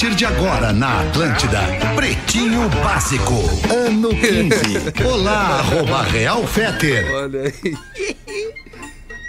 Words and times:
Partir 0.00 0.14
de 0.14 0.24
agora 0.24 0.72
na 0.72 1.02
Atlântida, 1.02 1.60
Pretinho 1.94 2.70
Básico, 2.82 3.34
ano 3.70 4.08
15. 4.08 4.94
Olá, 5.06 5.58
arroba 5.58 6.04
Real 6.04 6.46
Feter. 6.46 7.06
Olha 7.14 7.42
aí. 7.42 8.50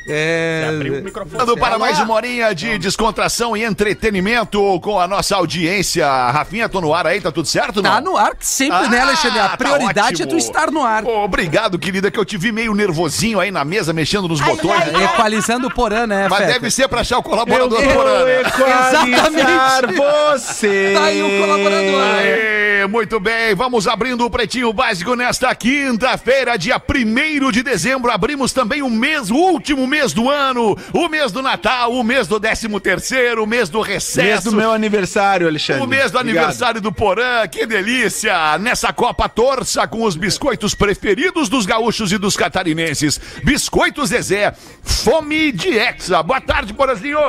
É. 0.07 0.67
Voltando 1.13 1.55
para 1.57 1.77
mais 1.77 1.99
uma 1.99 2.13
horinha 2.15 2.53
de 2.55 2.77
descontração 2.79 3.55
e 3.55 3.63
entretenimento 3.63 4.79
com 4.81 4.99
a 4.99 5.07
nossa 5.07 5.35
audiência. 5.35 6.07
Rafinha, 6.31 6.67
tô 6.67 6.81
no 6.81 6.93
ar 6.93 7.05
aí, 7.05 7.21
tá 7.21 7.31
tudo 7.31 7.47
certo? 7.47 7.81
Tá 7.83 8.01
não? 8.01 8.11
no 8.13 8.17
ar, 8.17 8.31
sempre, 8.39 8.87
né, 8.89 8.99
Alexandre? 9.01 9.39
A 9.39 9.49
tá 9.49 9.57
prioridade 9.57 10.23
é 10.23 10.25
tu 10.25 10.37
estar 10.37 10.71
no 10.71 10.83
ar. 10.83 11.05
Obrigado, 11.05 11.77
querida, 11.77 12.09
que 12.09 12.17
eu 12.17 12.25
te 12.25 12.37
vi 12.37 12.51
meio 12.51 12.73
nervosinho 12.73 13.39
aí 13.39 13.51
na 13.51 13.63
mesa, 13.63 13.93
mexendo 13.93 14.27
nos 14.27 14.41
botões. 14.41 14.83
Equalizando 14.87 15.67
o 15.67 15.73
Porã, 15.73 16.07
né, 16.07 16.27
Mas 16.27 16.39
Feta? 16.39 16.53
deve 16.53 16.71
ser 16.71 16.87
pra 16.87 17.01
achar 17.01 17.19
o 17.19 17.23
colaborador 17.23 17.81
Eu- 17.81 17.93
Porã, 17.93 18.25
né? 18.25 18.41
Exatamente. 18.41 19.95
você. 19.97 20.93
Tá 20.95 21.03
aí 21.03 21.21
o 21.21 21.41
colaborador. 21.41 22.01
Aê, 22.17 22.87
muito 22.87 23.19
bem, 23.19 23.53
vamos 23.55 23.87
abrindo 23.87 24.25
o 24.25 24.29
Pretinho 24.29 24.73
Básico 24.73 25.15
nesta 25.15 25.53
quinta-feira, 25.53 26.57
dia 26.57 26.79
1 26.79 27.51
de 27.51 27.61
dezembro. 27.61 28.11
Abrimos 28.11 28.51
também 28.51 28.81
o 28.81 28.89
mês, 28.89 29.29
o 29.29 29.35
último 29.35 29.85
mês 29.85 30.00
do 30.11 30.29
ano, 30.29 30.75
o 30.91 31.07
mês 31.07 31.31
do 31.31 31.41
Natal, 31.41 31.93
o 31.93 32.03
mês 32.03 32.27
do 32.27 32.39
13 32.39 32.67
terceiro, 32.79 33.43
o 33.43 33.47
mês 33.47 33.69
do 33.69 33.81
recesso. 33.81 34.27
Mês 34.27 34.43
do 34.43 34.51
meu 34.51 34.71
aniversário, 34.71 35.47
Alexandre. 35.47 35.83
O 35.83 35.87
mês 35.87 36.09
do 36.09 36.17
Obrigado. 36.17 36.37
aniversário 36.37 36.81
do 36.81 36.91
Porã, 36.91 37.47
que 37.47 37.65
delícia! 37.67 38.57
Nessa 38.57 38.91
Copa 38.91 39.29
Torça 39.29 39.87
com 39.87 40.03
os 40.03 40.15
biscoitos 40.15 40.73
preferidos 40.73 41.47
dos 41.47 41.67
gaúchos 41.67 42.11
e 42.11 42.17
dos 42.17 42.35
catarinenses. 42.35 43.19
Biscoitos 43.43 44.09
Zezé, 44.09 44.53
fome 44.81 45.51
de 45.51 45.77
Hexa. 45.77 46.23
Boa 46.23 46.41
tarde, 46.41 46.73
Porãzinho! 46.73 47.19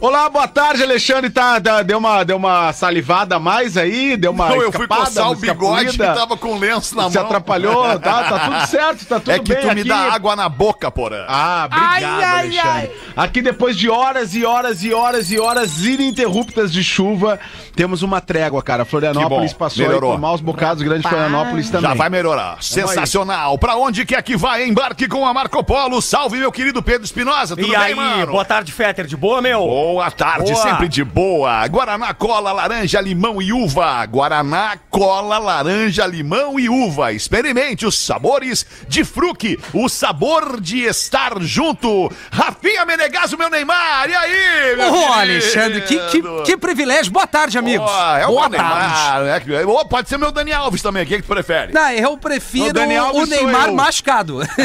Olá, 0.00 0.28
boa 0.28 0.46
tarde, 0.46 0.80
Alexandre. 0.84 1.28
Tá, 1.28 1.60
tá- 1.60 1.82
deu, 1.82 1.98
uma, 1.98 2.22
deu 2.22 2.36
uma 2.36 2.72
salivada 2.72 3.34
a 3.34 3.38
mais 3.40 3.76
aí, 3.76 4.16
deu 4.16 4.30
uma 4.30 4.48
Não, 4.48 4.62
eu 4.62 4.70
fui 4.70 4.86
coçar 4.86 5.24
uma 5.24 5.32
o 5.32 5.34
bigode 5.34 5.84
que 5.86 5.90
escapulida. 5.90 6.14
tava 6.14 6.36
com 6.36 6.56
lenço 6.56 6.94
na 6.96 7.10
Se 7.10 7.16
mão. 7.16 7.24
atrapalhou, 7.26 7.98
tá, 7.98 8.22
tá 8.22 8.38
tudo 8.38 8.66
certo, 8.68 9.04
tá 9.06 9.18
tudo 9.18 9.32
É 9.32 9.38
que 9.40 9.52
bem 9.52 9.60
tu 9.60 9.64
me 9.74 9.80
aqui. 9.80 9.88
dá 9.88 9.96
água 10.12 10.36
na 10.36 10.48
boca, 10.48 10.88
Porã. 10.88 11.24
Ah, 11.26 11.64
obrigado, 11.66 11.92
Ai, 11.92 12.04
ai, 12.04 12.40
Alexandre. 12.58 12.90
Aqui 13.16 13.42
depois 13.42 13.76
de 13.76 13.90
horas 13.90 14.36
e 14.36 14.44
horas 14.44 14.84
e 14.84 14.92
horas 14.94 15.32
e 15.32 15.38
horas 15.40 15.84
ininterruptas 15.84 16.72
de 16.72 16.84
chuva, 16.84 17.40
temos 17.74 18.00
uma 18.04 18.20
trégua, 18.20 18.62
cara. 18.62 18.84
Florianópolis 18.84 19.52
bom, 19.52 19.58
passou 19.58 19.84
melhorou. 19.84 20.12
aí 20.12 20.16
por 20.16 20.20
maus 20.22 20.40
bocados, 20.40 20.80
grande 20.80 21.08
Florianópolis 21.08 21.70
também. 21.70 21.90
Já 21.90 21.96
vai 21.96 22.08
melhorar. 22.08 22.62
Sensacional. 22.62 23.58
Pra 23.58 23.74
onde 23.74 24.06
quer 24.06 24.22
que 24.22 24.36
vá, 24.36 24.60
embarque 24.60 25.08
com 25.08 25.26
a 25.26 25.34
Marco 25.34 25.62
Polo. 25.64 26.00
Salve, 26.00 26.38
meu 26.38 26.52
querido 26.52 26.80
Pedro 26.80 27.04
Espinosa. 27.04 27.56
Tudo 27.56 27.66
E 27.66 27.70
bem, 27.70 27.76
aí, 27.76 27.94
mano? 27.96 28.30
boa 28.30 28.44
tarde, 28.44 28.70
Fetter, 28.70 29.04
de 29.04 29.16
boa, 29.16 29.42
meu? 29.42 29.58
Boa 29.66 29.87
tarde, 30.16 30.52
Boa. 30.52 30.62
sempre 30.62 30.88
de 30.88 31.02
boa. 31.04 31.66
Guaraná, 31.66 32.12
cola, 32.14 32.52
laranja, 32.52 33.00
limão 33.00 33.40
e 33.40 33.52
uva. 33.52 34.04
Guaraná, 34.06 34.76
cola, 34.90 35.38
laranja, 35.38 36.06
limão 36.06 36.58
e 36.60 36.68
uva. 36.68 37.12
Experimente 37.12 37.86
os 37.86 37.98
sabores 37.98 38.66
de 38.88 39.04
fruque, 39.04 39.58
o 39.72 39.88
sabor 39.88 40.60
de 40.60 40.82
estar 40.84 41.40
junto. 41.40 42.10
Rafinha 42.30 42.84
Menegaso, 42.84 43.36
meu 43.38 43.48
Neymar. 43.50 44.08
E 44.10 44.14
aí, 44.14 44.76
meu 44.76 44.88
Ô, 44.92 44.92
querido? 44.98 45.12
Alexandre, 45.14 45.80
que, 45.82 45.98
que, 46.10 46.22
que 46.44 46.56
privilégio. 46.56 47.12
Boa 47.12 47.26
tarde, 47.26 47.56
amigos. 47.58 47.88
Ó, 47.90 48.16
é 48.16 48.26
o 48.26 48.30
Boa 48.30 48.48
meu 48.48 48.58
tarde. 48.58 48.74
Neymar, 48.74 49.20
né? 49.22 49.40
Que- 49.40 49.64
Ou 49.64 49.86
pode 49.86 50.08
ser 50.08 50.18
meu 50.18 50.30
Dani 50.32 50.52
Alves 50.52 50.82
também. 50.82 51.06
Quem 51.06 51.18
que 51.18 51.22
tu 51.26 51.32
prefere? 51.32 51.72
Não, 51.72 51.90
eu 51.90 52.16
prefiro 52.18 52.70
O 52.70 52.72
Daniel 52.72 53.04
o 53.04 53.06
Alves 53.06 53.28
sou 53.28 53.44
Neymar 53.44 53.68
eu. 53.68 53.74
machucado. 53.74 54.40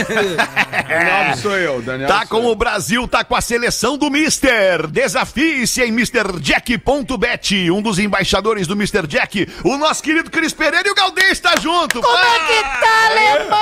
Daniel 0.87 1.37
sou 1.37 1.57
eu, 1.57 1.81
Daniel 1.81 2.07
Tá 2.07 2.19
sou 2.19 2.27
com 2.27 2.47
eu. 2.47 2.49
o 2.51 2.55
Brasil, 2.55 3.07
tá 3.07 3.23
com 3.23 3.35
a 3.35 3.41
seleção 3.41 3.97
do 3.97 4.09
Mister. 4.09 4.87
Desafie-se 5.13 5.83
em 5.83 5.89
MrJack.bet, 5.89 7.69
um 7.69 7.83
dos 7.83 7.99
embaixadores 7.99 8.65
do 8.65 8.73
Mr. 8.73 9.05
Jack, 9.05 9.47
o 9.63 9.77
nosso 9.77 10.01
querido 10.01 10.31
Cris 10.31 10.53
Pereira 10.53 10.87
e 10.89 10.91
o 10.91 10.95
Galdês 10.95 11.33
está 11.33 11.55
junto. 11.55 12.01
Como 12.01 12.17
é 12.17 12.39
que 12.47 12.63
tá, 12.63 13.05
alemão? 13.11 13.59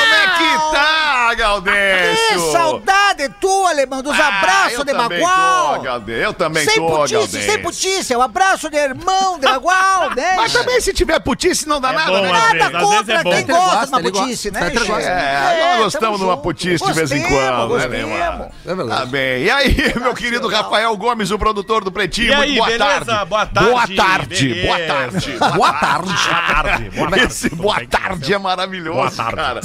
Como 0.00 0.14
é 0.14 0.38
que 0.38 0.74
tá, 0.74 1.34
Galdês? 1.34 2.18
Que 2.30 2.38
saudade 2.50 3.09
tua, 3.28 3.70
alemão, 3.70 4.02
dos 4.02 4.18
abraços 4.18 4.84
de 4.84 4.92
Bagual. 4.92 5.82
Eu 6.08 6.32
também 6.32 6.64
Sem 6.64 6.74
tô, 6.76 6.86
putice, 6.86 7.14
Galdês. 7.14 7.44
sem 7.44 7.58
putice. 7.62 8.14
O 8.16 8.22
abraço 8.22 8.70
de 8.70 8.76
irmão 8.76 9.38
de 9.38 9.46
Bagual, 9.46 10.10
né? 10.16 10.34
Mas 10.36 10.52
também 10.52 10.80
se 10.80 10.92
tiver 10.92 11.20
putice 11.20 11.68
não 11.68 11.80
dá 11.80 11.92
nada, 11.92 12.10
bom, 12.10 12.22
né? 12.22 12.30
às 12.32 12.54
Nada 12.54 12.78
às 12.78 12.84
contra 12.84 13.14
é 13.20 13.22
bom. 13.22 13.30
quem 13.30 13.46
gosta 13.46 13.64
gosta, 13.70 13.86
de 13.86 13.92
uma 13.92 14.02
putice, 14.02 14.50
né, 14.50 14.70
gosta. 14.70 15.02
É, 15.02 15.70
nós 15.76 15.84
gostamos 15.84 16.00
tamo 16.06 16.18
de 16.18 16.24
uma 16.24 16.36
putice 16.36 16.84
de 16.84 16.92
vez 16.92 17.12
em 17.12 17.22
quando, 17.22 17.76
né. 17.78 17.88
Neymar? 17.88 18.48
É 18.66 18.74
verdade. 18.74 19.00
Tá 19.00 19.06
bem. 19.06 19.42
E 19.42 19.50
aí, 19.50 19.76
meu 20.00 20.14
querido 20.14 20.48
Rafael 20.48 20.96
Gomes, 20.96 21.30
o 21.30 21.38
produtor 21.38 21.84
do 21.84 21.92
Pretinho, 21.92 22.36
muito 22.36 22.54
boa 22.54 22.78
tarde. 22.78 23.26
Boa 23.26 23.46
tarde, 23.46 23.70
Boa 23.70 23.86
tarde, 23.96 24.48
beleza. 24.48 24.66
boa 24.66 24.78
tarde. 24.86 25.30
Boa 25.56 25.72
tarde. 25.72 26.10
Boa 26.20 26.42
tarde, 26.42 26.90
boa 26.96 27.10
tarde. 27.10 27.24
Esse 27.26 27.48
boa 27.50 27.86
tarde 27.86 28.34
é 28.34 28.38
maravilhoso, 28.38 28.94
Boa 28.98 29.10
tarde. 29.10 29.36
cara. 29.36 29.60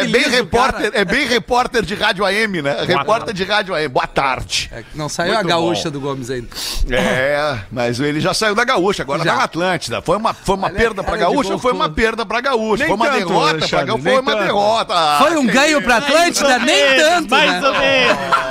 É 0.00 0.04
bem 0.06 0.28
repórter, 0.28 0.90
cara. 0.90 0.98
é 1.00 1.04
bem 1.04 1.26
repórter 1.26 1.82
de 1.84 1.94
rádio 1.94 2.24
AM, 2.24 2.62
né? 2.62 2.76
Repórter 3.00 3.34
de 3.34 3.44
rádio 3.44 3.74
AM. 3.74 3.88
Boa 3.88 4.06
tarde. 4.06 4.70
É, 4.72 4.82
Não 4.94 5.08
saiu 5.08 5.34
Muito 5.34 5.46
a 5.46 5.48
gaúcha 5.48 5.84
bom. 5.84 5.90
do 5.90 6.00
Gomes 6.00 6.30
ainda. 6.30 6.48
É, 6.90 7.58
mas 7.70 7.98
ele 8.00 8.20
já 8.20 8.32
saiu 8.34 8.54
da 8.54 8.64
gaúcha, 8.64 9.02
agora 9.02 9.22
Já. 9.24 9.32
tá 9.32 9.36
na 9.38 9.44
Atlântida. 9.44 10.02
Foi 10.02 10.16
uma, 10.16 10.32
foi 10.34 10.54
uma 10.56 10.66
Olha 10.68 10.76
perda 10.76 11.02
pra 11.04 11.16
gaúcha 11.16 11.52
ou 11.52 11.58
foi 11.58 11.72
uma 11.72 11.88
perda 11.88 12.24
pra 12.26 12.40
gaúcha? 12.40 12.84
Nem 12.84 12.88
foi 12.88 12.96
uma 12.96 13.06
tanto, 13.06 13.18
derrota 13.28 13.68
pra 13.68 13.84
gaúcha? 13.84 14.02
Foi 14.02 14.20
uma 14.20 14.32
tanto. 14.32 14.44
derrota. 14.44 15.18
Foi 15.18 15.36
um 15.36 15.46
ganho 15.46 15.82
pra 15.82 15.96
Atlântida? 15.96 16.58
Nem 16.60 16.96
tanto, 16.96 17.30
Mais 17.30 17.64
ou 17.64 17.72
né? 17.72 17.78
menos. 17.78 18.50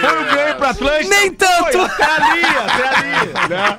Foi 0.00 0.20
o 0.22 0.34
ganho 0.34 0.56
pra 0.56 0.70
Atlântica. 0.70 1.08
Nem 1.08 1.32
tanto. 1.32 1.80
Até 1.80 2.04
ali, 2.04 2.40
até 2.44 2.88
ali. 2.96 3.48
Né? 3.48 3.78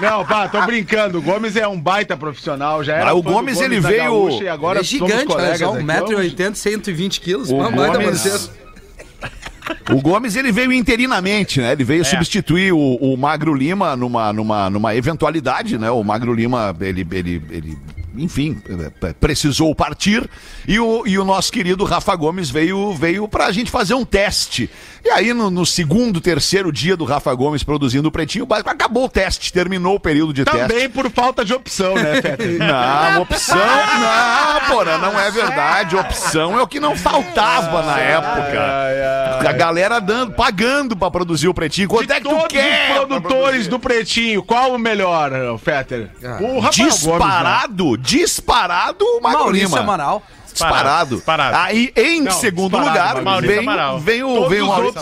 Não, 0.00 0.24
pá, 0.24 0.48
tô 0.48 0.60
brincando. 0.62 1.18
O 1.18 1.22
Gomes 1.22 1.56
é 1.56 1.66
um 1.66 1.80
baita 1.80 2.16
profissional, 2.16 2.82
já 2.84 2.94
era 2.96 3.10
Ah, 3.10 3.14
o 3.14 3.22
do 3.22 3.30
Gomes, 3.30 3.60
ele 3.60 3.80
veio- 3.80 4.04
Gaúcha 4.04 4.36
e 4.36 4.40
Ele 4.40 4.48
agora 4.48 4.80
é 4.80 4.84
somos 4.84 5.08
gigante, 5.08 5.26
olha 5.32 5.34
colegas 5.36 5.58
só, 5.60 5.72
aqui. 5.74 5.82
1,80m, 5.84 6.54
120 6.54 7.20
quilos. 7.20 7.50
O 7.50 7.56
Gomes-. 7.56 8.50
O 9.90 10.00
Gomes 10.00 10.36
ele 10.36 10.52
veio 10.52 10.72
interinamente, 10.72 11.60
né? 11.60 11.72
Ele 11.72 11.84
veio 11.84 12.02
É. 12.02 12.04
substituir 12.04 12.72
o, 12.72 12.96
o 12.96 13.16
Magro 13.16 13.54
Lima 13.54 13.96
numa, 13.96 14.32
numa, 14.32 14.68
numa 14.68 14.94
eventualidade, 14.94 15.78
né? 15.78 15.90
O 15.90 16.02
Magro 16.02 16.34
Lima, 16.34 16.74
ele, 16.80 17.06
ele, 17.10 17.42
ele 17.50 17.78
enfim, 18.16 18.60
eh, 19.02 19.12
precisou 19.20 19.74
partir 19.74 20.28
e 20.66 20.78
o, 20.78 21.06
e 21.06 21.18
o 21.18 21.24
nosso 21.24 21.52
querido 21.52 21.84
Rafa 21.84 22.14
Gomes 22.14 22.50
veio, 22.50 22.92
veio 22.94 23.26
pra 23.28 23.50
gente 23.52 23.70
fazer 23.70 23.94
um 23.94 24.04
teste. 24.04 24.70
E 25.04 25.10
aí, 25.10 25.34
no, 25.34 25.50
no 25.50 25.66
segundo, 25.66 26.20
terceiro 26.20 26.72
dia 26.72 26.96
do 26.96 27.04
Rafa 27.04 27.34
Gomes 27.34 27.62
produzindo 27.62 28.08
o 28.08 28.12
Pretinho 28.12 28.46
Básico, 28.46 28.70
acabou 28.70 29.04
o 29.04 29.08
teste, 29.08 29.52
terminou 29.52 29.96
o 29.96 30.00
período 30.00 30.32
de 30.32 30.44
teste. 30.44 30.60
Também 30.60 30.88
por 30.88 31.10
falta 31.10 31.44
de 31.44 31.52
opção, 31.52 31.94
né, 31.94 32.22
Fetter? 32.22 32.58
Não, 32.58 33.22
opção. 33.22 33.56
Não, 33.56 34.60
porra, 34.68 34.98
não 34.98 35.18
é 35.20 35.30
verdade. 35.30 35.96
Opção 35.96 36.58
é 36.58 36.62
o 36.62 36.66
que 36.66 36.80
não 36.80 36.96
faltava 36.96 37.82
na 37.82 37.98
época. 37.98 39.48
A 39.48 39.52
galera 39.52 40.00
dando, 40.00 40.32
pagando 40.32 40.96
pra 40.96 41.10
produzir 41.10 41.48
o 41.48 41.54
pretinho. 41.54 41.88
Quanto 41.88 42.10
é 42.10 42.16
que 42.20 42.22
tu 42.28 42.30
Todos 42.30 42.46
quer? 42.48 42.94
produtores 42.94 43.68
do 43.68 43.78
Pretinho, 43.78 44.42
qual 44.42 44.74
o 44.74 44.78
melhor, 44.78 45.30
Fetter? 45.58 46.10
O 46.40 46.60
Rafael 46.60 46.90
Gomes, 47.02 47.18
né? 47.20 47.20
Disparado, 48.04 49.04
o 49.04 49.20
Magro 49.20 49.40
Maurício 49.40 49.68
Lima. 49.68 49.80
Amaral. 49.80 50.22
Disparado. 50.54 51.16
Disparado. 51.16 51.56
Aí, 51.56 51.92
em 51.96 52.22
Não, 52.22 52.32
segundo 52.32 52.76
lugar, 52.78 53.20
Maurício 53.22 53.56
vem, 53.56 53.58
Amaral. 53.68 53.98
vem 54.00 54.22
o, 54.22 54.34
Todos 54.34 54.48
vem 54.50 54.62
o 54.62 54.66
Maurício. 54.68 55.00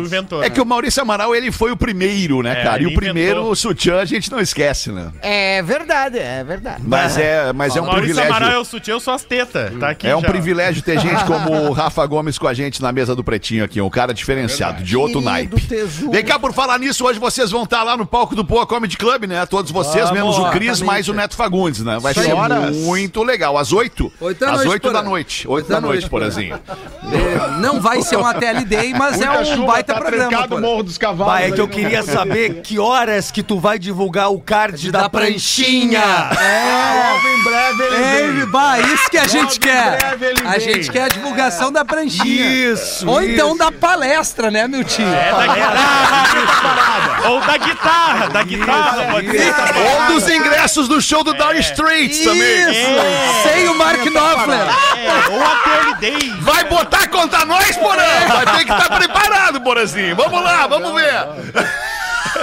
o 0.00 0.04
inventor. 0.04 0.44
É 0.44 0.50
que 0.50 0.60
o 0.60 0.64
Maurício 0.66 1.02
Amaral, 1.02 1.34
ele 1.34 1.50
foi 1.50 1.72
o 1.72 1.76
primeiro, 1.76 2.42
né, 2.42 2.60
É, 2.60 2.62
cara? 2.64 2.82
E 2.82 2.86
o 2.86 2.94
primeiro 2.94 3.38
inventou. 3.40 3.56
sutiã 3.56 3.98
a 4.00 4.04
gente 4.04 4.30
não 4.30 4.38
esquece, 4.40 4.90
né? 4.92 5.10
É 5.22 5.62
verdade, 5.62 6.18
é 6.18 6.44
verdade. 6.44 6.82
Mas 6.86 7.16
é, 7.18 7.52
mas 7.52 7.74
é 7.76 7.80
um 7.80 7.86
Maurício 7.86 8.06
privilégio. 8.14 8.34
Amaral 8.36 8.52
é 8.52 8.58
o 8.58 8.64
sutiã, 8.64 8.94
eu 8.94 9.00
sou 9.00 9.14
as 9.14 9.22
tetas. 9.24 9.72
Tá 9.78 9.90
aqui 9.90 10.06
É 10.06 10.14
um 10.16 10.20
já. 10.20 10.28
privilégio 10.28 10.82
ter 10.82 10.98
gente 11.00 11.24
como 11.26 11.50
o 11.68 11.72
Rafa 11.72 12.04
Gomes 12.06 12.38
com 12.38 12.46
a 12.46 12.54
gente 12.54 12.80
na 12.82 12.92
mesa 12.92 13.14
do 13.16 13.24
Pretinho 13.24 13.64
aqui, 13.64 13.80
um 13.80 13.90
cara 13.90 14.12
diferenciado, 14.14 14.82
de 14.82 14.96
outro 14.96 15.20
Querido 15.20 15.30
naipe. 15.30 15.60
tesouro. 15.66 16.12
Vem 16.12 16.24
cá, 16.24 16.38
por 16.38 16.52
falar 16.52 16.78
nisso, 16.78 17.04
hoje 17.06 17.18
vocês 17.18 17.50
vão 17.50 17.64
estar 17.64 17.82
lá 17.82 17.96
no 17.96 18.04
palco 18.06 18.34
do 18.36 18.44
Poa 18.44 18.66
Comedy 18.66 18.96
Club, 18.96 19.24
né? 19.24 19.44
Todos 19.46 19.70
vocês, 19.70 20.08
Vamos, 20.10 20.12
menos 20.12 20.38
o 20.38 20.50
Cris, 20.50 20.80
mais 20.80 21.08
o 21.08 21.14
Neto 21.14 21.36
Fagundes, 21.36 21.82
né? 21.82 21.98
Vai 22.00 22.14
ser 22.14 22.34
muito 22.74 23.22
legal. 23.22 23.56
Às 23.56 23.72
oito? 23.72 24.12
Oito 24.20 24.89
da 24.92 24.98
Às 25.00 25.04
noite, 25.04 25.48
oito 25.48 25.68
da 25.68 25.74
Porã? 25.76 25.88
noite. 25.90 26.06
Oito 26.06 26.08
da 26.08 26.10
noite, 26.10 26.10
Porazinho. 26.10 26.60
É, 27.10 27.60
Não 27.60 27.80
vai 27.80 28.02
ser 28.02 28.16
um 28.16 28.24
ATL 28.24 28.64
Day, 28.66 28.94
mas 28.94 29.20
é 29.20 29.26
Muita 29.26 29.40
um 29.40 29.44
chuva, 29.44 29.66
baita 29.72 29.94
tá 29.94 30.00
programa. 30.00 30.46
Porã. 30.46 30.60
Morro 30.60 30.82
dos 30.84 30.96
Cavalos. 30.96 31.32
Bah, 31.34 31.40
é 31.42 31.50
que 31.50 31.60
eu 31.60 31.66
queria 31.66 32.04
saber 32.04 32.60
que 32.62 32.78
horas 32.78 33.32
que 33.32 33.42
tu 33.42 33.58
vai 33.58 33.80
divulgar 33.80 34.30
o 34.30 34.40
card 34.40 34.92
da, 34.92 35.00
Da 35.02 35.08
pranchinha. 35.08 36.00
pranchinha. 36.00 36.40
É. 36.40 37.10
Logo 37.12 37.28
em 37.28 37.42
breve 37.42 37.82
ele 37.82 38.32
vem. 38.42 38.46
bah, 38.46 38.78
isso 38.78 39.10
que 39.10 39.18
a 39.18 39.26
gente 39.26 39.42
Logo 39.42 39.54
em 39.56 39.58
quer. 39.58 39.96
breve 39.98 40.24
ele 40.26 40.42
A 40.46 40.58
gente 40.60 40.90
quer 40.90 41.02
a 41.04 41.08
divulgação 41.08 41.72
da 41.72 41.84
pranchinha. 41.84 42.72
Isso, 42.72 43.08
Ou 43.08 43.20
então 43.22 43.48
isso. 43.50 43.58
da 43.58 43.72
palestra, 43.72 44.50
né, 44.50 44.68
meu 44.68 44.84
tio? 44.84 45.04
É 45.08 45.32
da 45.32 45.46
guitarra. 45.48 47.28
Ou 47.30 47.40
da 47.40 47.56
guitarra, 47.56 48.28
da 48.28 48.42
guitarra, 48.44 49.04
pode 49.12 49.30
ser. 49.30 49.52
também. 49.54 49.82
Ou 49.82 50.14
dos 50.14 50.28
ingressos 50.28 50.86
do 50.88 51.00
show 51.00 51.24
do 51.24 51.32
Dire 51.34 51.58
Straits 51.60 52.20
também. 52.20 52.70
Isso! 52.70 53.48
Sem 53.48 53.68
o 53.68 53.74
Mark 53.74 54.00
Knopfler. 54.04 54.58
É, 54.96 55.28
ou. 55.30 56.40
Vai 56.40 56.64
botar 56.64 57.08
contra 57.08 57.44
nós, 57.44 57.76
Porã? 57.76 58.02
Vai 58.28 58.46
ter 58.58 58.64
que 58.64 58.72
estar 58.72 58.96
preparado, 58.96 59.60
Porazinho. 59.60 60.16
Vamos 60.16 60.42
lá, 60.42 60.66
vamos 60.66 60.92
ver. 60.94 61.14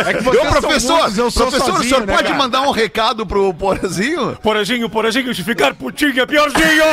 É 0.06 0.13
que 0.13 0.24
são 0.24 0.31
professor, 0.34 0.98
muitos, 1.00 1.18
eu 1.18 1.31
sou 1.31 1.48
professor, 1.48 1.69
o 1.69 1.75
sozinho, 1.78 1.89
senhor 1.89 2.06
né, 2.06 2.13
pode 2.13 2.28
cara? 2.28 2.38
mandar 2.38 2.62
um 2.62 2.72
recado 2.72 3.25
pro 3.25 3.54
Porazinho? 3.54 4.38
Porazinho, 4.44 4.89
porazinho, 4.89 5.34
se 5.34 5.44
ficar 5.44 5.74
putinho 5.74 6.19
é 6.19 6.25
piorzinho. 6.25 6.84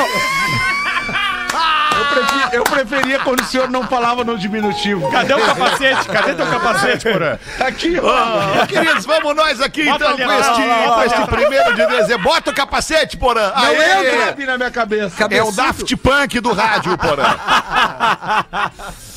Eu 1.94 2.04
preferia, 2.06 2.48
eu 2.52 2.64
preferia 2.64 3.18
quando 3.20 3.40
o 3.40 3.44
senhor 3.44 3.70
não 3.70 3.86
falava 3.86 4.24
no 4.24 4.36
diminutivo. 4.36 5.10
Cadê 5.10 5.34
o 5.34 5.40
capacete? 5.40 6.08
Cadê 6.08 6.34
teu 6.34 6.46
capacete, 6.46 7.10
Porã? 7.10 7.38
Aqui, 7.60 7.98
ó. 8.00 8.62
Ô, 8.62 8.66
queridos, 8.66 9.06
vamos 9.06 9.34
nós 9.34 9.60
aqui 9.60 9.84
Bota 9.84 9.96
então 9.96 10.08
ali, 10.08 10.22
com 10.22 10.28
lá, 10.28 10.40
este, 10.40 10.66
lá, 10.66 10.76
lá, 10.76 10.94
com 10.94 11.02
este 11.04 11.20
lá. 11.20 11.26
primeiro 11.26 11.74
de 11.74 11.86
dezembro. 11.86 12.22
Bota 12.24 12.50
o 12.50 12.54
capacete, 12.54 13.16
Porã. 13.16 13.52
Não 13.54 13.64
Aê! 13.64 14.30
entra 14.30 14.46
na 14.46 14.58
minha 14.58 14.70
cabeça. 14.70 15.28
É 15.30 15.42
o 15.42 15.52
Daft 15.52 15.96
Punk 15.96 16.40
do 16.40 16.52
rádio, 16.52 16.96
Porã. 16.98 17.36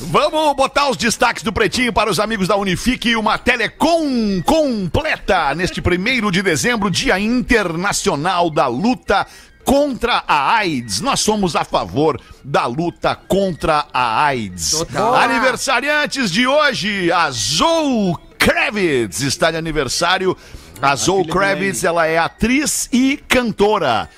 Vamos 0.00 0.56
botar 0.56 0.88
os 0.88 0.96
destaques 0.96 1.42
do 1.42 1.52
Pretinho 1.52 1.92
para 1.92 2.08
os 2.08 2.20
amigos 2.20 2.48
da 2.48 2.56
Unifique. 2.56 3.16
Uma 3.16 3.36
telecom 3.36 4.40
completa 4.42 5.54
neste 5.54 5.82
primeiro 5.82 6.30
de 6.30 6.42
dezembro, 6.42 6.90
Dia 6.90 7.18
Internacional 7.18 8.50
da 8.50 8.66
Luta 8.66 9.26
contra 9.68 10.24
a 10.26 10.56
AIDS. 10.56 11.02
Nós 11.02 11.20
somos 11.20 11.54
a 11.54 11.62
favor 11.62 12.18
da 12.42 12.64
luta 12.64 13.14
contra 13.14 13.84
a 13.92 14.24
AIDS. 14.24 14.70
Total. 14.70 15.14
Aniversariantes 15.14 16.30
de 16.30 16.46
hoje, 16.46 17.12
a 17.12 17.30
Zoe 17.30 18.14
Kravitz 18.38 19.20
está 19.20 19.50
de 19.50 19.58
aniversário. 19.58 20.34
A 20.80 20.94
Zoe 20.94 21.24
Kravitz, 21.26 21.82
ela 21.82 22.06
é 22.06 22.18
atriz 22.18 22.88
e 22.92 23.16
cantora. 23.28 24.08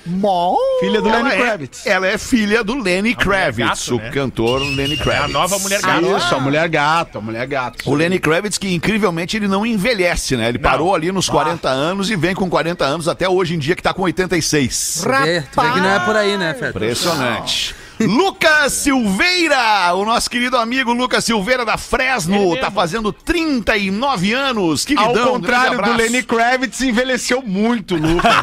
Filha 0.79 1.01
do 1.01 1.09
Ela 1.09 1.17
Lenny 1.23 1.29
é, 1.31 1.37
Kravitz. 1.37 1.85
ela 1.87 2.07
é 2.07 2.17
filha 2.19 2.63
do 2.63 2.75
Lenny 2.77 3.15
Kravitz, 3.15 3.89
gato, 3.89 3.95
o 3.95 3.97
né? 3.99 4.09
cantor 4.11 4.61
Lenny 4.61 4.93
É 4.93 4.97
Kravitz. 4.97 5.25
a 5.25 5.27
nova 5.27 5.57
mulher 5.57 5.81
gata. 5.81 6.01
Isso, 6.01 6.35
a 6.35 6.39
mulher 6.39 6.69
gato, 6.69 7.17
a 7.17 7.21
mulher 7.21 7.47
gato. 7.47 7.89
O 7.89 7.95
Lenny 7.95 8.19
Kravitz, 8.19 8.57
que 8.59 8.71
incrivelmente 8.73 9.37
ele 9.37 9.47
não 9.47 9.65
envelhece, 9.65 10.37
né? 10.37 10.49
Ele 10.49 10.59
parou 10.59 10.93
ali 10.93 11.11
nos 11.11 11.27
40 11.27 11.67
anos 11.67 12.11
e 12.11 12.15
vem 12.15 12.35
com 12.35 12.47
40 12.49 12.85
anos 12.85 13.07
até 13.07 13.27
hoje 13.27 13.55
em 13.55 13.59
dia 13.59 13.75
que 13.75 13.81
tá 13.81 13.93
com 13.93 14.03
86. 14.03 15.01
Tu 15.03 15.09
vê, 15.09 15.41
tu 15.41 15.61
vê 15.61 15.71
que 15.71 15.79
não 15.79 15.89
é 15.89 15.99
por 15.99 16.15
aí, 16.15 16.37
né, 16.37 16.53
Fred? 16.53 16.69
Impressionante. 16.69 17.75
Lucas 18.05 18.73
Silveira, 18.73 19.93
o 19.95 20.05
nosso 20.05 20.29
querido 20.29 20.57
amigo 20.57 20.93
Lucas 20.93 21.23
Silveira 21.25 21.63
da 21.65 21.77
Fresno, 21.77 22.55
tá 22.57 22.69
fazendo 22.71 23.11
39 23.13 24.33
anos. 24.33 24.85
Que 24.85 24.95
Ao 24.97 25.13
contrário 25.13 25.81
do. 25.81 25.93
Lenny 25.93 26.23
Kravitz, 26.23 26.81
envelheceu 26.81 27.41
muito, 27.41 27.95
Lucas. 27.95 28.31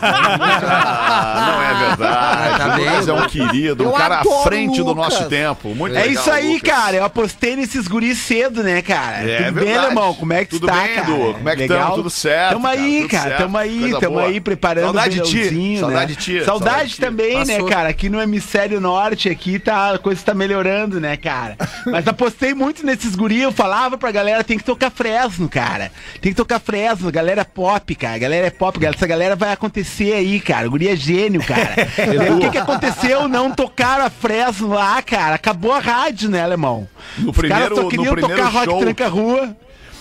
Ah, 0.71 1.47
não 1.47 1.63
é 1.63 1.89
verdade. 1.89 2.59
Tá 2.59 2.67
o 2.67 2.79
Lucas 2.79 3.07
bem. 3.07 3.15
é 3.15 3.19
um 3.19 3.27
querido, 3.29 3.85
um 3.85 3.87
Eu 3.89 3.93
cara 3.93 4.21
à 4.21 4.25
frente 4.43 4.79
do 4.79 4.89
Lucas. 4.93 4.97
nosso 5.15 5.29
tempo. 5.29 5.75
Muito 5.75 5.97
É 5.97 6.03
legal, 6.03 6.15
isso 6.23 6.31
aí, 6.31 6.55
Lucas. 6.55 6.71
cara. 6.71 6.97
Eu 6.97 7.05
apostei 7.05 7.57
nesses 7.57 7.89
guris 7.89 8.19
cedo, 8.19 8.63
né, 8.63 8.83
cara? 8.83 9.19
É 9.29 9.45
Tudo 9.45 9.55
bem, 9.55 9.65
verdade. 9.65 9.87
alemão? 9.87 10.15
Como 10.15 10.33
é 10.33 10.45
que 10.45 10.51
Tudo 10.51 10.69
está, 10.69 10.83
bem, 10.83 10.95
cara? 10.95 11.09
Edu? 11.11 11.35
Como 11.35 11.49
é 11.49 11.53
que 11.57 11.61
Legal? 11.63 11.83
tamo? 11.83 11.95
Tudo 11.97 12.11
certo, 12.11 12.53
Tamo 12.53 12.65
cara, 12.69 12.81
aí, 12.81 13.09
cara. 13.09 13.23
certo. 13.29 13.39
Tamo 13.43 13.59
aí, 13.59 13.81
Coisa 13.81 14.01
tamo 14.01 14.15
boa. 14.17 14.27
aí 14.27 14.41
preparando 14.41 14.85
Saudade 14.85 15.21
o 15.21 15.23
de 15.25 15.31
ti, 15.31 15.37
verãozinho, 15.39 15.81
saudade 15.81 16.01
né? 16.01 16.07
de 16.07 16.17
ti, 16.17 16.45
Saudade, 16.45 16.47
saudade 16.47 16.89
de 16.89 16.95
ti. 16.95 17.01
também, 17.01 17.45
né, 17.45 17.63
cara? 17.65 17.89
Aqui 17.89 18.09
no 18.09 18.21
hemisfério 18.21 18.81
norte, 18.81 19.29
aqui 19.29 19.48
tá, 19.57 19.95
a 19.95 19.99
coisa 19.99 20.21
tá 20.21 20.35
melhorando, 20.35 21.01
né, 21.01 21.17
cara? 21.17 21.57
Mas 21.87 22.09
apostei 22.09 22.53
muito 22.55 22.85
nesses 22.85 23.15
guris. 23.15 23.43
Eu 23.43 23.53
falava 23.53 23.97
pra 23.97 24.11
galera, 24.11 24.43
tem 24.43 24.59
que 24.59 24.65
tocar 24.65 24.91
Fresno, 24.91 25.49
cara. 25.49 25.93
Tem 26.21 26.33
que 26.33 26.37
tocar 26.37 26.59
Fresno. 26.59 27.13
Galera 27.13 27.43
é 27.43 27.45
pop, 27.45 27.95
cara. 27.95 28.17
A 28.17 28.19
galera 28.19 28.49
é 28.49 28.51
pop. 28.51 28.77
galera. 28.81 28.97
Essa 28.97 29.07
galera 29.07 29.37
vai 29.37 29.53
acontecer 29.53 30.13
aí, 30.15 30.41
cara. 30.41 30.67
O 30.67 30.71
guri 30.73 30.89
é 30.89 30.97
gênio, 30.97 31.41
cara. 31.45 31.69
O 32.35 32.41
que 32.41 32.51
que 32.51 32.59
aconteceu? 32.59 33.29
Não 33.29 33.53
tocaram 33.53 34.05
a 34.07 34.11
Fresno 34.11 34.71
lá, 34.71 35.01
cara. 35.03 35.37
Acabou 35.37 35.73
a 35.73 35.79
rádio, 35.79 36.29
né, 36.29 36.43
alemão? 36.43 36.89
No 37.17 37.31
Os 37.31 37.37
primeiro- 37.37 37.63
caras 37.77 37.79
só 37.79 37.89
queriam 37.89 38.17
tocar 38.17 38.47
rock 38.49 38.65
show- 38.65 38.81
tranca 38.81 39.07
rua. 39.09 39.57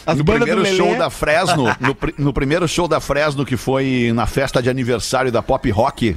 As 0.08 0.18
no 0.18 0.24
primeiro 0.24 0.66
show 0.66 0.96
da 0.98 1.10
Fresno, 1.10 1.66
no, 1.80 1.98
no 2.18 2.34
primeiro 2.34 2.68
show 2.68 2.88
da 2.88 3.00
Fresno, 3.00 3.46
que 3.46 3.58
foi 3.58 4.12
na 4.16 4.26
festa 4.26 4.62
de 4.64 4.70
aniversário 4.70 5.32
da 5.32 5.42
Pop 5.42 5.70
Rock, 5.70 6.16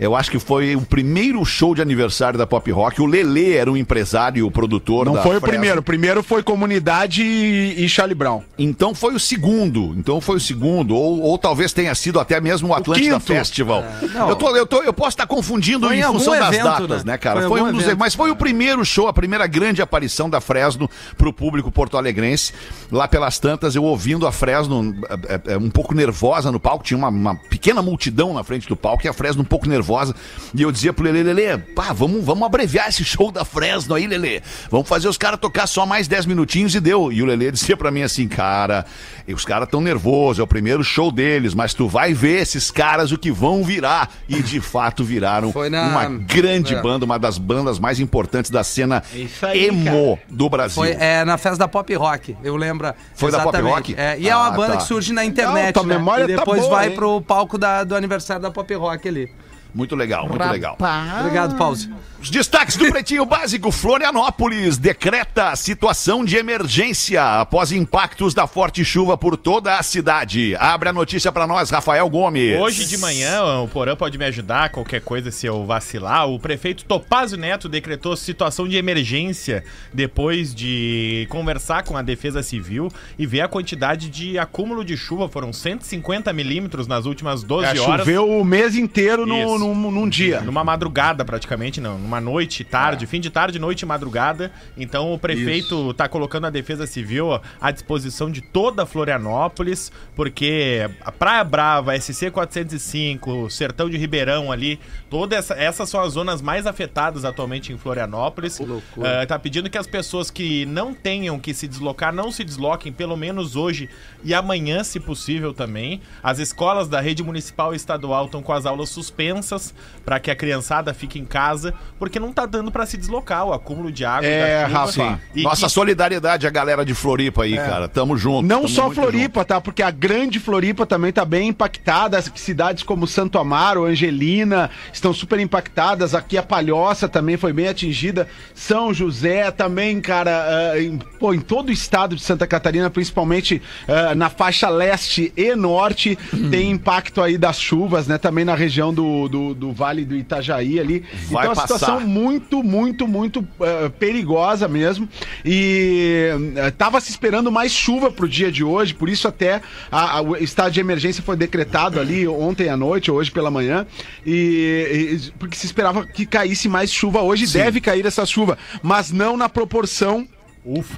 eu 0.00 0.16
acho 0.16 0.30
que 0.30 0.38
foi 0.38 0.74
o 0.74 0.82
primeiro 0.82 1.44
show 1.44 1.74
de 1.74 1.80
aniversário 1.80 2.38
da 2.38 2.46
Pop 2.46 2.70
Rock. 2.70 3.00
O 3.00 3.06
Lelê 3.06 3.54
era 3.54 3.70
o 3.70 3.76
empresário, 3.76 4.46
o 4.46 4.50
produtor 4.50 5.06
Não 5.06 5.14
da 5.14 5.22
foi 5.22 5.36
o 5.36 5.40
Fresno. 5.40 5.48
primeiro. 5.48 5.80
O 5.80 5.82
primeiro 5.82 6.22
foi 6.22 6.42
Comunidade 6.42 7.22
e, 7.22 7.84
e 7.84 7.88
Charlie 7.88 8.14
Brown. 8.14 8.42
Então 8.58 8.94
foi 8.94 9.14
o 9.14 9.20
segundo. 9.20 9.94
Então 9.96 10.20
foi 10.20 10.36
o 10.36 10.40
segundo. 10.40 10.96
Ou, 10.96 11.20
ou 11.20 11.38
talvez 11.38 11.72
tenha 11.72 11.94
sido 11.94 12.18
até 12.18 12.40
mesmo 12.40 12.68
o 12.68 12.74
Atlântida 12.74 13.14
quinto. 13.14 13.32
Festival. 13.32 13.84
não. 14.12 14.28
eu, 14.30 14.36
tô, 14.36 14.56
eu, 14.56 14.66
tô, 14.66 14.82
eu 14.82 14.92
posso 14.92 15.10
estar 15.10 15.26
confundindo 15.26 15.86
Foi 15.86 15.98
em 15.98 16.02
função 16.02 16.36
das 16.36 16.48
evento, 16.48 16.64
datas, 16.64 17.04
né? 17.04 17.12
né, 17.12 17.18
cara? 17.18 17.40
Foi 17.42 17.60
Foi, 17.60 17.62
um 17.62 17.72
dos. 17.72 17.84
evento. 17.84 17.98
Mas 17.98 18.14
foi 18.14 18.30
o 18.30 18.36
primeiro 18.36 18.84
show, 18.84 19.06
a 19.06 19.12
primeira 19.12 19.46
grande 19.46 19.80
aparição 19.80 20.28
da 20.28 20.40
Fresno 20.40 20.90
pro 21.16 21.32
público 21.32 21.70
porto-alegrense. 21.70 22.52
Lá 22.90 23.06
pelas 23.20 23.38
tantas, 23.38 23.76
eu 23.76 23.84
ouvindo 23.84 24.26
a 24.26 24.32
Fresno 24.32 24.94
é, 25.28 25.34
é, 25.34 25.52
é, 25.52 25.58
um 25.58 25.68
pouco 25.68 25.94
nervosa 25.94 26.50
no 26.50 26.58
palco. 26.58 26.82
Tinha 26.82 26.96
uma, 26.96 27.08
uma 27.08 27.34
pequena 27.34 27.82
multidão 27.82 28.32
na 28.32 28.42
frente 28.42 28.66
do 28.66 28.74
palco 28.74 29.04
e 29.04 29.08
a 29.08 29.12
Fresno 29.12 29.42
um 29.42 29.44
pouco 29.44 29.68
nervosa. 29.68 30.14
E 30.54 30.62
eu 30.62 30.72
dizia 30.72 30.90
pro 30.90 31.04
Lelê, 31.04 31.22
Lelê, 31.22 31.58
pá, 31.58 31.92
vamos, 31.92 32.24
vamos 32.24 32.46
abreviar 32.46 32.88
esse 32.88 33.04
show 33.04 33.30
da 33.30 33.44
Fresno 33.44 33.94
aí, 33.94 34.06
Lelê. 34.06 34.40
Vamos 34.70 34.88
fazer 34.88 35.06
os 35.06 35.18
caras 35.18 35.38
tocar 35.38 35.66
só 35.66 35.84
mais 35.84 36.08
10 36.08 36.24
minutinhos 36.24 36.74
e 36.74 36.80
deu. 36.80 37.12
E 37.12 37.22
o 37.22 37.26
Lelê 37.26 37.52
dizia 37.52 37.76
pra 37.76 37.90
mim 37.90 38.00
assim, 38.00 38.26
cara, 38.26 38.86
os 39.28 39.44
caras 39.44 39.68
tão 39.68 39.82
nervosos, 39.82 40.38
é 40.40 40.42
o 40.42 40.46
primeiro 40.46 40.82
show 40.82 41.12
deles, 41.12 41.52
mas 41.52 41.74
tu 41.74 41.86
vai 41.86 42.14
ver 42.14 42.40
esses 42.40 42.70
caras 42.70 43.12
o 43.12 43.18
que 43.18 43.30
vão 43.30 43.62
virar. 43.62 44.10
E 44.26 44.42
de 44.42 44.60
fato 44.62 45.04
viraram 45.04 45.52
na- 45.70 45.88
uma 45.88 46.08
grande 46.08 46.74
É. 46.74 46.80
banda, 46.80 47.04
uma 47.04 47.18
das 47.18 47.36
bandas 47.36 47.78
mais 47.78 48.00
importantes 48.00 48.50
da 48.50 48.64
cena 48.64 49.02
Isso 49.12 49.44
aí, 49.44 49.66
emo 49.66 50.18
do 50.30 50.48
Brasil. 50.48 50.76
Foi 50.76 50.92
é, 50.92 51.22
na 51.22 51.36
festa 51.36 51.58
da 51.58 51.68
Pop 51.68 51.94
Rock, 51.94 52.34
eu 52.42 52.56
lembro. 52.56 52.94
Foi 53.14 53.30
da 53.30 53.40
Pop 53.40 53.48
exatamente. 53.56 53.92
Rock? 53.92 53.94
É, 54.00 54.18
e 54.18 54.28
é 54.28 54.36
uma 54.36 54.46
Ah, 54.46 54.50
banda 54.50 54.72
tá. 54.72 54.76
que 54.78 54.84
surge 54.84 55.12
na 55.12 55.24
internet, 55.24 55.66
Não, 55.76 55.82
tua 55.82 55.86
né? 55.86 55.98
memória 55.98 56.24
e 56.24 56.28
tá 56.28 56.36
depois 56.36 56.60
boa, 56.62 56.76
vai 56.76 56.88
hein? 56.88 56.94
pro 56.94 57.20
palco 57.20 57.58
da- 57.58 57.84
do 57.84 57.94
aniversário 57.94 58.40
da 58.42 58.50
Pop 58.50 58.72
Rock 58.74 59.08
ali. 59.08 59.30
Muito 59.74 59.94
legal, 59.94 60.26
muito 60.28 60.42
legal. 60.48 60.76
Obrigado, 61.20 61.56
Pause. 61.56 61.90
Os 62.22 62.28
destaques 62.28 62.76
do 62.76 62.90
Pretinho 62.90 63.24
Básico. 63.24 63.72
Florianópolis 63.72 64.76
decreta 64.76 65.56
situação 65.56 66.22
de 66.22 66.36
emergência 66.36 67.40
após 67.40 67.72
impactos 67.72 68.34
da 68.34 68.46
forte 68.46 68.84
chuva 68.84 69.16
por 69.16 69.38
toda 69.38 69.78
a 69.78 69.82
cidade. 69.82 70.54
Abre 70.56 70.90
a 70.90 70.92
notícia 70.92 71.32
pra 71.32 71.46
nós, 71.46 71.70
Rafael 71.70 72.06
Gomes. 72.10 72.60
Hoje 72.60 72.84
de 72.84 72.98
manhã, 72.98 73.60
o 73.60 73.68
Porã 73.68 73.96
pode 73.96 74.18
me 74.18 74.26
ajudar, 74.26 74.68
qualquer 74.68 75.00
coisa 75.00 75.30
se 75.30 75.46
eu 75.46 75.64
vacilar. 75.64 76.28
O 76.28 76.38
prefeito 76.38 76.84
Topázio 76.84 77.38
Neto 77.38 77.70
decretou 77.70 78.14
situação 78.14 78.68
de 78.68 78.76
emergência 78.76 79.64
depois 79.90 80.54
de 80.54 81.26
conversar 81.30 81.84
com 81.84 81.96
a 81.96 82.02
Defesa 82.02 82.42
Civil 82.42 82.88
e 83.18 83.24
ver 83.24 83.40
a 83.40 83.48
quantidade 83.48 84.10
de 84.10 84.38
acúmulo 84.38 84.84
de 84.84 84.94
chuva. 84.94 85.26
Foram 85.26 85.54
150 85.54 86.30
milímetros 86.34 86.86
nas 86.86 87.06
últimas 87.06 87.42
12 87.42 87.64
É, 87.64 87.80
horas. 87.80 88.00
choveu 88.00 88.28
o 88.28 88.44
mês 88.44 88.76
inteiro 88.76 89.24
no, 89.24 89.58
num, 89.58 89.90
num 89.90 90.06
dia. 90.08 90.42
Numa 90.42 90.62
madrugada, 90.62 91.24
praticamente, 91.24 91.80
não. 91.80 92.09
Numa 92.10 92.20
noite, 92.20 92.64
tarde, 92.64 93.06
fim 93.06 93.20
de 93.20 93.30
tarde, 93.30 93.60
noite 93.60 93.82
e 93.82 93.86
madrugada. 93.86 94.50
Então 94.76 95.14
o 95.14 95.18
prefeito 95.18 95.94
tá 95.94 96.08
colocando 96.08 96.48
a 96.48 96.50
Defesa 96.50 96.84
Civil 96.84 97.40
à 97.60 97.70
disposição 97.70 98.28
de 98.28 98.40
toda 98.40 98.84
Florianópolis, 98.84 99.92
porque 100.16 100.90
a 101.02 101.12
Praia 101.12 101.44
Brava, 101.44 101.96
SC 101.96 102.32
405, 102.32 103.48
Sertão 103.48 103.88
de 103.88 103.96
Ribeirão 103.96 104.50
ali, 104.50 104.80
todas 105.08 105.38
essa, 105.38 105.54
essas 105.54 105.88
são 105.88 106.00
as 106.00 106.14
zonas 106.14 106.42
mais 106.42 106.66
afetadas 106.66 107.24
atualmente 107.24 107.72
em 107.72 107.78
Florianópolis. 107.78 108.58
Ah, 109.00 109.24
tá 109.24 109.38
pedindo 109.38 109.70
que 109.70 109.78
as 109.78 109.86
pessoas 109.86 110.32
que 110.32 110.66
não 110.66 110.92
tenham 110.92 111.38
que 111.38 111.54
se 111.54 111.68
deslocar, 111.68 112.12
não 112.12 112.32
se 112.32 112.42
desloquem, 112.42 112.92
pelo 112.92 113.16
menos 113.16 113.54
hoje 113.54 113.88
e 114.24 114.34
amanhã, 114.34 114.82
se 114.82 114.98
possível 114.98 115.54
também. 115.54 116.00
As 116.24 116.40
escolas 116.40 116.88
da 116.88 117.00
rede 117.00 117.22
municipal 117.22 117.72
e 117.72 117.76
estadual 117.76 118.24
estão 118.24 118.42
com 118.42 118.52
as 118.52 118.66
aulas 118.66 118.88
suspensas 118.88 119.72
pra 120.04 120.18
que 120.18 120.28
a 120.28 120.34
criançada 120.34 120.92
fique 120.92 121.16
em 121.16 121.24
casa, 121.24 121.72
porque 122.00 122.18
não 122.18 122.32
tá 122.32 122.46
dando 122.46 122.72
pra 122.72 122.86
se 122.86 122.96
deslocar 122.96 123.44
o 123.44 123.52
acúmulo 123.52 123.92
de 123.92 124.06
água. 124.06 124.26
É. 124.26 124.64
Rafa. 124.64 125.20
Nossa 125.36 125.66
que- 125.66 125.72
solidariedade 125.72 126.46
à 126.46 126.50
galera 126.50 126.82
de 126.82 126.94
Floripa 126.94 127.42
aí, 127.42 127.54
cara. 127.56 127.86
Tamo 127.88 128.16
junto. 128.16 128.48
Não 128.48 128.62
tamo 128.62 128.68
só 128.70 128.90
Floripa, 128.90 129.44
tá? 129.44 129.60
Porque 129.60 129.82
a 129.82 129.90
grande 129.90 130.40
Floripa 130.40 130.86
também 130.86 131.12
tá 131.12 131.26
bem 131.26 131.48
impactada. 131.48 132.16
As 132.16 132.32
Cidades 132.34 132.82
como 132.82 133.06
Santo 133.06 133.38
Amaro, 133.38 133.84
Angelina 133.84 134.70
estão 134.90 135.12
super 135.12 135.38
impactadas. 135.38 136.14
Aqui 136.14 136.38
a 136.38 136.42
Palhoça 136.42 137.06
também 137.06 137.36
foi 137.36 137.52
bem 137.52 137.68
atingida. 137.68 138.26
São 138.54 138.94
José 138.94 139.50
também, 139.50 140.00
cara. 140.00 140.72
ah, 140.72 140.80
em, 140.82 140.96
pô, 140.96 141.34
em 141.34 141.40
todo 141.40 141.68
o 141.68 141.72
estado 141.72 142.16
de 142.16 142.22
Santa 142.22 142.46
Catarina, 142.46 142.88
principalmente 142.88 143.60
ah, 143.86 144.14
na 144.14 144.30
faixa 144.30 144.70
leste 144.70 145.34
e 145.36 145.54
norte, 145.54 146.16
tem 146.50 146.70
impacto 146.70 147.20
aí 147.20 147.36
das 147.36 147.60
chuvas, 147.60 148.06
né? 148.06 148.16
Também 148.16 148.46
na 148.46 148.54
região 148.54 148.94
do, 148.94 149.28
do, 149.28 149.54
do 149.54 149.72
Vale 149.72 150.06
do 150.06 150.16
Itajaí 150.16 150.80
ali. 150.80 151.04
Vai 151.30 151.44
então 151.44 151.52
a 151.52 151.54
situação 151.54 151.89
passar. 151.94 152.06
muito, 152.06 152.62
muito, 152.62 153.06
muito 153.08 153.46
eh, 153.60 153.88
perigosa 153.98 154.68
mesmo. 154.68 155.08
E 155.44 156.30
eh, 156.56 156.70
tava 156.72 157.00
se 157.00 157.10
esperando 157.10 157.50
mais 157.50 157.72
chuva 157.72 158.10
pro 158.10 158.28
dia 158.28 158.50
de 158.50 158.62
hoje, 158.64 158.94
por 158.94 159.08
isso 159.08 159.26
até 159.28 159.60
a- 159.90 160.18
a- 160.18 160.22
o 160.22 160.36
estado 160.36 160.72
de 160.72 160.80
emergência 160.80 161.22
foi 161.22 161.36
decretado 161.36 161.98
ali 162.00 162.26
ontem 162.28 162.68
à 162.68 162.76
noite, 162.76 163.10
hoje 163.10 163.30
pela 163.30 163.50
manhã, 163.50 163.86
e, 164.24 165.20
e- 165.28 165.30
porque 165.38 165.56
se 165.56 165.66
esperava 165.66 166.06
que 166.06 166.24
caísse 166.26 166.68
mais 166.68 166.92
chuva 166.92 167.20
hoje, 167.22 167.46
deve 167.46 167.80
cair 167.80 168.04
essa 168.06 168.24
chuva, 168.26 168.56
mas 168.82 169.10
não 169.10 169.36
na 169.36 169.48
proporção 169.48 170.26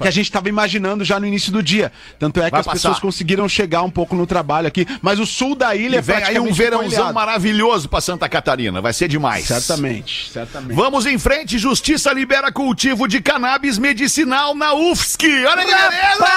que 0.01 0.07
a 0.07 0.11
gente 0.11 0.25
estava 0.25 0.49
imaginando 0.49 1.05
já 1.05 1.19
no 1.19 1.25
início 1.25 1.51
do 1.51 1.63
dia. 1.63 1.91
Tanto 2.19 2.41
é 2.41 2.45
que 2.45 2.51
Vai 2.51 2.59
as 2.59 2.65
passar. 2.65 2.77
pessoas 2.77 2.99
conseguiram 2.99 3.47
chegar 3.47 3.81
um 3.81 3.89
pouco 3.89 4.15
no 4.15 4.27
trabalho 4.27 4.67
aqui, 4.67 4.85
mas 5.01 5.19
o 5.19 5.25
sul 5.25 5.55
da 5.55 5.75
ilha 5.75 5.97
E 5.97 6.01
vem 6.01 6.23
aí 6.23 6.39
um 6.39 6.51
verãozão 6.51 7.13
maravilhoso 7.13 7.87
pra 7.87 8.01
Santa 8.01 8.27
Catarina. 8.27 8.81
Vai 8.81 8.93
ser 8.93 9.07
demais. 9.07 9.45
Certamente, 9.45 10.29
certamente. 10.31 10.75
Vamos 10.75 11.05
em 11.05 11.17
frente. 11.17 11.57
Justiça 11.57 12.11
libera 12.11 12.51
cultivo 12.51 13.07
de 13.07 13.21
cannabis 13.21 13.77
medicinal 13.77 14.53
na 14.53 14.73
UFSC. 14.73 15.45
Olha 15.45 15.65
que 15.65 15.71
beleza! 15.71 16.27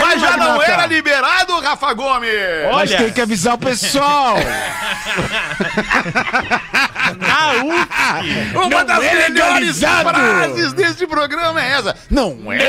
Mas 0.00 0.20
já 0.20 0.36
não 0.36 0.62
era 0.62 0.86
liberado, 0.86 1.58
Rafa 1.60 1.92
Gomes? 1.92 2.30
Mas 2.72 2.90
Olha. 2.90 2.98
tem 2.98 3.12
que 3.12 3.20
avisar 3.20 3.54
o 3.54 3.58
pessoal. 3.58 4.36
Na 7.14 7.52
UFSC! 7.64 8.56
Uma 8.56 8.84
das 8.84 9.04
é 9.04 9.14
melhores 9.28 9.80
legalizado. 9.80 10.10
frases 10.10 10.72
deste 10.72 11.06
programa 11.06 11.62
é 11.62 11.70
essa. 11.72 11.96
Não 12.10 12.52
é 12.52 12.68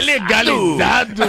legalizado. 0.00 1.22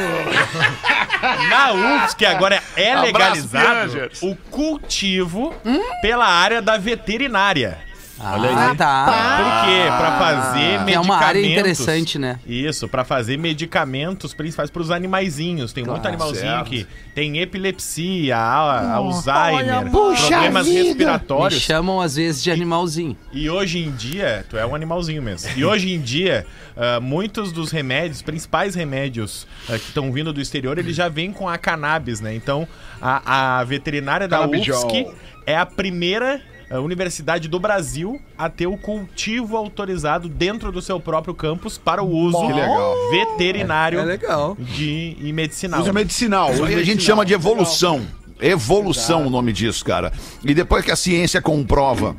Na 1.49 1.71
UFSC 1.73 2.25
agora 2.25 2.61
é 2.75 2.91
Abraço, 2.93 3.05
legalizado 3.05 3.89
Piangers. 3.91 4.21
o 4.21 4.35
cultivo 4.51 5.53
pela 6.01 6.27
área 6.27 6.61
da 6.61 6.77
veterinária. 6.77 7.77
Ah, 8.19 8.75
tá. 8.77 9.37
Por 9.37 9.67
quê? 9.67 9.83
Pra 9.97 10.17
fazer 10.19 10.59
Que 10.59 10.65
medicamentos. 10.85 10.93
é 10.95 10.99
uma 10.99 11.17
área 11.17 11.39
interessante, 11.45 12.19
né? 12.19 12.39
Isso, 12.45 12.87
pra 12.87 13.03
fazer 13.03 13.37
medicamentos 13.37 14.33
principais 14.33 14.69
pros 14.69 14.91
animaizinhos. 14.91 15.73
Tem 15.73 15.83
muito 15.83 16.07
animalzinho 16.07 16.41
certo. 16.41 16.69
que 16.69 16.87
tem 17.15 17.39
epilepsia, 17.39 18.37
a- 18.37 18.93
Alzheimer, 18.95 19.89
puxa 19.91 20.27
problemas 20.27 20.65
vida. 20.67 20.79
Me 20.79 20.85
respiratórios. 20.87 21.61
chamam 21.61 21.99
às 22.01 22.15
vezes 22.15 22.43
de 22.43 22.51
animalzinho. 22.51 23.17
E 23.31 23.49
hoje 23.49 23.79
em 23.79 23.91
dia, 23.91 24.45
tu 24.49 24.57
é 24.57 24.65
um 24.65 24.75
animalzinho 24.75 25.21
mesmo. 25.21 25.49
E 25.55 25.65
hoje 25.65 25.91
em 25.93 25.99
dia, 25.99 26.45
ah, 26.77 26.99
muitos 26.99 27.51
dos 27.51 27.71
remédios, 27.71 28.21
principais 28.21 28.75
remédios 28.75 29.47
ah, 29.67 29.73
que 29.77 29.87
estão 29.87 30.11
vindo 30.11 30.31
do 30.31 30.39
exterior, 30.39 30.77
eles 30.77 30.95
já 30.95 31.09
vêm 31.09 31.31
com 31.31 31.49
a 31.49 31.57
cannabis, 31.57 32.21
né? 32.21 32.33
Então, 32.35 32.67
a, 33.01 33.59
a 33.59 33.63
veterinária 33.63 34.27
da. 34.27 34.45
UFSC 34.47 35.07
é 35.45 35.57
a 35.57 35.65
primeira 35.65 36.39
ah, 36.39 36.52
universidade 36.71 37.47
do 37.47 37.59
Brasil 37.59 38.19
a 38.37 38.49
ter 38.49 38.67
o 38.67 38.77
cultivo 38.77 39.55
autorizado 39.57 40.27
dentro 40.27 40.71
do 40.71 40.81
seu 40.81 40.99
próprio 40.99 41.33
campus 41.33 41.77
para 41.77 42.01
o 42.03 42.09
uso 42.09 42.39
Que 42.47 42.53
legal. 42.53 42.95
veterinário 43.11 43.99
É 43.99 44.03
legal. 44.03 44.57
de, 44.59 45.17
e 45.19 45.31
medicinal. 45.33 45.81
Usa 45.81 45.93
medicinal. 45.93 46.49
Aí 46.49 46.53
a 46.53 46.57
gente 46.65 46.75
medicinal. 46.75 47.05
chama 47.05 47.25
de 47.25 47.33
evolução. 47.33 48.05
Evolução 48.41 49.27
o 49.27 49.29
nome 49.29 49.53
disso, 49.53 49.85
cara. 49.85 50.11
E 50.43 50.53
depois 50.53 50.83
que 50.83 50.91
a 50.91 50.95
ciência 50.95 51.41
comprova 51.41 52.15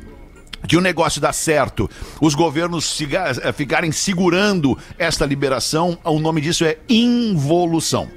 que 0.67 0.77
o 0.77 0.81
negócio 0.81 1.21
dá 1.21 1.33
certo, 1.33 1.91
os 2.21 2.35
governos 2.35 2.99
eh, 3.43 3.53
ficarem 3.53 3.93
segurando 3.93 4.79
esta 4.99 5.27
liberação, 5.27 5.99
o 6.03 6.19
nome 6.19 6.41
disso 6.41 6.65
é 6.65 6.79
involução. 6.89 8.09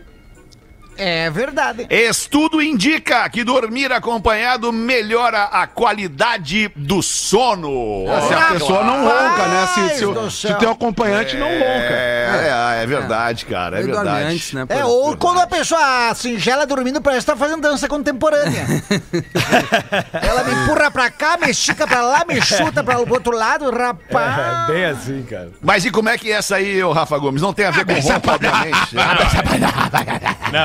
É 0.97 1.29
verdade. 1.29 1.85
Estudo 1.89 2.61
indica 2.61 3.27
que 3.29 3.43
dormir 3.43 3.91
acompanhado 3.91 4.71
melhora 4.71 5.43
a 5.45 5.67
qualidade 5.67 6.71
do 6.75 7.01
sono. 7.01 8.05
Se 8.27 8.33
a 8.33 8.41
pessoa 8.53 8.83
não 8.83 9.03
ronca, 9.05 9.47
né? 9.47 9.67
Se, 9.67 9.97
se, 9.99 10.05
o- 10.05 10.31
se 10.31 10.53
teu 10.55 10.71
acompanhante 10.71 11.35
não 11.37 11.47
ronca. 11.47 11.63
É, 11.63 12.77
é, 12.79 12.83
é 12.83 12.85
verdade, 12.85 13.45
cara, 13.45 13.77
é 13.77 13.81
Ele 13.81 13.91
verdade. 13.91 14.23
antes, 14.33 14.53
né? 14.53 14.65
É, 14.69 14.83
ou 14.85 15.15
quando 15.17 15.39
a 15.39 15.47
pessoa 15.47 16.13
singela 16.15 16.65
dormindo, 16.65 17.01
parece 17.01 17.25
que 17.25 17.31
tá 17.31 17.37
fazendo 17.37 17.61
dança 17.61 17.87
contemporânea. 17.87 18.65
Ela 20.21 20.43
me 20.43 20.51
empurra 20.53 20.89
pra 20.91 21.09
cá, 21.09 21.37
me 21.37 21.49
estica 21.49 21.87
pra 21.87 22.01
lá, 22.01 22.23
me 22.27 22.41
chuta 22.41 22.83
pra 22.83 22.99
o 22.99 23.09
outro 23.09 23.35
lado, 23.35 23.69
rapaz. 23.71 24.67
É 24.69 24.71
bem 24.71 24.85
assim, 24.85 25.23
cara. 25.23 25.49
Mas 25.61 25.85
e 25.85 25.91
como 25.91 26.09
é 26.09 26.17
que 26.17 26.31
é 26.31 26.35
essa 26.35 26.55
aí, 26.55 26.83
ô 26.83 26.91
Rafa 26.91 27.17
Gomes? 27.17 27.41
Não 27.41 27.53
tem 27.53 27.65
a 27.65 27.71
ver 27.71 27.85
com 27.85 27.93
roupa, 27.99 28.33
obviamente. 28.33 28.95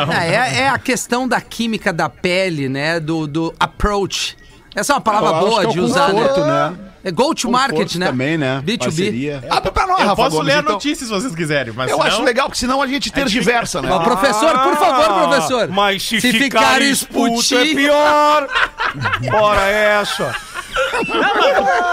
Não, 0.06 0.12
Ah, 0.12 0.25
é, 0.25 0.61
é 0.62 0.68
a 0.68 0.78
questão 0.78 1.26
da 1.28 1.40
química 1.40 1.92
da 1.92 2.08
pele, 2.08 2.68
né? 2.68 2.99
Do, 3.00 3.26
do 3.26 3.54
approach. 3.61 4.37
Essa 4.75 4.92
é 4.92 4.96
uma 4.96 5.00
palavra 5.02 5.28
Eu 5.40 5.46
boa 5.49 5.62
é 5.64 5.66
de 5.66 5.80
usar, 5.80 6.11
conforto, 6.11 6.40
né? 6.40 6.70
né? 6.70 6.76
É 7.04 7.11
go 7.11 7.34
to 7.34 7.50
market, 7.50 7.96
né? 7.96 8.06
também, 8.06 8.38
né? 8.38 8.62
B2B. 8.64 8.78
Parceria. 8.78 9.44
Abre 9.50 9.72
pra 9.72 9.87
nós, 9.88 9.99
eu 10.00 10.06
Rafa 10.06 10.16
posso 10.16 10.37
Gomes, 10.37 10.46
ler 10.46 10.54
a 10.54 10.61
então. 10.61 10.72
notícia 10.75 11.04
se 11.04 11.11
vocês 11.12 11.34
quiserem, 11.34 11.72
mas 11.75 11.90
Eu 11.90 11.96
senão- 11.96 12.08
acho 12.08 12.22
legal, 12.22 12.46
porque 12.46 12.61
senão 12.61 12.80
a 12.80 12.87
gente 12.87 13.11
tergiversa, 13.11 13.82
né? 13.82 13.90
Ó, 13.90 13.99
professor, 13.99 14.52
por 14.61 14.76
favor, 14.76 15.04
Ah, 15.11 15.28
professor. 15.28 15.68
Mas 15.68 16.02
se, 16.04 16.20
Se 16.20 16.30
ficar, 16.32 16.61
ficar 16.61 16.82
esputo 16.82 17.56
é 17.58 17.64
pior. 17.75 18.49
Bora 19.30 19.62
essa. 19.68 20.32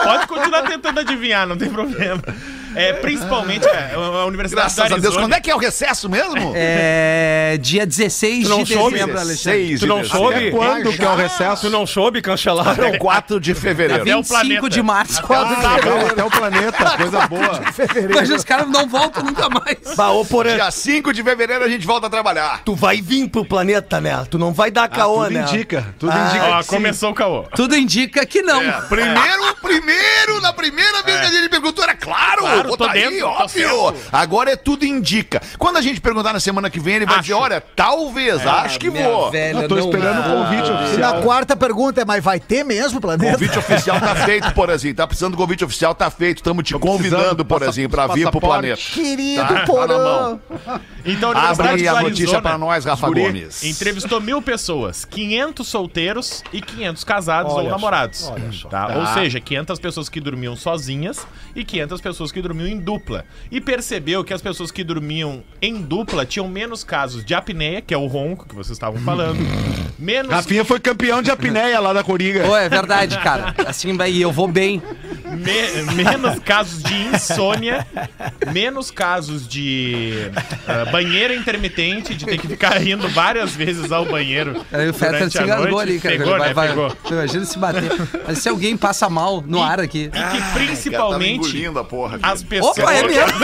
Pode 0.04 0.28
continuar 0.28 0.62
tentando 0.64 1.00
adivinhar, 1.00 1.48
não 1.48 1.58
tem 1.58 1.70
problema. 1.70 2.22
É, 2.80 2.94
principalmente 2.94 3.68
é, 3.68 3.92
a 3.94 4.26
Universidade 4.26 4.74
Graças 4.76 4.90
do 4.90 4.96
a 4.96 4.98
Deus. 5.00 5.18
Quando 5.18 5.34
é 5.34 5.40
que 5.42 5.52
é 5.52 5.56
o 5.56 5.58
recesso 5.58 6.10
mesmo? 6.10 6.54
É 6.56 7.58
dia 7.60 7.86
16 7.86 8.44
Tu 8.44 8.50
não 8.50 8.64
de 8.64 8.74
soube? 8.74 8.94
dezembro, 8.94 9.20
Alexandre. 9.20 9.68
Seis 9.68 9.80
Tu 9.80 9.88
não 9.88 10.02
de 10.02 10.08
soube? 10.08 10.52
Quando 10.52 10.94
que 10.94 11.04
é 11.04 11.10
o 11.10 11.16
recesso? 11.16 11.62
Tu 11.64 11.70
não 11.70 11.86
soube? 11.86 12.22
Cancelaram. 12.22 12.72
Até 12.72 12.96
o 12.96 12.98
4 13.00 13.40
de 13.40 13.54
fevereiro. 13.54 14.02
Até 14.04 14.16
o 14.16 14.22
25 14.22 14.28
planeta. 14.40 14.70
de 14.70 14.82
março. 14.82 15.22
Ah, 15.30 15.76
legal, 15.76 16.08
até 16.08 16.24
o 16.24 16.30
planeta, 16.30 16.98
coisa 16.98 17.28
boa. 17.28 17.62
Mas 18.16 18.30
os 18.30 18.44
caras 18.44 18.70
não 18.70 18.88
voltam 18.88 19.24
nunca 19.24 19.50
mais. 19.50 19.78
Bah, 19.96 20.12
ô, 20.12 20.24
Porã, 20.26 20.56
Dia 20.56 20.72
5 20.72 21.14
de 21.14 21.24
fevereiro 21.24 21.64
a 21.66 21.68
gente 21.70 21.86
volta 21.86 22.08
a 22.08 22.10
trabalhar. 22.10 22.62
tu 22.64 22.76
vai 22.76 23.02
vir 23.02 23.28
pro 23.30 23.44
planeta, 23.46 24.00
né? 24.00 24.26
Tu 24.30 24.38
não 24.38 24.54
vai 24.54 24.72
dar 24.72 24.88
caô, 24.88 25.24
tudo 25.26 25.34
né? 25.34 25.42
indica, 25.42 25.94
tudo 26.00 26.12
Ah, 26.14 26.28
indica. 26.30 26.46
Ó, 26.48 26.64
começou 26.64 27.12
o 27.12 27.14
caô. 27.14 27.44
Tudo 27.56 27.76
indica 27.76 28.26
que 28.26 28.42
não. 28.42 28.62
É, 28.62 28.82
primeiro, 28.88 29.56
primeiro, 29.62 30.42
na 30.42 30.54
primeira 30.54 31.02
vez 31.04 31.20
que 31.20 31.26
a 31.26 31.30
gente 31.32 31.50
perguntou, 31.50 31.84
era 31.84 31.96
claro, 31.96 32.46
Claro, 32.70 32.78
tô 32.78 32.86
tá 32.86 32.92
aí, 32.92 33.02
dentro, 33.02 33.20
tô 33.20 33.28
óbvio. 33.28 33.94
certo. 33.94 34.10
Agora 34.12 34.52
é 34.52 34.56
tudo 34.56 34.86
indica. 34.86 35.42
Quando 35.58 35.78
a 35.78 35.82
gente 35.82 36.00
perguntar 36.02 36.34
na 36.34 36.40
semana 36.40 36.70
que 36.70 36.80
vem, 36.80 36.96
ele 36.96 37.06
vai 37.06 37.16
Acho. 37.16 37.22
dizer, 37.24 37.34
olha, 37.34 37.62
talvez, 37.76 38.46
acho 38.46 38.80
que 38.80 38.90
vou. 38.90 39.32
velha, 39.32 39.60
Eu 39.62 39.68
tô 39.68 39.76
não 39.76 39.84
esperando 39.84 40.20
o 40.20 40.24
convite 40.24 40.68
E 40.68 40.72
na 40.72 40.82
oficial. 40.84 41.22
quarta 41.22 41.56
pergunta 41.56 42.02
é, 42.02 42.06
mas 42.06 42.24
vai 42.24 42.40
ter 42.40 42.64
mesmo 42.64 43.00
planeta? 43.02 43.32
Convite 43.34 43.58
oficial 43.60 44.00
tá 44.00 44.16
feito, 44.16 44.54
Porazinho. 44.54 44.96
Tá 44.96 45.06
precisando 45.08 45.32
do 45.32 45.38
convite 45.38 45.64
oficial, 45.66 45.94
tá 45.96 46.10
feito. 46.10 46.38
Estamos 46.38 46.64
te 46.64 46.74
convidando, 46.74 47.10
precisando, 47.10 47.46
Porazinho, 47.46 47.90
pra 47.90 48.04
passa- 48.08 48.14
vir 48.20 48.30
pro 48.32 48.40
planeta. 48.40 48.82
Querido 48.94 49.42
Tá, 49.42 49.48
tá 49.54 49.66
Porã. 49.66 49.98
mão. 49.98 50.42
Então, 51.06 51.30
a 51.32 51.34
Universidade 51.34 51.70
Abre 51.70 51.88
a 51.88 51.94
notícia 52.02 52.24
Arizona 52.24 52.42
pra 52.42 52.58
nós, 52.58 52.86
Rafa 52.86 53.08
Guri. 53.08 53.22
Gomes. 53.22 53.64
entrevistou 53.64 54.20
mil 54.22 54.42
pessoas, 54.42 55.06
500 55.06 55.68
solteiros 55.68 56.44
e 56.54 56.62
500 56.62 57.04
casados 57.04 57.54
Olha 57.54 57.64
ou 57.64 57.70
só, 57.70 57.76
namorados. 57.76 58.28
olha 58.32 58.52
só. 58.52 58.70
Tá? 58.70 58.98
Ou 58.98 59.06
seja, 59.08 59.40
500 59.40 59.80
pessoas 59.80 60.10
que 60.10 60.20
dormiam 60.20 60.56
sozinhas 60.56 61.26
e 61.56 61.64
500 61.64 62.02
pessoas 62.02 62.32
que 62.32 62.42
dormiam 62.42 62.68
em 62.68 62.78
dupla. 62.80 63.26
E 63.52 63.60
percebeu 63.62 64.24
que 64.24 64.34
as 64.34 64.42
pessoas 64.42 64.72
que 64.72 64.84
dormiam 64.84 65.44
em 65.62 65.82
dupla 65.82 66.26
tinham 66.26 66.48
menos 66.48 66.84
casos 66.84 67.24
de 67.24 67.34
apneia, 67.34 67.82
que 67.82 67.94
é 67.94 67.98
o 67.98 68.06
ronco 68.08 68.48
que 68.48 68.56
vocês 68.56 68.76
estavam 68.76 69.00
falando, 69.02 69.40
menos 69.98 70.32
Rafinha 70.32 70.64
foi 70.66 70.80
campeão 70.80 71.22
de 71.22 71.32
apneia 71.32 71.80
lá 71.80 71.94
da 71.94 72.04
Coringa. 72.04 72.44
Pô, 72.44 72.56
é 72.56 72.68
verdade, 72.70 73.18
cara. 73.20 73.56
Assim, 73.66 73.96
vai- 73.96 74.16
eu 74.16 74.32
vou 74.32 74.48
bem. 74.48 74.82
Me- 75.30 75.94
menos 75.94 76.40
casos 76.40 76.82
de 76.82 76.94
insônia, 77.14 77.86
menos 78.52 78.90
casos 78.92 79.48
de 79.48 80.32
ah, 80.68 80.89
banheiro 80.92 81.34
intermitente, 81.34 82.14
de 82.16 82.26
ter 82.26 82.38
que 82.38 82.48
ficar 82.48 82.82
indo 82.86 83.08
várias 83.10 83.56
vezes 83.56 83.92
ao 83.92 84.06
banheiro. 84.06 84.66
Aí 84.72 84.90
o 84.90 84.94
Fetter 84.94 85.14
durante 85.18 85.32
se 85.32 85.40
a 85.40 85.44
engasgou 85.44 85.72
noite. 85.72 85.90
ali, 85.90 86.00
cara. 86.00 86.18
Pegou, 86.18 86.36
Ele 86.36 86.44
né? 86.46 86.54
vai- 86.54 86.68
Pegou. 86.70 86.90
vai- 86.90 86.98
Imagina 87.12 87.46
se 87.46 87.58
bater. 87.60 87.92
Mas 88.28 88.38
se 88.40 88.50
alguém 88.50 88.76
passa 88.78 89.10
mal 89.10 89.44
no 89.46 89.62
ar 89.64 89.80
aqui. 89.80 90.06
E 90.06 90.10
que 90.10 90.18
Cara, 90.20 90.52
principalmente 90.54 91.48
engolindo 91.48 91.80
a 91.80 91.84
porra. 91.84 92.20
as 92.24 92.44
pessoas. 92.44 92.78
Opa, 92.78 92.94
é 92.94 93.04
mesmo? 93.04 93.24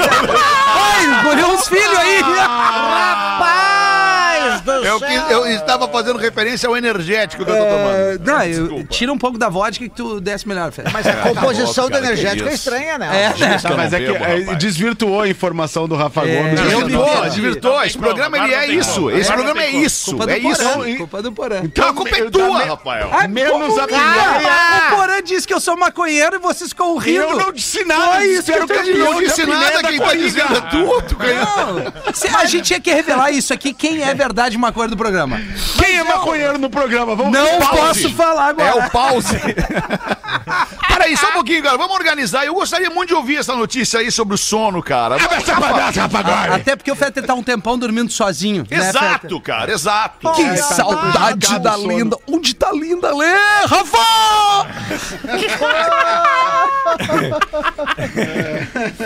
Ai, 0.75 1.05
engoliu 1.19 1.47
uns 1.49 1.67
filhos 1.67 1.97
aí. 1.97 2.21
Rapaz 2.21 4.14
Deus 4.45 4.61
do 4.63 4.71
Eu, 4.85 4.99
céu. 4.99 5.07
quis- 5.09 5.31
eu 5.31 5.47
estava 5.47 5.87
fazendo 5.87 6.17
referência 6.17 6.67
ao 6.67 6.75
energético 6.77 7.43
que 7.45 7.51
eu 7.51 7.55
tô 7.55 7.61
É, 7.63 8.17
tomando. 8.17 8.25
não, 8.25 8.43
eu- 8.43 8.83
tira 8.87 9.11
um 9.11 9.17
pouco 9.17 9.37
da 9.37 9.49
vodka 9.49 9.83
que 9.83 9.89
tu 9.89 10.19
desce 10.19 10.47
melhor. 10.47 10.71
Mas 10.91 11.05
a 11.07 11.13
composição 11.13 11.85
louco, 11.85 11.97
do 11.97 12.01
cara, 12.01 12.01
que 12.15 12.21
energético 12.21 12.49
é 12.49 12.53
estranha, 12.53 12.97
né? 12.97 13.33
É, 13.35 13.39
né? 13.39 13.59
Tá, 13.61 13.69
mas 13.75 13.93
é 13.93 13.99
que 13.99 14.05
é, 14.51 14.55
desvirtuou 14.55 15.21
a 15.21 15.27
informação 15.27 15.87
do 15.87 15.95
Rafa 15.95 16.21
Gomes. 16.21 16.59
Desvirtuou, 16.59 17.21
desvirtuou. 17.23 17.83
Esse 17.83 17.97
programa 17.97 18.37
ele 18.37 18.53
é 18.53 18.67
isso. 18.67 19.09
Esse 19.11 19.31
programa 19.31 19.61
é 19.63 19.69
isso. 19.71 20.15
Do 20.15 20.29
É 20.29 20.37
isso. 20.37 20.97
Culpa 20.97 21.21
do 21.21 21.31
Porã. 21.31 21.61
Então 21.63 21.89
a 21.89 21.93
culpa 21.93 22.17
é 22.17 22.29
tua, 22.29 22.63
Rafael. 22.65 23.09
Menos 23.29 23.77
a 23.77 23.87
primeira. 23.87 24.91
O 24.91 24.95
Porã 24.95 25.21
disse 25.23 25.47
que 25.47 25.53
eu 25.53 25.59
sou 25.59 25.77
maconheiro 25.77 26.35
e 26.35 26.39
vocês 26.39 26.69
ficam 26.69 26.95
rindo. 26.97 27.21
Eu 27.21 27.37
não 27.37 27.51
disse 27.51 27.83
nada, 27.85 28.15
Foi 28.17 28.25
isso 28.27 28.39
espero 28.39 28.67
que 28.67 28.73
eu 28.73 28.97
Não 29.13 29.21
disse 29.21 29.45
nada, 29.45 29.83
quem 29.83 29.99
tá 29.99 30.13
dizendo 30.13 30.55
é 30.57 30.61
tu. 30.61 31.01
tu 31.07 31.15
ganhou. 31.15 31.45
Não. 31.45 32.13
Se- 32.13 32.27
A 32.35 32.45
gente 32.45 32.65
tinha 32.65 32.79
que 32.79 32.91
revelar 32.93 33.31
isso 33.31 33.53
aqui, 33.53 33.73
quem 33.73 34.01
é 34.03 34.13
verdade 34.13 34.34
maconheiro 34.57 34.91
do 34.95 34.97
programa. 34.97 35.39
Quem 35.77 35.97
é 35.97 36.03
maconheiro 36.03 36.57
no 36.57 36.69
programa? 36.69 37.15
Vamos 37.15 37.31
Não 37.31 37.59
Pause. 37.59 37.77
posso 38.03 38.09
falar 38.15 38.47
agora. 38.49 38.69
É 38.69 38.73
o 38.85 38.89
pause. 38.91 39.37
Peraí, 40.87 41.15
só 41.17 41.29
um 41.29 41.33
pouquinho, 41.33 41.61
cara. 41.63 41.77
Vamos 41.77 41.95
organizar. 41.95 42.45
Eu 42.45 42.53
gostaria 42.53 42.89
muito 42.89 43.09
de 43.09 43.15
ouvir 43.15 43.37
essa 43.37 43.55
notícia 43.55 43.99
aí 43.99 44.11
sobre 44.11 44.35
o 44.35 44.37
sono, 44.37 44.81
cara. 44.81 45.17
Até 46.53 46.75
porque 46.75 46.91
o 46.91 46.95
Fetter 46.95 47.25
tá 47.25 47.33
um 47.33 47.43
tempão 47.43 47.77
dormindo 47.77 48.11
sozinho. 48.11 48.65
né, 48.69 48.77
Exato, 48.77 49.21
Fetter? 49.21 49.39
cara, 49.41 49.71
exato. 49.71 50.31
Que 50.33 50.43
tá 50.43 50.55
saudade 50.57 51.59
da 51.59 51.75
linda. 51.77 52.17
Onde 52.27 52.53
tá 52.55 52.71
linda, 52.71 53.13
Lê? 53.15 53.33
Rafa! 53.67 54.67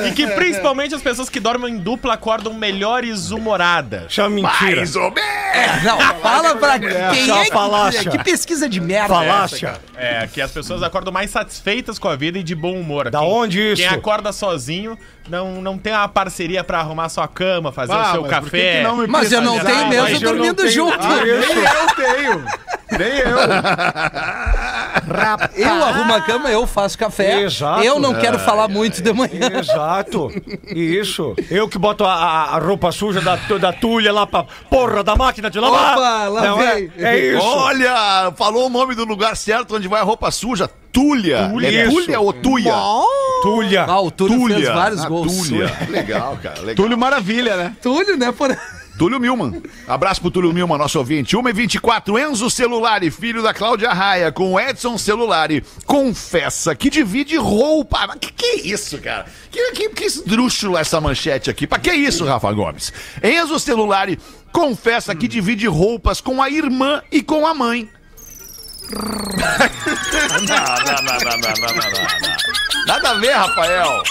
E 0.08 0.12
que 0.14 0.28
principalmente 0.28 0.96
as 0.96 1.02
pessoas 1.02 1.30
que 1.30 1.40
dormem 1.40 1.76
em 1.76 1.78
dupla 1.78 2.14
acordam 2.14 2.54
melhores 2.54 3.32
humoradas. 3.32 4.12
Chama 4.12 4.30
mentira. 4.30 4.78
Mais 4.78 4.96
ou 4.96 5.09
menos. 5.12 5.84
Não, 5.84 6.00
fala 6.22 6.56
pra 6.56 6.80
quem 6.80 7.26
Só 7.26 7.42
é 7.42 7.46
que, 7.92 8.10
que 8.10 8.24
pesquisa 8.24 8.68
de 8.70 8.80
merda 8.80 9.06
é 9.14 9.18
Falácia. 9.18 9.80
É, 9.96 10.28
que 10.28 10.42
as 10.42 10.52
pessoas 10.52 10.84
acordam 10.84 11.12
mais 11.12 11.30
satisfeitas 11.32 11.98
com 12.00 12.08
a 12.08 12.16
vida 12.16 12.38
e 12.40 12.44
de 12.44 12.56
bom 12.56 12.74
humor. 12.80 13.10
Da 13.10 13.20
Quem- 13.20 13.28
onde 13.28 13.60
isso? 13.74 13.82
Quem 13.82 13.88
acorda 13.88 14.32
sozinho 14.32 14.98
não, 15.30 15.62
não 15.62 15.78
tem 15.78 15.94
uma 15.94 16.08
parceria 16.08 16.64
pra 16.64 16.80
arrumar 16.80 17.10
sua 17.10 17.28
cama, 17.28 17.72
fazer 17.72 17.94
Ah, 17.94 18.10
o 18.10 18.12
seu 18.14 18.22
mas 18.24 18.30
café. 18.32 18.78
que 18.78 18.84
não 18.84 18.98
me 18.98 19.08
Mas 19.08 19.32
eu 19.32 19.42
não 19.42 19.60
tenho 19.60 19.88
mesmo 19.88 20.04
mas 20.10 20.14
eu 20.14 20.20
não 20.22 20.38
dormindo 20.38 20.56
tenho- 20.56 20.72
junto. 20.72 20.98
Ah, 21.00 21.18
nem 21.24 21.64
eu 21.64 21.96
tenho. 21.96 22.46
Nem 22.98 23.18
eu. 23.20 23.38
Eu 25.56 25.84
arrumo 25.84 26.14
a 26.14 26.22
cama, 26.22 26.50
eu 26.50 26.66
faço 26.68 26.98
café. 26.98 27.42
Exato. 27.44 27.84
Eu 27.84 28.00
não 28.00 28.14
quero 28.16 28.40
falar 28.40 28.68
muito 28.68 29.02
de 29.02 29.14
manhã. 29.14 29.50
Exato. 29.60 30.30
Isso. 30.68 31.36
Eu 31.50 31.68
que 31.70 31.78
boto 31.78 32.04
a, 32.06 32.14
a- 32.14 32.56
a 32.56 32.60
roupa 32.60 32.92
suja 32.92 33.22
da, 33.22 33.36
da 33.36 33.72
tulha 33.74 34.12
lá 34.12 34.26
pra 34.26 34.44
porra 34.70 35.04
da 35.04 35.16
máquina 35.16 35.50
de 35.50 35.60
lavar. 35.60 35.98
Opa, 35.98 36.28
lá 36.28 36.42
Não 36.42 36.62
é? 36.62 36.76
vem. 36.76 36.92
É 36.98 37.18
isso. 37.18 37.46
Olha, 37.46 38.34
falou 38.36 38.68
o 38.68 38.70
nome 38.70 38.96
do 38.96 39.06
lugar 39.06 39.36
certo 39.36 39.76
onde 39.76 39.88
vai 39.88 40.02
a 40.02 40.04
roupa 40.04 40.32
suja. 40.32 40.70
Tulha. 40.92 41.50
Tulha. 41.50 41.68
É. 41.72 41.88
Tulha 41.88 42.20
ou 42.20 42.34
Tuia? 42.34 42.74
Tulha. 43.42 43.84
Ah, 43.88 44.02
o 44.02 44.12
Túlio 44.12 44.48
fez 44.48 44.60
Tulha. 44.60 44.74
vários 44.74 45.04
Ah, 45.04 45.10
gols. 45.10 45.48
Tulha. 45.50 45.78
Legal, 45.90 46.38
cara. 46.42 46.60
Legal. 46.62 46.76
Túlio 46.76 46.98
Maravilha, 46.98 47.56
né? 47.56 47.76
Túlio, 47.82 48.18
né? 48.18 48.32
Por... 48.32 48.56
Túlio 48.98 49.18
Milman. 49.18 49.62
Abraço 49.88 50.20
pro 50.20 50.30
Túlio 50.30 50.52
Milman, 50.52 50.78
nosso 50.78 51.00
ouvinte. 51.00 51.38
1h24, 51.38 52.20
Enzo 52.20 52.50
Celulari, 52.50 53.10
filho 53.10 53.42
da 53.42 53.54
Cláudia 53.54 53.92
Raia, 53.94 54.30
com 54.30 54.52
o 54.54 54.60
Edson 54.60 54.98
Celulari, 54.98 55.64
confessa 55.86 56.76
que 56.76 56.90
divide 56.90 57.38
roupa. 57.38 58.06
Mas 58.08 58.18
que 58.20 58.34
que 58.34 58.46
é 58.46 58.56
isso, 58.68 58.98
cara? 58.98 59.26
Que, 59.50 59.72
que, 59.72 59.90
que 59.92 60.04
esdrúxulo 60.04 60.78
essa 60.78 61.00
manchete 61.00 61.50
aqui. 61.50 61.66
Pra 61.66 61.80
que 61.80 61.94
isso, 61.94 62.26
Rafa 62.26 62.52
Gomes? 62.52 62.92
Enzo 63.24 63.58
Celulari 63.58 64.20
confessa 64.52 65.16
que 65.16 65.30
divide 65.30 65.66
roupas 65.66 66.20
com 66.20 66.42
a 66.42 66.50
irmã 66.50 67.02
e 67.10 67.22
com 67.24 67.48
a 67.48 67.54
mãe. 67.54 67.88
Não, 68.92 69.00
não, 70.40 70.48
não, 70.48 71.04
não, 71.04 71.28
não, 71.30 71.40
não, 71.40 71.76
não, 71.76 71.92
não. 71.92 72.86
Nada 72.88 73.10
a 73.10 73.14
ver, 73.16 73.32
Rafael. 73.34 74.04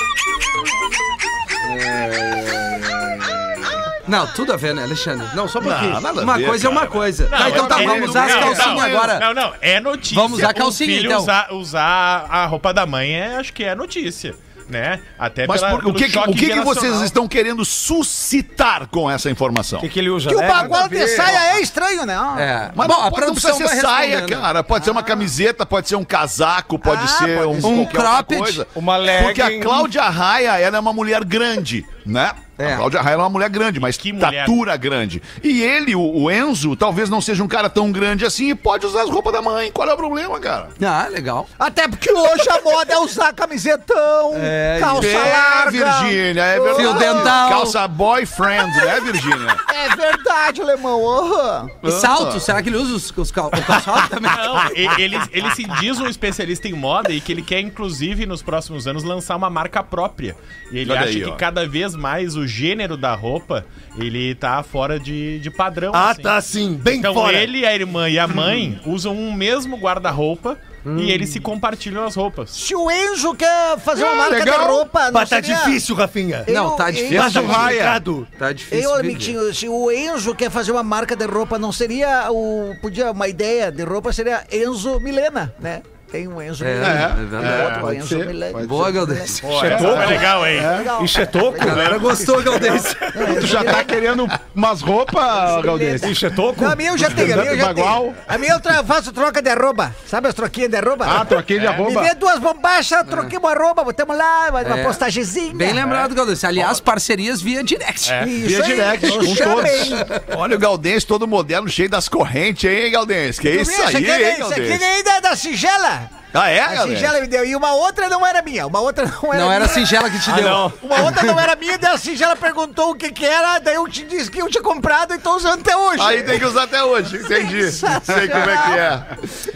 Não, 4.06 4.26
tudo 4.28 4.52
a 4.54 4.56
ver, 4.56 4.74
né, 4.74 4.84
Alexandre? 4.84 5.26
Não, 5.34 5.46
só 5.46 5.58
um 5.58 5.62
pouquinho. 5.64 5.92
Não, 5.94 6.00
nada 6.00 6.20
a 6.20 6.24
uma 6.24 6.38
ver, 6.38 6.46
coisa 6.46 6.66
é 6.66 6.70
uma 6.70 6.80
cara. 6.80 6.92
coisa. 6.92 7.28
Não, 7.28 7.38
tá, 7.38 7.50
então 7.50 7.66
tá, 7.66 7.82
é- 7.82 7.86
vamos 7.86 8.08
usar 8.08 8.24
as 8.24 8.34
calcinhas 8.34 8.84
agora. 8.84 9.18
Não, 9.20 9.34
não, 9.34 9.52
é 9.60 9.80
notícia. 9.80 10.14
Vamos 10.14 10.38
usar 10.38 10.48
a 10.48 10.50
O 10.50 10.54
calcinha, 10.54 10.96
filho 10.96 11.06
então. 11.10 11.20
Usar, 11.20 11.52
usar 11.52 12.26
a 12.30 12.46
roupa 12.46 12.72
da 12.72 12.86
mãe, 12.86 13.12
é, 13.14 13.36
acho 13.36 13.52
que 13.52 13.64
é 13.64 13.74
notícia, 13.74 14.34
né? 14.68 15.00
Até 15.18 15.46
Mas 15.46 15.60
pela, 15.60 15.72
por- 15.78 15.86
o 15.88 15.94
que, 15.94 16.04
o 16.18 16.32
que, 16.34 16.50
que 16.50 16.60
vocês 16.60 17.00
estão 17.02 17.26
querendo 17.26 17.64
suscitar 17.64 18.86
com 18.88 19.10
essa 19.10 19.30
informação? 19.30 19.78
O 19.78 19.82
que, 19.82 19.88
que 19.88 19.98
ele 19.98 20.10
usa? 20.10 20.28
Que 20.28 20.34
o 20.34 20.40
bagual 20.40 20.88
de 20.88 21.06
saia 21.08 21.56
é 21.56 21.60
estranho, 21.60 22.04
né? 22.04 22.14
É. 22.38 22.70
Mas 22.74 22.86
Bom, 22.88 22.94
não, 22.94 23.04
a 23.04 23.10
pode- 23.10 23.26
não 23.26 23.32
precisa 23.32 23.54
produção 23.54 23.74
ser 23.76 23.80
saia, 23.80 24.22
cara. 24.26 24.62
Pode 24.62 24.84
ser 24.84 24.90
uma 24.90 25.02
camiseta, 25.02 25.64
pode 25.64 25.88
ser 25.88 25.96
um 25.96 26.04
casaco, 26.04 26.78
pode 26.78 27.02
Ah, 27.02 27.06
ser 27.06 27.38
pode 27.38 27.66
um. 27.66 27.80
Um 27.80 27.86
cropped. 27.86 28.38
coisa. 28.38 28.66
Uma 28.74 28.96
legging. 28.96 29.24
Porque 29.24 29.42
a 29.42 29.60
Cláudia 29.60 30.02
Raia, 30.08 30.58
ela 30.58 30.76
é 30.76 30.80
uma 30.80 30.92
mulher 30.92 31.24
grande, 31.24 31.86
né? 32.04 32.32
É. 32.58 32.72
A 32.72 32.76
Cláudia 32.76 33.00
Raia 33.00 33.14
é 33.14 33.18
uma 33.18 33.28
mulher 33.28 33.48
grande, 33.48 33.78
mas 33.80 33.96
Que 33.96 34.12
mulher. 34.12 34.32
estatura 34.34 34.76
grande. 34.76 35.22
E 35.42 35.62
ele, 35.62 35.94
o, 35.94 36.00
o 36.00 36.30
Enzo, 36.30 36.74
talvez 36.76 37.08
não 37.08 37.20
seja 37.20 37.42
um 37.42 37.48
cara 37.48 37.70
tão 37.70 37.90
grande 37.92 38.24
assim 38.26 38.50
e 38.50 38.54
pode 38.54 38.84
usar 38.84 39.02
as 39.02 39.10
roupas 39.10 39.32
da 39.32 39.40
mãe. 39.40 39.70
Qual 39.72 39.88
é 39.88 39.92
o 39.94 39.96
problema, 39.96 40.38
cara? 40.40 40.68
Ah, 40.84 41.06
legal. 41.08 41.48
Até 41.58 41.86
porque 41.86 42.12
hoje 42.12 42.48
a 42.50 42.60
moda 42.60 42.92
é 42.92 42.98
usar 42.98 43.32
camisetão, 43.32 44.32
calça 44.80 45.06
é, 45.06 45.32
larga. 45.32 45.70
Virgínia, 45.70 46.42
é 46.42 46.58
verdade. 46.60 46.76
Fio 46.80 46.92
dental. 46.94 47.48
Calça 47.48 47.88
boyfriend, 47.88 48.76
né, 48.76 49.00
Virgínia? 49.00 49.56
É 49.78 49.94
verdade, 49.96 50.60
alemão. 50.60 51.08
aham. 51.08 51.70
E 51.82 51.90
salto? 51.92 52.40
Será 52.40 52.62
que 52.62 52.68
ele 52.68 52.76
usa 52.76 52.94
os, 52.96 53.16
os, 53.16 53.30
cal- 53.30 53.46
o 53.46 53.62
calçado 53.64 54.08
também? 54.10 54.30
Não, 54.30 54.70
ele, 54.74 55.16
ele 55.32 55.50
se 55.52 55.64
diz 55.80 55.98
um 56.00 56.06
especialista 56.06 56.66
em 56.68 56.72
moda 56.72 57.10
e 57.12 57.20
que 57.20 57.30
ele 57.32 57.42
quer, 57.42 57.60
inclusive, 57.60 58.26
nos 58.26 58.42
próximos 58.42 58.86
anos, 58.86 59.02
lançar 59.04 59.36
uma 59.36 59.48
marca 59.48 59.82
própria. 59.82 60.36
E 60.72 60.78
ele 60.78 60.90
Olha 60.90 61.00
acha 61.02 61.10
aí, 61.10 61.22
que 61.22 61.30
ó. 61.30 61.36
cada 61.36 61.66
vez 61.66 61.94
mais 61.94 62.34
o 62.36 62.46
gênero 62.48 62.96
da 62.96 63.14
roupa, 63.14 63.64
ele 63.96 64.34
tá 64.34 64.62
fora 64.62 64.98
de, 64.98 65.38
de 65.38 65.50
padrão. 65.50 65.92
Ah, 65.94 66.10
assim. 66.10 66.22
tá 66.22 66.40
sim, 66.40 66.74
bem 66.74 66.98
Então 66.98 67.14
fora. 67.14 67.36
ele, 67.36 67.64
a 67.66 67.74
irmã 67.74 68.08
e 68.08 68.18
a 68.18 68.26
mãe 68.26 68.80
usam 68.86 69.14
um 69.16 69.32
mesmo 69.32 69.76
guarda-roupa 69.76 70.58
e 70.96 71.10
eles 71.10 71.28
se 71.28 71.38
compartilham 71.40 72.02
as 72.04 72.14
roupas. 72.14 72.50
Se 72.50 72.74
o 72.74 72.90
Enzo 72.90 73.34
quer 73.34 73.78
fazer 73.78 74.04
uma 74.04 74.12
Ah, 74.12 74.16
marca 74.16 74.36
legal. 74.38 74.58
de 74.60 74.64
roupa, 74.64 75.04
não 75.06 75.12
Mas 75.12 75.28
tá 75.28 75.38
difícil, 75.40 75.94
Rafinha. 75.94 76.44
Eu- 76.46 76.54
Não, 76.54 76.76
tá 76.76 76.90
difícil. 76.90 77.18
Mas 77.18 77.34
Raia. 77.34 77.44
complicado. 77.68 78.28
Tá 78.38 78.52
difícil. 78.52 78.90
Eu. 78.96 79.04
Mitinho, 79.04 79.54
se 79.54 79.68
o 79.68 79.90
Enzo 79.90 80.34
quer 80.34 80.50
fazer 80.50 80.72
uma 80.72 80.82
marca 80.82 81.14
de 81.14 81.26
roupa, 81.26 81.58
não 81.58 81.70
seria 81.72 82.30
o. 82.30 82.74
Podia, 82.80 83.10
uma 83.10 83.28
ideia 83.28 83.70
de 83.70 83.82
roupa 83.82 84.12
seria 84.14 84.46
Enzo 84.50 84.98
Milena, 85.00 85.54
né? 85.60 85.82
Tem 86.10 86.26
um 86.26 86.40
Enzo 86.40 86.64
É, 86.64 86.74
Milena. 86.74 87.16
é 87.20 87.24
verdade. 87.26 87.80
Pode 87.80 87.96
Enzo 87.98 88.08
ser, 88.08 88.50
pode 88.52 88.66
Boa, 88.66 88.90
Galdês. 88.90 89.40
Pô, 89.40 89.62
essa 89.64 89.78
foi 89.78 90.06
legal, 90.06 90.46
hein? 90.46 90.60
Legal. 90.78 91.04
Isso 91.04 91.20
é 91.20 91.26
toco? 91.26 91.60
A 91.60 91.64
galera 91.66 91.98
gostou, 91.98 92.42
Galdês. 92.42 92.96
Tu 93.40 93.46
já 93.46 93.62
tá 93.62 93.84
querendo 93.84 94.26
umas 94.54 94.80
roupas, 94.80 95.62
Galdês? 95.62 96.02
Isso 96.04 96.24
é 96.26 96.30
toco? 96.30 96.64
Não, 96.64 96.70
a 96.72 96.76
minha 96.76 96.90
eu 96.90 96.98
já 96.98 97.10
tenho, 97.10 97.34
a 97.34 97.36
minha 97.42 97.52
eu 97.52 97.58
já 97.58 97.66
Bagual. 97.66 98.02
tenho. 98.04 98.14
A 98.26 98.38
minha 98.38 98.52
eu 98.54 98.60
tra- 98.60 98.82
faço 98.84 99.12
troca 99.12 99.42
de 99.42 99.50
arroba. 99.50 99.94
Sabe 100.06 100.28
as 100.28 100.34
troquinhas 100.34 100.70
de 100.70 100.76
arroba? 100.76 101.04
Ah, 101.06 101.24
troquei 101.26 101.56
de 101.58 101.66
Me 101.66 101.72
arroba. 101.74 102.02
vê 102.02 102.14
duas 102.14 102.38
bombachas, 102.38 103.02
troquemos 103.06 103.50
arroba, 103.52 103.84
botamos 103.84 104.16
lá, 104.16 104.46
uma, 104.48 104.62
uma 104.62 104.78
É. 104.78 104.84
postagemzinha. 104.84 105.54
Bem 105.54 105.74
lembrado, 105.74 106.14
Galdês. 106.14 106.42
Aliás, 106.42 106.80
parcerias 106.80 107.42
via 107.42 107.62
direct. 107.62 108.10
Isso 108.26 108.48
Via 108.48 108.62
direct, 108.62 109.08
com 109.10 109.34
chamei. 109.36 109.90
Olha 110.38 110.56
o 110.56 110.58
Galdense 110.58 111.06
todo 111.06 111.26
moderno, 111.28 111.68
cheio 111.68 111.90
das 111.90 112.08
correntes, 112.08 112.64
hein, 112.70 112.90
Galdense? 112.90 113.40
Que 113.40 113.50
isso 113.50 113.70
aí, 113.82 113.96
aqui, 113.96 113.96
hein, 114.06 114.10
é- 114.10 114.20
esse 114.22 114.30
aqui 114.30 114.40
Galdense? 114.60 114.78
ganhei 114.78 115.02
da, 115.02 115.20
da 115.20 115.36
Sigela. 115.36 115.98
Ah, 116.34 116.50
é, 116.50 116.60
A? 116.60 116.82
Sigela 116.82 117.20
me 117.20 117.26
deu. 117.26 117.44
E 117.44 117.56
uma 117.56 117.72
outra 117.72 118.08
não 118.08 118.26
era 118.26 118.42
minha. 118.42 118.66
Uma 118.66 118.80
outra 118.80 119.04
não 119.06 119.32
era 119.32 119.44
Não 119.44 119.52
era 119.52 119.64
a 119.64 119.68
minha. 119.68 119.74
singela 119.86 120.10
que 120.10 120.18
te 120.18 120.30
Ah, 120.30 120.34
deu. 120.34 120.44
não. 120.48 120.72
Uma 120.82 121.00
outra 121.02 121.22
não 121.22 121.38
era 121.40 121.56
minha, 121.56 121.78
daí 121.78 121.94
a 121.94 121.98
Sigela 121.98 122.36
perguntou 122.36 122.90
o 122.90 122.94
que 122.94 123.10
que 123.10 123.24
era, 123.24 123.58
daí 123.58 123.74
eu 123.76 123.88
te 123.88 124.04
disse 124.04 124.30
que 124.30 124.40
eu 124.40 124.48
tinha 124.48 124.62
comprado 124.62 125.14
e 125.14 125.18
tô 125.18 125.34
usando 125.36 125.60
até 125.60 125.76
hoje. 125.76 126.02
Aí 126.02 126.22
tem 126.22 126.38
que 126.38 126.44
usar 126.44 126.64
até 126.64 126.82
hoje, 126.84 127.16
entendi. 127.16 127.70
Sei 127.72 128.28
como 128.28 128.50
é 128.50 128.56
que 128.56 128.78
é. 128.78 129.02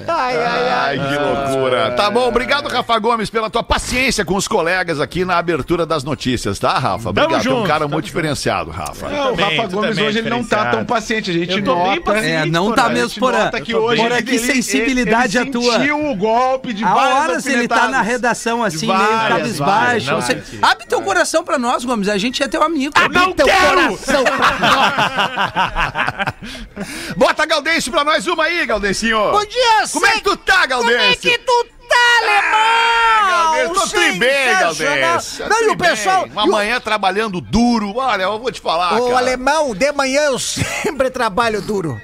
Ai, 0.08 0.36
ai, 0.36 0.68
ai. 0.68 0.98
Ai, 0.98 1.08
que 1.08 1.18
loucura. 1.22 1.90
Tá 1.92 2.10
bom, 2.10 2.26
obrigado, 2.28 2.68
Rafa 2.68 2.98
Gomes, 2.98 3.28
pela 3.30 3.48
tua 3.50 3.62
paciência 3.62 4.24
com 4.24 4.34
os 4.34 4.48
colegas 4.48 5.00
aqui 5.00 5.24
na 5.24 5.36
abertura 5.38 5.84
das 5.86 6.02
notícias, 6.04 6.58
tá, 6.58 6.78
Rafa? 6.78 7.10
Obrigado, 7.10 7.30
tu 7.30 7.34
é 7.34 7.38
um 7.38 7.42
junto, 7.56 7.66
cara 7.68 7.80
tamo 7.80 7.92
muito 7.92 8.04
diferenciado, 8.06 8.70
Rafa. 8.70 9.08
Não, 9.08 9.32
o 9.32 9.36
também, 9.36 9.56
Rafa 9.56 9.68
tu 9.68 9.74
Gomes 9.76 9.90
também 9.90 10.04
é 10.04 10.08
hoje 10.08 10.18
ele 10.18 10.30
não 10.30 10.38
tá 10.38 10.42
diferenciado. 10.56 10.76
tão 10.76 10.84
paciente. 10.86 11.30
A 11.30 11.34
gente 11.34 11.58
Eu 11.58 11.64
tô 11.64 11.74
bem 11.76 11.84
nota. 11.96 12.00
paciente. 12.00 12.26
É, 12.28 12.46
não 12.46 12.64
Porã, 12.64 12.74
tá 12.76 12.84
a 12.84 12.88
mesmo, 12.88 13.08
gente 13.08 13.20
Porã. 13.20 13.44
nota 13.44 13.60
que 13.60 13.74
hoje 13.74 14.02
Porã, 14.02 14.14
ele- 14.16 14.22
que 14.24 14.34
ele- 14.36 14.38
sensibilidade 14.54 15.38
ele 15.38 15.48
a 15.48 15.52
tua. 15.52 15.72
sentiu 15.78 16.10
o 16.10 16.16
golpe 16.16 16.61
de 16.72 16.84
Há 16.84 16.94
várias 16.94 17.18
horas 17.18 17.46
ele 17.46 17.66
tá 17.66 17.88
na 17.88 18.02
redação 18.02 18.62
assim, 18.62 18.78
De 18.80 18.86
meio 18.86 18.98
várias, 18.98 19.38
cabisbaixo. 19.38 19.80
várias, 19.80 20.06
não 20.06 20.20
várias. 20.20 20.44
Abre 20.62 20.86
teu 20.86 21.02
coração 21.02 21.42
pra 21.42 21.58
nós, 21.58 21.84
Gomes. 21.84 22.08
A 22.08 22.18
gente 22.18 22.42
é 22.42 22.48
teu 22.48 22.62
amigo. 22.62 22.92
Não 23.10 23.32
Teu 23.32 23.46
quero! 23.46 23.96
coração 23.96 24.24
Bota 27.16 27.46
Galdense 27.46 27.90
pra 27.90 28.04
nós 28.04 28.26
uma 28.26 28.44
aí, 28.44 28.66
Galdencinho. 28.66 29.30
Bom 29.30 29.44
dia, 29.44 29.88
Como 29.92 30.06
é 30.06 30.12
que 30.12 30.20
tu 30.22 30.36
tá, 30.36 30.68
Como 30.68 30.90
é 30.90 31.16
que 31.16 31.38
tu 31.38 31.64
tá, 31.64 31.72
alemão? 31.96 33.28
Galdense, 33.28 33.70
Um 33.70 33.74
tô 33.74 33.86
tri 33.88 34.12
bem. 34.12 34.58
Galdês. 34.58 35.40
Não, 35.48 35.62
e 35.62 35.68
o 35.68 35.76
pessoal... 35.76 36.26
Uma 36.30 36.44
o- 36.44 36.50
manhã 36.50 36.80
trabalhando 36.80 37.40
duro. 37.40 37.94
Olha, 37.96 38.22
eu 38.24 38.38
vou 38.38 38.50
te 38.52 38.60
falar, 38.60 38.98
Ô, 39.00 39.06
cara. 39.06 39.18
alemão, 39.18 39.74
de 39.74 39.92
manhã 39.92 40.22
eu 40.22 40.38
sempre 40.40 41.10
trabalho 41.10 41.60
duro. 41.62 42.00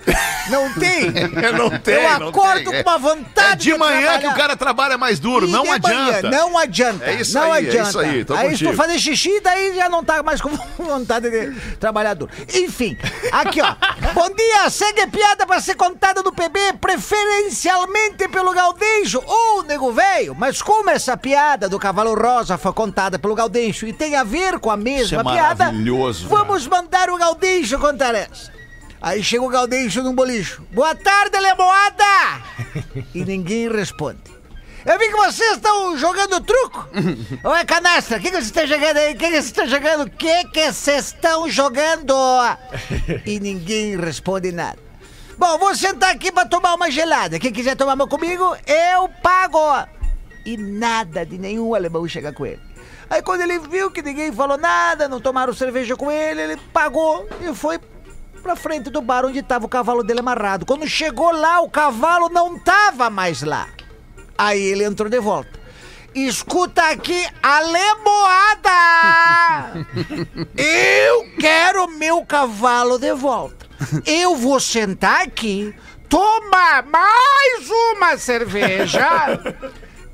Não 0.48 0.72
tem? 0.74 1.10
Não 1.52 1.70
tem, 1.78 1.94
eu 1.94 2.18
não 2.20 2.28
acordo 2.28 2.70
tem. 2.70 2.82
com 2.82 2.90
uma 2.90 2.98
vontade 2.98 3.68
É 3.70 3.72
de 3.72 3.78
manhã 3.78 3.98
que 3.98 4.04
trabalhar. 4.06 4.32
o 4.32 4.36
cara 4.36 4.56
trabalha 4.56 4.96
mais 4.98 5.18
duro, 5.18 5.46
E 5.46 5.50
não 5.50 5.62
de 5.62 5.68
manhã, 5.68 6.06
adianta. 6.08 6.30
não 6.30 6.58
adianta. 6.58 7.04
É 7.04 7.14
isso 7.20 7.34
não 7.38 7.52
aí, 7.52 7.66
é 7.66 7.68
adianta. 7.68 7.88
isso 7.90 7.98
aí, 7.98 8.24
tô 8.24 8.34
aí 8.34 8.50
se 8.56 8.64
tu 8.64 8.64
contigo. 8.70 8.82
fazer 8.82 8.98
xixi, 8.98 9.40
daí 9.40 9.74
já 9.76 9.88
não 9.90 10.02
tá 10.02 10.22
mais 10.22 10.40
com 10.40 10.48
vontade 10.82 11.28
de 11.30 11.50
trabalhar 11.78 12.14
duro. 12.14 12.32
Enfim, 12.54 12.96
aqui 13.30 13.60
ó. 13.60 13.74
Bom 14.14 14.30
dia, 14.34 14.70
segue 14.70 15.06
piada 15.08 15.46
pra 15.46 15.60
ser 15.60 15.74
contada 15.74 16.22
no 16.22 16.32
PB, 16.32 16.74
preferencialmente 16.80 18.26
pelo 18.28 18.52
Gaudêncio 18.52 19.22
ou 19.26 19.62
Velho. 19.92 20.34
Mas 20.34 20.60
como 20.60 20.90
essa 20.90 21.16
piada 21.16 21.68
do 21.68 21.78
cavalo 21.78 22.14
rosa 22.14 22.58
foi 22.58 22.72
contada 22.72 23.18
pelo 23.18 23.34
Gaudêncio 23.34 23.86
e 23.86 23.92
tem 23.92 24.16
a 24.16 24.24
ver 24.24 24.58
com 24.58 24.70
a 24.70 24.76
mesma 24.76 25.20
é 25.20 25.24
piada, 25.24 25.64
maravilhoso, 25.66 26.28
vamos 26.28 26.66
mandar 26.66 27.08
o 27.10 27.16
Gaudêncio 27.16 27.78
contar 27.78 28.14
essa. 28.14 28.52
Aí 29.00 29.22
chega 29.22 29.44
o 29.44 29.48
Gaudêncio 29.48 30.02
num 30.02 30.14
bolicho. 30.14 30.62
Boa 30.72 30.94
tarde, 30.94 31.38
Lemoada! 31.38 32.04
e 33.14 33.24
ninguém 33.24 33.70
responde. 33.70 34.38
Eu 34.84 34.98
vi 34.98 35.08
que 35.08 35.16
vocês 35.16 35.52
estão 35.52 35.96
jogando 35.96 36.40
truco. 36.40 36.88
Ou 37.44 37.54
é 37.54 37.64
canastra? 37.64 38.18
O 38.18 38.20
que, 38.20 38.30
que 38.30 38.36
vocês 38.36 38.46
estão 38.46 38.66
jogando 38.66 38.96
aí? 38.96 39.12
O 39.12 39.16
que, 39.16 39.26
que 39.26 39.30
vocês 39.30 39.44
estão 39.46 39.66
jogando? 39.66 40.04
O 40.04 40.10
que, 40.10 40.44
que 40.46 40.72
vocês 40.72 41.04
estão 41.06 41.48
jogando? 41.48 42.14
E 43.26 43.38
ninguém 43.38 43.96
responde 43.96 44.50
nada. 44.50 44.87
Bom, 45.38 45.56
vou 45.56 45.72
sentar 45.72 46.10
aqui 46.10 46.32
pra 46.32 46.44
tomar 46.44 46.74
uma 46.74 46.90
gelada. 46.90 47.38
Quem 47.38 47.52
quiser 47.52 47.76
tomar 47.76 47.94
uma 47.94 48.08
comigo, 48.08 48.56
eu 48.66 49.08
pago. 49.22 49.86
E 50.44 50.56
nada 50.56 51.24
de 51.24 51.38
nenhum 51.38 51.76
alemão 51.76 52.08
chega 52.08 52.32
com 52.32 52.44
ele. 52.44 52.60
Aí 53.08 53.22
quando 53.22 53.42
ele 53.42 53.60
viu 53.60 53.88
que 53.88 54.02
ninguém 54.02 54.32
falou 54.32 54.58
nada, 54.58 55.06
não 55.08 55.20
tomaram 55.20 55.52
cerveja 55.52 55.94
com 55.96 56.10
ele, 56.10 56.42
ele 56.42 56.56
pagou 56.72 57.28
e 57.40 57.54
foi 57.54 57.78
pra 58.42 58.56
frente 58.56 58.90
do 58.90 59.00
bar 59.00 59.24
onde 59.24 59.40
tava 59.40 59.66
o 59.66 59.68
cavalo 59.68 60.02
dele 60.02 60.18
amarrado. 60.18 60.66
Quando 60.66 60.88
chegou 60.88 61.30
lá, 61.30 61.60
o 61.60 61.70
cavalo 61.70 62.28
não 62.28 62.58
tava 62.58 63.08
mais 63.08 63.40
lá. 63.42 63.68
Aí 64.36 64.60
ele 64.60 64.82
entrou 64.82 65.08
de 65.08 65.20
volta. 65.20 65.56
Escuta 66.14 66.82
aqui 66.82 67.24
a 67.40 67.60
lemoada! 67.60 68.76
Eu 70.56 71.30
quero 71.38 71.86
meu 71.96 72.26
cavalo 72.26 72.98
de 72.98 73.14
volta. 73.14 73.57
Eu 74.04 74.36
vou 74.36 74.58
sentar 74.58 75.22
aqui, 75.22 75.74
tomar 76.08 76.82
mais 76.84 77.68
uma 77.70 78.18
cerveja 78.18 79.40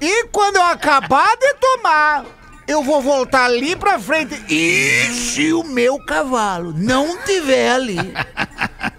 e 0.00 0.27
quando 0.27 0.57
eu 0.57 0.62
acabar 0.64 1.37
de 1.37 1.55
tomar, 1.55 2.27
eu 2.66 2.83
vou 2.83 3.00
voltar 3.00 3.44
ali 3.44 3.74
pra 3.77 3.98
frente. 3.98 4.35
E 4.53 5.07
se 5.12 5.53
o 5.53 5.64
meu 5.64 5.98
cavalo 6.05 6.72
não 6.77 7.22
tiver 7.24 7.70
ali, 7.70 7.96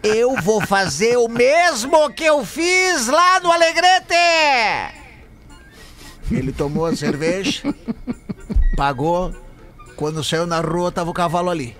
eu 0.04 0.36
vou 0.42 0.62
fazer 0.62 1.18
o 1.18 1.28
mesmo 1.28 2.12
que 2.12 2.24
eu 2.24 2.46
fiz 2.46 3.08
lá 3.08 3.40
no 3.40 3.52
Alegrete. 3.52 4.16
Ele 6.32 6.52
tomou 6.52 6.86
a 6.86 6.96
cerveja, 6.96 7.62
pagou. 8.76 9.32
Quando 9.96 10.24
saiu 10.24 10.46
na 10.46 10.60
rua, 10.60 10.92
tava 10.92 11.12
o 11.12 11.14
cavalo 11.14 11.50
ali. 11.50 11.78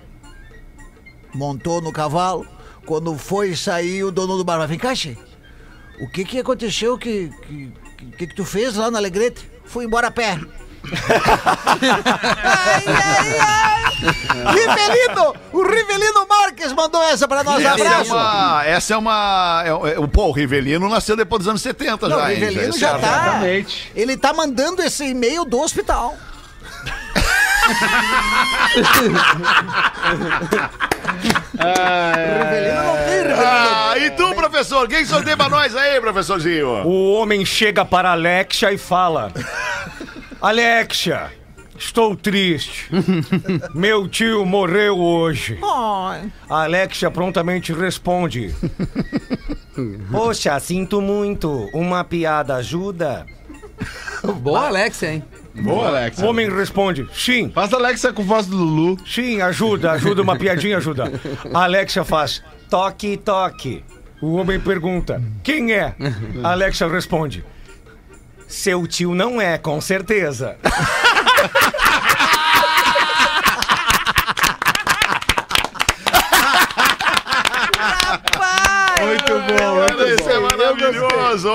Montou 1.34 1.82
no 1.82 1.92
cavalo. 1.92 2.46
Quando 2.86 3.18
foi 3.18 3.54
sair, 3.56 4.04
o 4.04 4.10
dono 4.12 4.36
do 4.36 4.44
bar 4.44 4.58
vai 4.58 4.66
vem 4.68 4.78
cá, 4.78 4.94
che. 4.94 5.18
O 6.00 6.08
que 6.08 6.24
que 6.24 6.38
aconteceu? 6.40 6.96
Que 6.96 7.30
que, 7.46 7.72
que 8.16 8.26
que 8.28 8.34
tu 8.34 8.44
fez 8.44 8.76
lá 8.76 8.90
no 8.90 8.96
Alegrete? 8.96 9.50
Fui 9.64 9.84
embora 9.84 10.06
a 10.08 10.10
pé. 10.10 10.38
ai, 12.44 12.82
ai, 12.86 13.38
ai. 13.40 13.86
Rivelino! 14.54 15.34
O 15.52 15.62
Rivelino 15.62 16.26
Marques 16.28 16.72
mandou 16.72 17.02
essa 17.02 17.26
pra 17.26 17.42
nós. 17.42 17.60
Essa 17.64 17.82
é 17.82 17.86
Abraço! 17.86 18.12
uma. 18.14 18.64
Essa 18.64 18.94
é 18.94 18.96
uma. 18.96 19.62
É, 19.64 19.70
é, 20.02 20.06
pô, 20.06 20.26
o 20.28 20.32
Rivelino 20.32 20.88
nasceu 20.88 21.16
depois 21.16 21.40
dos 21.40 21.48
anos 21.48 21.62
70 21.62 22.08
Não, 22.08 22.18
já. 22.18 22.24
o? 22.24 22.28
Rivelino 22.28 22.68
Esse 22.70 22.78
já 22.78 22.90
é- 22.90 22.98
tá. 22.98 23.08
Exatamente. 23.08 23.92
Ele 23.96 24.16
tá 24.16 24.32
mandando 24.32 24.82
esse 24.82 25.04
e-mail 25.06 25.44
do 25.44 25.58
hospital. 25.60 26.16
Ah, 33.38 33.94
e 33.98 34.10
tu, 34.10 34.34
professor? 34.34 34.88
Quem 34.88 35.04
sorteia 35.04 35.36
pra 35.36 35.48
nós 35.48 35.74
aí, 35.74 36.00
professorzinho? 36.00 36.86
O 36.86 37.12
homem 37.14 37.44
chega 37.44 37.84
para 37.84 38.10
Alexia 38.12 38.72
e 38.72 38.78
fala: 38.78 39.32
Alexia, 40.40 41.30
estou 41.78 42.16
triste. 42.16 42.88
Meu 43.74 44.08
tio 44.08 44.44
morreu 44.44 44.98
hoje. 44.98 45.58
A 46.48 46.62
Alexia 46.64 47.10
prontamente 47.10 47.72
responde: 47.72 48.54
Poxa, 50.10 50.58
sinto 50.60 51.00
muito. 51.00 51.68
Uma 51.72 52.04
piada 52.04 52.56
ajuda? 52.56 53.26
Boa, 54.40 54.66
Alexia, 54.66 55.12
hein? 55.12 55.24
Boa, 55.62 55.88
Alex. 55.88 56.18
O 56.18 56.26
homem 56.26 56.48
responde: 56.48 57.08
Sim, 57.12 57.50
Faz 57.50 57.72
a 57.72 57.76
Alexa 57.76 58.12
com 58.12 58.22
voz 58.22 58.46
do 58.46 58.56
Lulu. 58.56 58.98
sim, 59.06 59.40
ajuda, 59.40 59.92
ajuda, 59.92 60.22
uma 60.22 60.36
piadinha 60.36 60.76
ajuda. 60.76 61.10
A 61.52 61.64
Alexia 61.64 62.04
faz: 62.04 62.42
Toque, 62.68 63.16
toque. 63.16 63.84
O 64.20 64.34
homem 64.34 64.60
pergunta: 64.60 65.22
Quem 65.42 65.72
é? 65.72 65.94
A 66.42 66.52
Alexia 66.52 66.88
responde: 66.88 67.44
Seu 68.46 68.86
tio 68.86 69.14
não 69.14 69.40
é, 69.40 69.58
com 69.58 69.80
certeza. 69.80 70.56
Muito 79.00 79.32
bom, 79.40 79.74
muito 79.76 80.02
Esse 80.04 80.30
é 80.30 80.38
maravilhoso! 80.74 81.50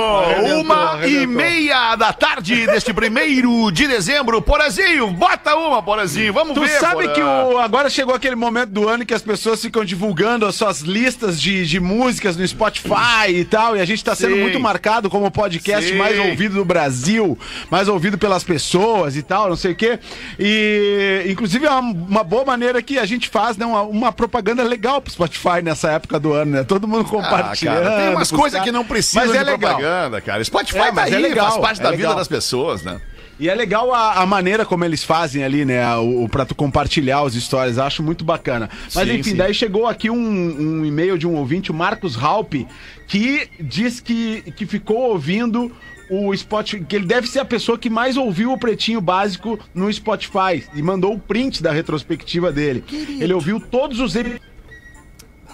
Uma 0.60 1.00
e 1.08 1.26
meia 1.28 1.96
da 1.96 2.14
tarde 2.14 2.66
deste 2.68 2.94
primeiro 2.94 3.72
de 3.72 3.88
dezembro. 3.88 4.42
Porazinho, 4.42 5.12
bota 5.12 5.56
uma, 5.56 5.82
Porazinho. 5.82 6.34
Vamos 6.34 6.54
Tu 6.54 6.62
ver. 6.62 6.80
sabe 6.80 7.04
Porã. 7.04 7.14
que 7.14 7.22
o, 7.22 7.58
agora 7.58 7.90
chegou 7.90 8.14
aquele 8.16 8.36
momento 8.36 8.70
do 8.70 8.88
ano 8.88 9.06
que 9.06 9.14
as 9.14 9.22
pessoas 9.22 9.62
ficam 9.62 9.84
divulgando 9.84 10.46
as 10.46 10.56
suas 10.56 10.82
listas 10.82 11.40
de, 11.42 11.66
de 11.66 11.80
músicas 11.80 12.36
no 12.38 12.48
Spotify 12.48 13.30
e 13.30 13.46
tal, 13.46 13.76
e 13.76 13.82
a 13.82 13.86
gente 13.86 14.04
tá 14.04 14.16
sendo 14.16 14.36
Sim. 14.36 14.42
muito 14.42 14.60
marcado 14.60 15.10
como 15.10 15.26
o 15.26 15.32
podcast 15.32 15.90
Sim. 15.90 15.98
mais 15.98 16.18
ouvido 16.20 16.56
do 16.56 16.66
Brasil, 16.66 17.38
mais 17.70 17.88
ouvido 17.88 18.18
pelas 18.18 18.44
pessoas 18.44 19.16
e 19.16 19.22
tal, 19.22 19.50
não 19.50 19.56
sei 19.56 19.72
o 19.72 19.76
quê. 19.76 20.00
E, 20.40 21.26
inclusive, 21.30 21.66
é 21.66 21.70
uma, 21.70 21.80
uma 21.92 22.24
boa 22.24 22.46
maneira 22.46 22.82
que 22.82 22.98
a 22.98 23.06
gente 23.06 23.30
faz, 23.30 23.58
né, 23.58 23.66
uma, 23.66 23.82
uma 23.84 24.12
propaganda 24.12 24.64
legal 24.64 25.02
pro 25.02 25.12
Spotify 25.12 25.62
nessa 25.64 25.92
época 25.92 26.20
do 26.20 26.34
ano, 26.34 26.52
né? 26.52 26.64
Todo 26.64 26.88
mundo 26.88 27.06
Ah, 27.08 27.10
compartilhando. 27.10 27.84
cara, 27.84 27.98
tem 28.02 28.10
umas 28.16 28.32
coisas 28.32 28.62
que 28.62 28.72
não 28.72 28.84
precisam 29.10 29.28
Mas 29.28 29.36
é 29.36 29.44
de 29.44 29.52
legal. 29.52 29.58
propaganda, 29.76 30.22
cara. 30.22 30.44
Spotify 30.44 30.78
É, 30.78 30.86
tá 30.86 30.92
mas 30.94 31.14
aí, 31.14 31.14
é 31.14 31.28
legal, 31.28 31.52
faz 31.52 31.62
parte 31.62 31.80
é 31.80 31.84
da 31.84 31.90
legal. 31.90 32.10
vida 32.12 32.20
das 32.20 32.28
pessoas, 32.28 32.84
né? 32.84 33.00
E 33.40 33.50
é 33.50 33.56
legal 33.56 33.92
a, 33.92 34.22
a 34.22 34.26
maneira 34.26 34.64
como 34.66 34.86
eles 34.86 35.04
fazem 35.04 35.44
ali, 35.44 35.66
né? 35.66 35.84
O, 35.98 36.26
o, 36.26 36.30
pra 36.30 36.46
tu 36.46 36.54
compartilhar 36.54 37.22
as 37.26 37.34
histórias. 37.34 37.80
Acho 37.80 38.04
muito 38.04 38.24
bacana. 38.24 38.70
Mas 38.94 39.08
Sim, 39.08 39.16
enfim, 39.16 39.30
sim. 39.32 39.36
daí 39.36 39.52
chegou 39.54 39.88
aqui 39.88 40.12
um, 40.12 40.16
um 40.16 40.86
e-mail 40.86 41.18
de 41.18 41.26
um 41.26 41.34
ouvinte, 41.36 41.72
o 41.72 41.74
Marcos 41.74 42.16
Halpe, 42.22 42.68
que 43.08 43.50
diz 43.60 44.00
que, 44.00 44.44
que 44.56 44.68
ficou 44.68 44.98
ouvindo 45.10 45.72
o 46.08 46.36
Spotify, 46.36 46.84
que 46.84 46.96
ele 46.96 47.06
deve 47.06 47.26
ser 47.26 47.40
a 47.40 47.46
pessoa 47.46 47.78
que 47.80 47.90
mais 47.90 48.16
ouviu 48.18 48.52
o 48.52 48.58
Pretinho 48.60 49.02
Básico 49.02 49.58
no 49.74 49.92
Spotify. 49.92 50.64
E 50.76 50.82
mandou 50.84 51.14
o 51.14 51.18
print 51.20 51.64
da 51.64 51.72
retrospectiva 51.72 52.52
dele. 52.52 52.84
Ele 53.20 53.34
ouviu 53.34 53.60
todos 53.60 54.00
os 54.00 54.16
episódios. 54.16 54.51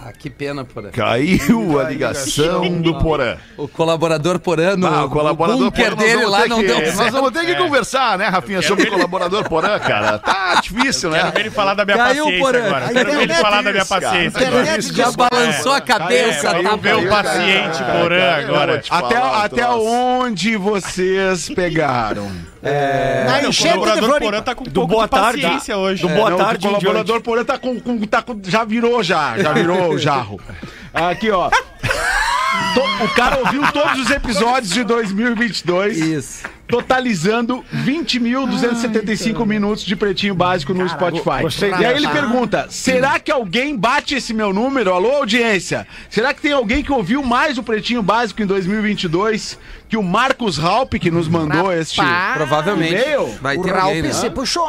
Ah, 0.00 0.12
que 0.12 0.30
pena, 0.30 0.64
Porã. 0.64 0.90
Caiu 0.90 1.80
a 1.80 1.84
ligação 1.90 2.80
do 2.80 2.94
Porã. 3.00 3.36
O 3.56 3.66
colaborador 3.66 4.38
Porã 4.38 4.76
no 4.76 4.86
Ah, 4.86 5.04
o 5.04 5.10
colaborador 5.10 5.58
bunker 5.64 5.90
Porã, 5.90 5.96
nós 5.96 6.04
dele 6.12 6.24
lá 6.26 6.46
não 6.46 6.60
que- 6.60 6.66
deu 6.68 6.76
Nós 6.80 6.94
certo. 6.94 7.12
vamos 7.12 7.30
ter 7.32 7.46
que 7.46 7.54
conversar, 7.56 8.16
né, 8.16 8.28
Rafinha, 8.28 8.62
sobre 8.62 8.84
o 8.88 8.90
colaborador 8.92 9.48
Porã, 9.48 9.76
cara. 9.80 10.18
Tá 10.18 10.54
difícil, 10.62 11.10
né? 11.10 11.18
Quero 11.20 11.32
ver 11.32 11.40
ele 11.40 11.50
falar 11.50 11.74
da 11.74 11.84
minha 11.84 11.96
Caiu, 11.96 12.24
paciência 12.24 12.44
Porã. 12.44 12.66
agora. 12.66 12.84
A 12.84 12.88
Quero 12.92 12.94
ver 13.10 13.16
ele 13.16 13.24
internet 13.24 13.42
falar 13.42 13.62
da 13.62 13.72
minha 13.72 13.84
cara. 13.84 14.00
paciência 14.00 14.38
A 14.40 14.46
agora. 14.48 14.62
internet 14.62 14.94
Já 14.94 15.10
balançou 15.12 15.72
a 15.72 15.80
cabeça, 15.80 16.48
É, 16.48 16.62
tá 16.62 16.76
ver 16.76 16.94
o 16.96 17.08
paciente 17.08 17.78
Porã 18.00 18.16
eu 18.16 18.44
agora. 18.46 18.82
Até, 18.90 19.16
até 19.16 19.68
onde 19.68 20.56
vocês 20.56 21.48
pegaram? 21.48 22.30
Na 22.62 23.46
O 23.46 23.48
enchente 23.50 23.72
de 23.72 23.78
colaborador 23.78 24.08
Porã 24.08 24.18
Floripa. 24.18 24.42
tá 24.42 24.54
com 24.54 24.62
um 24.62 24.66
Do 24.66 24.72
pouco 24.72 24.88
boa 24.94 25.04
de 25.04 25.10
tarde. 25.10 25.42
paciência 25.42 25.76
hoje. 25.76 26.02
Do 26.02 26.08
boa 26.08 26.30
Não, 26.30 26.36
tarde 26.38 26.66
o 26.66 26.70
colaborador. 26.70 27.20
Porã 27.20 27.44
tá 27.44 27.58
com, 27.58 27.78
com- 27.80 27.98
tá 28.00 28.22
com- 28.22 28.40
já 28.44 28.64
virou 28.64 29.02
já, 29.02 29.38
já 29.38 29.52
virou 29.52 29.90
o 29.90 29.98
jarro. 29.98 30.40
Aqui, 30.92 31.30
ó. 31.30 31.50
To- 32.80 33.04
o 33.04 33.08
cara 33.14 33.38
ouviu 33.38 33.62
todos 33.72 33.98
os 34.00 34.10
episódios 34.10 34.70
de 34.72 34.84
2022, 34.84 35.98
Isso. 35.98 36.42
totalizando 36.66 37.64
20.275 37.72 39.44
minutos 39.46 39.84
de 39.84 39.96
pretinho 39.96 40.34
básico 40.34 40.72
no 40.74 40.88
Spotify. 40.88 41.42
gostei 41.42 41.70
E 41.70 41.74
aí 41.84 41.96
ele 41.96 42.08
pergunta: 42.08 42.66
será 42.70 43.18
que 43.18 43.30
alguém 43.30 43.76
bate 43.76 44.14
esse 44.14 44.32
meu 44.32 44.52
número? 44.52 44.92
Alô, 44.92 45.16
audiência? 45.16 45.86
Será 46.10 46.32
que 46.34 46.40
tem 46.40 46.52
alguém 46.52 46.82
que 46.82 46.92
ouviu 46.92 47.22
mais 47.22 47.58
o 47.58 47.62
pretinho 47.62 48.02
básico 48.02 48.42
em 48.42 48.46
2022 48.46 49.58
que 49.88 49.96
o 49.96 50.02
Marcos 50.02 50.58
Halp, 50.62 50.94
que 50.94 51.10
nos 51.10 51.28
mandou 51.28 51.72
este. 51.72 52.00
Provavelmente. 52.34 52.92
E-mail? 52.94 53.38
Vai 53.40 53.56
o 53.56 53.62
ter 53.62 53.72
né? 54.08 54.12
se 54.12 54.30
puxou. 54.30 54.68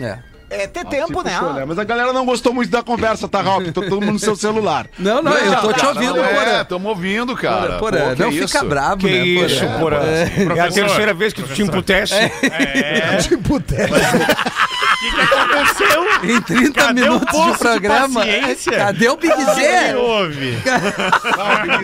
É. 0.00 0.27
É 0.50 0.66
ter 0.66 0.84
tempo, 0.86 1.22
né? 1.22 1.32
Puxou, 1.38 1.52
né? 1.52 1.64
Mas 1.66 1.78
a 1.78 1.84
galera 1.84 2.12
não 2.12 2.24
gostou 2.24 2.54
muito 2.54 2.70
da 2.70 2.82
conversa, 2.82 3.28
tá, 3.28 3.42
Ralph? 3.42 3.66
Tô 3.72 3.82
todo 3.82 4.00
mundo 4.00 4.12
no 4.14 4.18
seu 4.18 4.34
celular. 4.34 4.86
Não, 4.98 5.22
não, 5.22 5.32
eu 5.32 5.60
tô 5.60 5.72
te 5.72 5.80
Cara, 5.80 5.88
ouvindo, 5.94 6.16
não 6.16 6.24
é, 6.24 6.64
tamo 6.64 6.88
ouvindo, 6.88 7.36
cara. 7.36 7.78
Porã, 7.78 8.10
Pô, 8.10 8.16
que 8.16 8.22
não 8.22 8.32
fica 8.32 8.44
isso? 8.44 8.64
bravo, 8.64 8.98
Que 8.98 9.10
né, 9.10 9.18
isso, 9.26 9.64
Porã? 9.78 9.98
porra. 9.98 10.08
É, 10.10 10.22
a 10.24 10.46
Professor, 10.46 10.72
terceira 10.72 11.14
vez 11.14 11.32
que 11.32 11.42
tu 11.42 11.54
te 11.54 11.62
emputece. 11.62 12.14
Tipo, 13.22 13.56
O 13.56 13.60
que, 15.00 15.10
que 15.12 15.20
aconteceu? 15.34 16.06
Em 16.24 16.40
30 16.40 16.72
Cadê 16.72 17.02
o 17.02 17.04
minutos 17.12 17.40
de 17.44 17.52
de 17.52 17.58
programa. 17.58 18.20
paciência? 18.20 18.72
Cadê 18.72 19.08
o 19.08 19.16
Big 19.16 19.32
O 19.32 19.36
que 19.36 19.54
Z? 19.54 19.94
houve? 19.96 20.58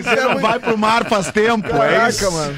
Você 0.03 0.15
não 0.21 0.39
vai 0.39 0.59
pro 0.59 0.77
mar 0.77 1.05
faz 1.05 1.31
tempo, 1.31 1.67
é 1.81 2.09
isso? 2.09 2.31
mano. 2.31 2.55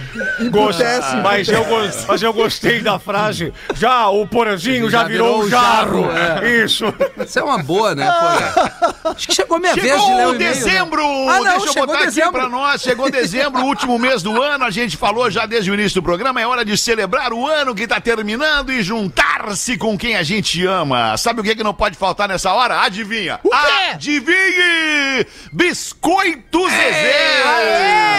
Gosto. 0.49 0.83
Mas 1.23 1.47
eu, 1.49 1.65
mas 2.07 2.23
eu 2.23 2.33
gostei 2.33 2.81
da 2.81 2.97
frase. 2.99 3.53
Já 3.75 4.07
o 4.09 4.27
Porazinho 4.27 4.89
já, 4.89 5.01
Já 5.01 5.07
virou 5.07 5.27
virou 5.27 5.41
um 5.43 5.45
o 5.45 5.49
jarro. 5.49 6.03
jarro, 6.11 6.45
Isso. 6.45 6.85
Isso 7.25 7.39
é 7.39 7.43
uma 7.43 7.57
boa, 7.59 7.93
né, 7.95 8.09
Porã? 8.11 9.11
Acho 9.15 9.27
que 9.27 9.35
chegou 9.35 9.59
minha 9.59 9.73
vez 9.75 9.85
de 9.85 9.91
ler 9.91 9.97
Chegou 10.17 10.29
o 10.29 10.31
né? 10.33 10.37
dezembro! 10.37 11.01
Ah, 11.29 11.37
não, 11.37 11.43
Deixa 11.43 11.57
eu 11.67 11.73
chegou 11.73 11.87
botar 11.87 12.05
dezembro. 12.05 12.29
aqui 12.29 12.39
pra 12.39 12.49
nós. 12.49 12.81
Chegou 12.81 13.11
dezembro, 13.11 13.61
último 13.63 13.97
mês 13.99 14.21
do 14.23 14.41
ano. 14.41 14.63
A 14.65 14.71
gente 14.71 14.97
falou 14.97 15.29
já 15.29 15.45
desde 15.45 15.69
o 15.71 15.73
início 15.73 15.95
do 16.01 16.03
programa. 16.03 16.41
É 16.41 16.47
hora 16.47 16.63
de 16.65 16.77
celebrar 16.77 17.31
o 17.33 17.45
ano 17.47 17.75
que 17.75 17.87
tá 17.87 17.99
terminando 17.99 18.71
e 18.71 18.81
juntar-se 18.81 19.77
com 19.77 19.97
quem 19.97 20.15
a 20.15 20.23
gente 20.23 20.46
ama. 20.65 21.17
Sabe 21.17 21.41
o 21.41 21.43
que, 21.43 21.55
que 21.55 21.63
não 21.63 21.73
pode 21.73 21.97
faltar 21.97 22.29
nessa 22.29 22.53
hora? 22.53 22.81
Adivinha? 22.81 23.39
O 23.43 23.49
quê? 23.49 23.55
Adivinhe! 23.93 25.25
Biscoito 25.51 26.69
Zezé! 26.69 28.17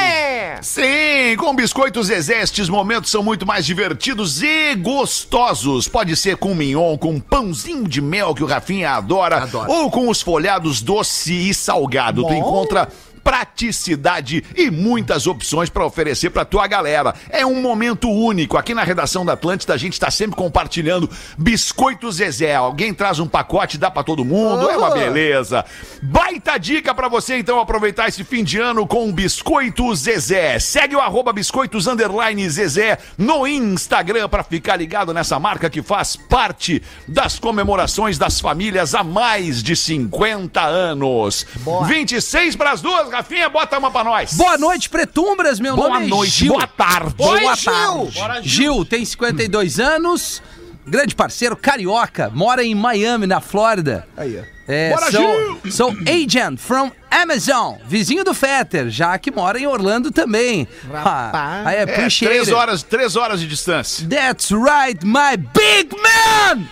Sim, 0.60 1.36
com 1.38 1.54
Biscoito 1.54 2.02
Zezé, 2.02 2.42
estes 2.42 2.68
momentos 2.68 3.10
são 3.10 3.22
muito 3.22 3.46
mais 3.46 3.64
divertidos 3.64 4.42
e 4.42 4.74
gostosos. 4.74 5.86
Pode 5.86 6.16
ser 6.16 6.36
com 6.36 6.54
mignon, 6.54 6.98
com 6.98 7.20
pãozinho 7.20 7.86
de 7.86 8.00
mel 8.00 8.34
que 8.34 8.42
o 8.42 8.46
Rafinha 8.46 8.90
adora, 8.90 9.42
Adoro. 9.42 9.70
ou 9.70 9.90
com 9.90 10.08
os 10.08 10.20
folhados 10.20 10.82
doce 10.82 11.32
e 11.48 11.54
salgado. 11.54 12.26
Tu 12.26 12.34
encontra 12.34 12.88
praticidade 13.28 14.42
e 14.56 14.70
muitas 14.70 15.26
opções 15.26 15.68
para 15.68 15.84
oferecer 15.84 16.30
para 16.30 16.46
tua 16.46 16.66
galera. 16.66 17.14
É 17.28 17.44
um 17.44 17.60
momento 17.60 18.10
único. 18.10 18.56
Aqui 18.56 18.72
na 18.72 18.82
redação 18.82 19.22
da 19.22 19.34
Atlântida 19.34 19.74
a 19.74 19.76
gente 19.76 19.92
está 19.92 20.10
sempre 20.10 20.34
compartilhando 20.34 21.10
biscoito 21.36 22.10
Zezé. 22.10 22.54
Alguém 22.54 22.94
traz 22.94 23.18
um 23.18 23.28
pacote, 23.28 23.76
dá 23.76 23.90
para 23.90 24.02
todo 24.02 24.24
mundo, 24.24 24.70
é 24.70 24.78
uma 24.78 24.90
beleza. 24.92 25.62
Baita 26.02 26.56
dica 26.56 26.94
para 26.94 27.06
você 27.06 27.36
então 27.36 27.60
aproveitar 27.60 28.08
esse 28.08 28.24
fim 28.24 28.42
de 28.42 28.58
ano 28.58 28.86
com 28.86 29.12
biscoito 29.12 29.94
Zezé. 29.94 30.58
Segue 30.58 30.96
o 30.96 31.00
arroba 31.00 31.30
biscoitos 31.30 31.86
underline 31.86 32.48
Zezé 32.48 32.96
no 33.18 33.46
Instagram 33.46 34.30
para 34.30 34.42
ficar 34.42 34.76
ligado 34.76 35.12
nessa 35.12 35.38
marca 35.38 35.68
que 35.68 35.82
faz 35.82 36.16
parte 36.16 36.82
das 37.06 37.38
comemorações 37.38 38.16
das 38.16 38.40
famílias 38.40 38.94
há 38.94 39.04
mais 39.04 39.62
de 39.62 39.76
50 39.76 40.62
anos. 40.62 41.46
26 41.86 42.56
para 42.56 42.70
as 42.70 42.80
duas, 42.80 43.17
Rafinha, 43.18 43.48
bota 43.48 43.76
uma 43.78 43.90
para 43.90 44.04
nós. 44.04 44.34
Boa 44.34 44.56
noite, 44.56 44.88
Pretumbras. 44.88 45.58
Meu 45.58 45.74
Boa 45.74 45.88
nome 45.88 46.06
é 46.06 46.08
noite, 46.08 46.30
Gil. 46.30 46.52
boa 46.52 46.68
tarde. 46.68 47.14
Boa 47.14 47.32
Oi, 47.32 47.40
tarde. 47.42 48.14
Bora, 48.14 48.34
Gil. 48.42 48.44
Gil 48.74 48.84
tem 48.84 49.04
52 49.04 49.80
anos, 49.80 50.40
grande 50.86 51.16
parceiro, 51.16 51.56
carioca, 51.56 52.30
mora 52.32 52.62
em 52.62 52.76
Miami, 52.76 53.26
na 53.26 53.40
Flórida. 53.40 54.06
Aí, 54.16 54.38
ó. 54.38 54.58
É, 54.70 54.90
Bora, 54.90 55.10
sou, 55.10 55.20
Gil! 55.64 55.72
sou 55.72 55.96
agent 56.06 56.58
from 56.60 56.92
Amazon, 57.10 57.76
vizinho 57.88 58.22
do 58.22 58.32
Fetter, 58.34 58.88
já 58.90 59.18
que 59.18 59.30
mora 59.32 59.58
em 59.58 59.66
Orlando 59.66 60.12
também. 60.12 60.68
Rapaz. 60.92 61.66
Ah, 61.66 61.72
I 61.72 61.76
É, 61.78 61.86
três 61.86 62.22
it. 62.22 62.52
horas, 62.52 62.82
três 62.84 63.16
horas 63.16 63.40
de 63.40 63.48
distância. 63.48 64.06
That's 64.06 64.50
right, 64.52 65.04
my 65.04 65.36
big 65.38 65.88
man! 65.96 66.68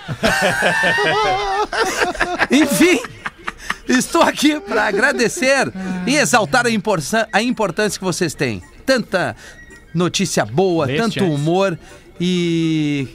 Enfim, 2.50 3.00
estou 3.88 4.22
aqui 4.22 4.58
para 4.60 4.86
agradecer 4.86 5.72
e 6.06 6.16
exaltar 6.16 6.66
a, 6.66 6.70
importância- 6.70 7.28
a 7.32 7.42
importância 7.42 7.98
que 7.98 8.04
vocês 8.04 8.34
têm. 8.34 8.62
Tanta 8.84 9.34
notícia 9.94 10.44
boa, 10.44 10.86
Leste 10.86 11.00
tanto 11.02 11.24
antes. 11.24 11.34
humor 11.40 11.78
e 12.20 13.08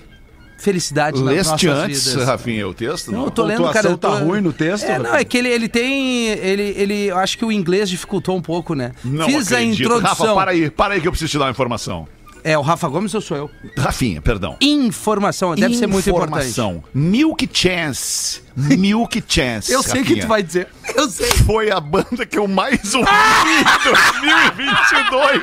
felicidade 0.58 1.20
nas 1.24 1.34
Leste 1.34 1.66
nossas 1.68 1.84
antes, 1.84 2.08
vidas. 2.08 2.26
Rafinha, 2.28 2.68
o 2.68 2.74
texto? 2.74 3.12
Não, 3.12 3.26
eu 3.26 3.32
tô 3.32 3.44
lendo, 3.44 3.68
cara. 3.72 3.88
eu 3.90 3.98
tô... 3.98 4.10
tá 4.12 4.20
ruim 4.20 4.42
no 4.42 4.54
texto, 4.54 4.84
É, 4.86 5.00
não, 5.00 5.16
é 5.16 5.24
que 5.24 5.38
ele, 5.38 5.50
ele 5.50 5.68
tem. 5.68 6.28
Ele, 6.28 6.74
ele. 6.78 6.94
Eu 7.08 7.18
acho 7.18 7.38
que 7.38 7.44
o 7.46 7.52
inglês 7.52 7.90
dificultou 7.90 8.36
um 8.38 8.42
pouco, 8.42 8.76
né? 8.76 8.92
Não 9.04 9.26
Fiz 9.26 9.52
a 9.52 9.56
acredito. 9.58 9.82
introdução. 9.84 10.10
Rafa, 10.28 10.34
para 10.36 10.52
aí, 10.52 10.70
para 10.70 10.94
aí 10.94 11.02
que 11.02 11.08
eu 11.08 11.12
preciso 11.12 11.32
te 11.32 11.38
dar 11.38 11.46
uma 11.46 11.52
informação. 11.52 12.08
É, 12.44 12.58
o 12.58 12.62
Rafa 12.62 12.88
Gomes 12.88 13.14
ou 13.14 13.22
sou 13.22 13.38
eu? 13.38 13.52
Rafinha, 13.78 14.22
perdão. 14.22 14.58
Informação, 14.62 15.54
deve 15.56 15.76
ser 15.76 15.88
muito 15.88 16.10
importante. 16.10 16.48
Informação. 16.48 16.84
Milk 16.94 17.50
Chance. 17.54 18.42
Milk 18.56 19.24
Chance. 19.28 19.72
Eu 19.74 19.84
sei 19.84 20.02
o 20.02 20.06
que 20.06 20.20
tu 20.22 20.28
vai 20.28 20.42
dizer. 20.42 20.68
Eu 20.96 21.10
sei. 21.10 21.32
Foi 21.32 21.72
a 21.72 21.80
banda 21.80 22.26
que 22.26 22.38
eu 22.38 22.48
mais 22.48 22.94
ouvi 22.94 23.10
em 23.10 23.64
2022. 23.84 25.42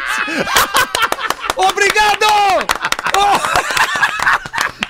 Obrigado! 1.57 2.27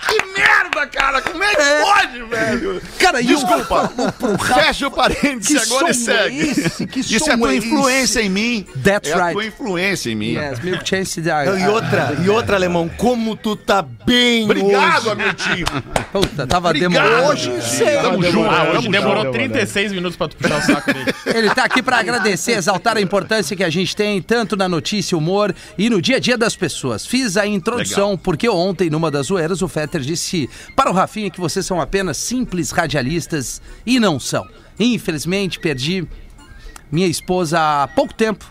Que 0.08 0.22
merda, 0.26 0.86
cara! 0.86 1.20
Como 1.20 1.42
é 1.44 1.54
que 1.54 1.60
É. 1.60 1.82
pode, 1.82 2.22
velho? 2.24 2.82
Cara, 2.98 3.22
Desculpa. 3.22 3.92
Fecha 4.54 4.86
o 4.86 4.90
parênteses 4.90 5.46
Que 5.48 5.74
agora 5.74 5.90
e 5.90 5.94
som 5.94 6.04
segue. 6.04 6.40
é 6.40 6.42
esse? 6.44 6.86
Que 6.86 7.00
Isso 7.00 7.18
som 7.18 7.30
é 7.30 7.34
a 7.34 7.38
tua 7.38 7.52
é 7.52 7.56
influência 7.56 8.20
em 8.22 8.28
mim. 8.30 8.66
That's 8.82 9.10
é 9.10 9.12
a 9.14 9.16
right. 9.16 9.32
tua 9.34 9.44
influência 9.46 10.10
em 10.10 10.14
mim. 10.14 10.34
Yes, 10.34 10.60
Milk 10.60 10.88
Chance. 10.88 11.20
Não, 11.20 11.58
e 11.58 11.68
outra, 11.68 12.16
e 12.24 12.28
outra, 12.30 12.56
alemão, 12.56 12.88
como 12.96 13.36
tu 13.36 13.54
tá 13.54 13.82
bem 13.82 14.44
Obrigado, 14.44 15.00
hoje. 15.00 15.10
Hamiltinho. 15.10 15.66
Puta, 16.12 16.46
tava 16.46 16.72
demorando. 16.72 17.28
Hoje. 17.28 17.52
Tamo 18.02 18.22
junto. 18.22 18.48
Ah, 18.50 18.72
hoje 18.74 18.88
demorou 18.88 19.24
junto. 19.24 19.32
36 19.32 19.92
minutos 19.92 20.16
pra 20.16 20.28
tu 20.28 20.36
puxar 20.36 20.58
o 20.58 20.62
saco 20.62 20.92
dele. 20.94 21.12
Ele 21.26 21.50
tá 21.50 21.64
aqui 21.64 21.82
pra 21.82 21.98
agradecer, 21.98 22.52
exaltar 22.52 22.96
a 22.96 23.00
importância 23.00 23.54
que 23.56 23.62
a 23.64 23.70
gente 23.70 23.94
tem, 23.94 24.22
tanto 24.22 24.56
na 24.56 24.68
notícia, 24.68 25.16
humor 25.18 25.54
e 25.76 25.90
no 25.90 26.00
dia 26.00 26.16
a 26.16 26.20
dia 26.20 26.38
das 26.38 26.56
pessoas. 26.56 27.06
Fiz 27.06 27.36
a 27.36 27.46
introdução 27.46 28.10
Legal. 28.10 28.18
porque 28.22 28.48
ontem, 28.48 28.88
numa 28.88 29.10
das 29.10 29.26
zoeiras, 29.26 29.60
o 29.60 29.68
Fetter 29.68 29.97
disse 30.04 30.48
para 30.74 30.90
o 30.90 30.94
Rafinha 30.94 31.30
que 31.30 31.40
vocês 31.40 31.64
são 31.64 31.80
apenas 31.80 32.16
simples 32.16 32.70
radialistas 32.70 33.60
e 33.86 33.98
não 33.98 34.18
são. 34.18 34.46
Infelizmente, 34.78 35.58
perdi 35.58 36.06
minha 36.90 37.06
esposa 37.06 37.58
há 37.60 37.88
pouco 37.88 38.14
tempo. 38.14 38.50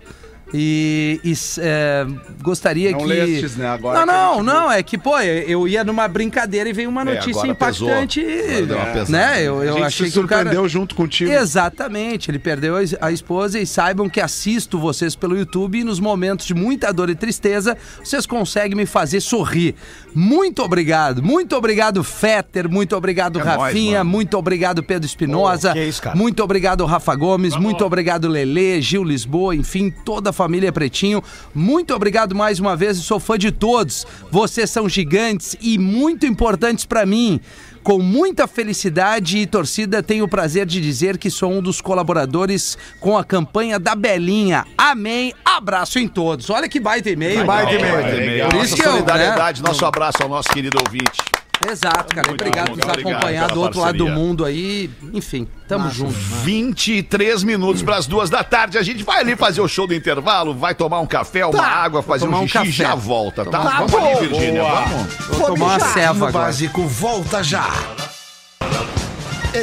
E, 0.53 1.19
e, 1.23 1.33
é, 1.59 2.05
gostaria 2.41 2.91
Não 2.91 2.99
que. 2.99 3.05
lestes, 3.05 3.57
né? 3.57 3.67
Agora 3.67 4.05
não, 4.05 4.41
não, 4.41 4.43
não. 4.43 4.71
É 4.71 4.81
que, 4.81 4.97
pô, 4.97 5.19
eu 5.19 5.67
ia 5.67 5.83
numa 5.83 6.07
brincadeira 6.07 6.69
e 6.69 6.73
veio 6.73 6.89
uma 6.89 7.01
É, 7.01 7.05
notícia 7.15 7.33
pesou. 7.33 7.45
impactante. 7.89 8.21
Pesada. 8.21 9.05
né? 9.09 9.41
Eu, 9.43 9.61
eu 9.63 9.83
achei 9.83 10.07
se 10.07 10.13
que 10.13 10.19
o 10.19 10.27
cara. 10.27 10.43
surpreendeu 10.43 10.69
junto 10.69 10.95
contigo. 10.95 11.31
Exatamente, 11.31 12.31
ele 12.31 12.39
perdeu 12.39 12.75
a 12.77 12.83
es- 12.83 12.95
a 13.01 13.11
esposa 13.11 13.59
e 13.59 13.65
saibam 13.65 14.07
que 14.09 14.21
assisto 14.21 14.79
vocês 14.79 15.15
pelo 15.15 15.37
YouTube 15.37 15.79
e 15.79 15.83
nos 15.83 15.99
momentos 15.99 16.45
de 16.45 16.53
muita 16.53 16.93
dor 16.93 17.09
e 17.09 17.15
tristeza, 17.15 17.77
vocês 18.03 18.25
conseguem 18.25 18.75
me 18.77 18.85
fazer 18.85 19.19
sorrir. 19.21 19.75
Muito 20.15 20.63
obrigado, 20.63 21.21
muito 21.21 21.55
obrigado 21.55 22.03
Fetter, 22.03 22.69
muito 22.69 22.95
obrigado 22.95 23.39
É 23.39 23.43
nóis, 23.43 23.57
Rafinha, 23.59 23.97
mano. 23.99 24.09
muito 24.11 24.37
obrigado 24.37 24.81
Pedro 24.81 25.05
Espinosa, 25.05 25.73
cara. 26.01 26.15
muito 26.15 26.43
obrigado 26.43 26.85
Rafa 26.85 27.13
Gomes, 27.15 27.55
muito 27.55 27.83
obrigado 27.85 28.27
Lele, 28.27 28.81
Gil 28.81 29.03
Lisboa, 29.03 29.55
enfim, 29.55 29.91
toda 30.05 30.29
a 30.29 30.33
família 30.37 30.71
Pretinho. 30.71 31.23
Muito 31.53 31.93
obrigado 31.93 32.35
mais 32.35 32.59
uma 32.59 32.75
vez, 32.75 32.97
eu 32.97 33.03
sou 33.03 33.19
fã 33.19 33.37
de 33.37 33.51
todos. 33.51 34.05
Vocês 34.31 34.69
são 34.69 34.87
gigantes 34.87 35.57
e 35.59 35.77
muito 35.79 36.25
importantes 36.25 36.85
pra 36.85 37.05
mim. 37.05 37.41
Com 37.83 37.99
muita 37.99 38.47
felicidade 38.47 39.37
e 39.37 39.47
torcida, 39.47 40.03
tenho 40.03 40.25
o 40.25 40.27
prazer 40.27 40.65
de 40.65 40.81
dizer 40.81 41.17
que 41.17 41.29
sou 41.31 41.51
um 41.51 41.61
dos 41.61 41.79
colaboradores 41.79 42.77
com 42.99 43.17
a 43.17 43.23
campanha 43.23 43.79
da 43.79 43.95
Belinha. 43.95 44.65
Amém. 44.77 45.33
Abraço 45.43 45.97
em 45.97 46.07
todos. 46.07 46.49
Olha 46.49 46.67
que 46.67 46.79
baita 46.81 47.09
e-mail. 47.09 47.45
baita 47.45 47.73
e-mail. 47.73 48.49
Por 48.49 48.63
isso 48.63 48.75
que 48.75 48.81
eu, 48.81 48.91
solidariedade, 48.91 49.63
nosso 49.63 49.85
abraço 49.85 50.17
ao 50.21 50.27
nosso 50.27 50.49
querido 50.49 50.77
ouvinte. 50.85 51.46
Exato, 51.65 52.13
cara. 52.13 52.27
Muito 52.27 52.41
obrigado 52.41 52.69
por 52.69 52.77
nos 52.77 52.89
acompanhar 52.89 53.47
do 53.47 53.61
outro 53.61 53.79
lado 53.79 53.97
do 53.97 54.07
mundo 54.07 54.45
aí. 54.45 54.89
Enfim, 55.13 55.47
tamo 55.67 55.89
junto. 55.89 56.11
23 56.13 57.43
minutos 57.43 57.81
para 57.81 57.95
as 57.97 58.05
duas 58.05 58.29
da 58.29 58.43
tarde. 58.43 58.77
A 58.77 58.83
gente 58.83 59.03
vai 59.03 59.21
ali 59.21 59.35
fazer 59.35 59.61
o 59.61 59.67
show 59.67 59.87
do 59.87 59.93
intervalo, 59.93 60.53
vai 60.53 60.75
tomar 60.75 60.99
um 60.99 61.07
café, 61.07 61.45
uma 61.45 61.65
água, 61.65 62.03
fazer 62.03 62.25
tomar 62.25 62.39
um 62.39 62.43
um 62.43 62.47
xixi 62.47 62.57
e 62.57 62.71
café. 62.71 62.71
já 62.71 62.95
volta, 62.95 63.45
tá? 63.45 63.59
Tá 63.59 63.77
vamos 63.77 63.91
bom. 63.91 64.17
ali, 64.17 64.27
Virgínia, 64.27 64.63
vamos. 64.63 65.13
Vou 65.29 65.47
tomar 65.47 65.65
uma 65.65 65.79
ceva 65.79 66.27
agora. 66.27 66.45
Básico 66.45 66.87
volta 66.87 67.43
já. 67.43 67.69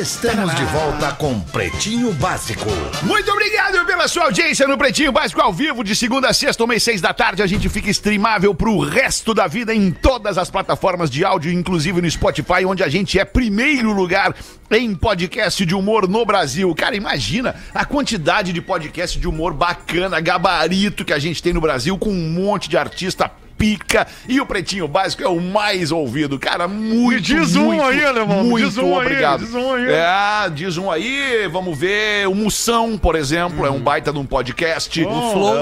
Estamos 0.00 0.52
de 0.56 0.64
volta 0.64 1.12
com 1.12 1.38
Pretinho 1.38 2.12
Básico. 2.14 2.68
Muito 3.04 3.30
obrigado 3.30 3.86
pela 3.86 4.08
sua 4.08 4.24
audiência 4.24 4.66
no 4.66 4.76
Pretinho 4.76 5.12
Básico 5.12 5.40
ao 5.40 5.52
vivo, 5.52 5.84
de 5.84 5.94
segunda 5.94 6.30
a 6.30 6.34
sexta, 6.34 6.66
mês 6.66 6.82
seis 6.82 7.00
da 7.00 7.14
tarde. 7.14 7.44
A 7.44 7.46
gente 7.46 7.68
fica 7.68 7.88
streamável 7.88 8.52
pro 8.56 8.80
resto 8.80 9.32
da 9.32 9.46
vida 9.46 9.72
em 9.72 9.92
todas 9.92 10.36
as 10.36 10.50
plataformas 10.50 11.08
de 11.08 11.24
áudio, 11.24 11.52
inclusive 11.52 12.02
no 12.02 12.10
Spotify, 12.10 12.64
onde 12.66 12.82
a 12.82 12.88
gente 12.88 13.20
é 13.20 13.24
primeiro 13.24 13.92
lugar 13.92 14.34
em 14.68 14.96
podcast 14.96 15.64
de 15.64 15.76
humor 15.76 16.08
no 16.08 16.26
Brasil. 16.26 16.74
Cara, 16.74 16.96
imagina 16.96 17.54
a 17.72 17.84
quantidade 17.84 18.52
de 18.52 18.60
podcast 18.60 19.16
de 19.16 19.28
humor 19.28 19.54
bacana, 19.54 20.18
gabarito 20.18 21.04
que 21.04 21.12
a 21.12 21.20
gente 21.20 21.40
tem 21.40 21.52
no 21.52 21.60
Brasil, 21.60 21.96
com 21.96 22.10
um 22.10 22.30
monte 22.30 22.68
de 22.68 22.76
artista 22.76 23.30
pica 23.56 24.06
e 24.28 24.40
o 24.40 24.46
Pretinho 24.46 24.86
Básico 24.88 25.22
é 25.22 25.28
o 25.28 25.40
mais 25.40 25.90
ouvido. 25.92 26.38
Cara, 26.38 26.66
muito, 26.68 27.22
diz 27.22 27.56
um 27.56 27.64
muito, 27.66 27.82
aí, 27.82 28.04
alemão, 28.04 28.44
muito 28.44 28.66
diz 28.66 28.76
um 28.78 28.94
aí, 28.98 29.06
obrigado. 29.06 29.40
diz 29.44 29.54
um 29.54 29.74
aí. 29.74 29.86
É, 29.90 30.50
diz 30.50 30.76
um 30.76 30.90
aí, 30.90 31.48
vamos 31.50 31.78
ver. 31.78 32.28
O 32.28 32.34
Moção, 32.34 32.98
por 32.98 33.14
exemplo, 33.16 33.64
é 33.66 33.70
um 33.70 33.80
baita 33.80 34.12
de 34.12 34.18
um 34.18 34.26
podcast. 34.26 35.04
Oh, 35.04 35.08
o 35.08 35.32
Flow, 35.32 35.56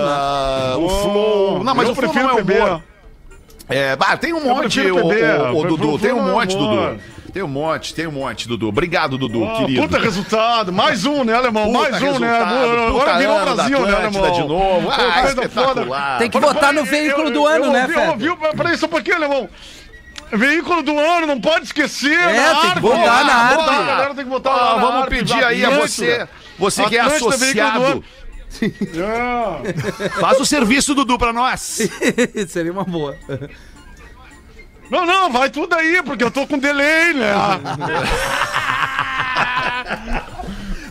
o 0.85 0.88
Flow. 0.88 1.64
Não, 1.64 1.74
mas 1.74 1.87
eu 1.87 1.92
o 1.92 1.94
Flow 1.94 2.11
prefiro 2.11 2.33
não 2.33 2.38
é 2.38 2.42
humor. 2.42 2.83
É, 3.68 3.96
tem 4.20 4.33
um 4.33 4.44
monte, 4.44 4.81
o, 4.81 4.96
o- 4.96 5.59
o 5.61 5.64
Dudu, 5.64 5.98
tem 5.98 6.12
um 6.12 6.22
monte. 6.33 6.57
Dudu. 6.57 6.98
Tem 7.33 7.42
um 7.42 7.49
monte, 7.49 7.95
tem 7.95 8.07
um 8.07 8.12
monte, 8.12 8.47
Dudu. 8.47 8.68
Obrigado, 8.68 9.16
Dudu, 9.16 9.42
Ah, 9.45 9.57
querido. 9.59 9.81
puta 9.83 9.99
resultado, 9.99 10.71
mais 10.71 11.07
um, 11.07 11.25
né, 11.25 11.33
alemão? 11.35 11.73
Puta 11.73 11.90
mais 11.90 12.03
um, 12.03 12.18
né? 12.18 12.29
Agora 12.38 13.18
virou 13.18 13.35
da 13.45 13.55
Brasil, 13.55 13.81
né, 13.87 13.95
alemão? 13.95 14.33
de 14.33 14.40
novo. 14.49 14.88
Ah, 14.90 15.25
espetacular. 15.25 16.18
Tem 16.18 16.29
que 16.31 16.38
votar 16.38 16.75
no 16.75 16.85
veículo 16.85 17.29
eu- 17.29 17.33
do 17.33 17.47
ano, 17.47 17.64
eu 17.66 17.73
né, 17.73 17.88
Fé? 17.88 18.11
ouvi- 18.11 18.37
Peraí 18.55 18.77
só 18.77 18.85
um 18.85 18.90
pouquinho, 18.90 19.16
alemão. 19.16 19.49
Veículo 20.31 20.83
do 20.83 20.99
ano, 20.99 21.27
não 21.27 21.40
pode 21.40 21.64
esquecer. 21.66 22.12
É, 22.18 22.53
na 22.53 22.61
tem 22.61 22.71
que 22.73 22.81
votar 22.81 23.25
na 23.25 23.55
Boa, 23.55 23.62
arte. 23.71 23.75
A 23.83 23.85
galera 23.87 24.14
tem 24.14 24.25
que 24.25 24.31
votar 24.31 24.55
na 24.57 24.75
vamos 24.77 25.03
arte, 25.03 25.09
pedir 25.11 25.45
aí 25.45 25.64
a 25.64 25.71
você, 25.71 26.29
você 26.59 26.85
que 26.85 26.97
é 26.97 27.01
associado. 27.01 28.05
É. 28.62 30.09
Faz 30.21 30.38
o 30.38 30.45
serviço, 30.45 30.95
Dudu, 30.95 31.16
pra 31.18 31.33
nós. 31.33 31.88
Seria 32.49 32.71
uma 32.71 32.85
boa. 32.85 33.16
Não, 34.92 35.07
não, 35.07 35.33
vai 35.33 35.48
tudo 35.48 35.74
aí, 35.74 36.02
porque 36.02 36.22
eu 36.22 36.31
tô 36.31 36.46
com 36.46 36.59
delay, 36.59 37.14
né? 37.14 37.33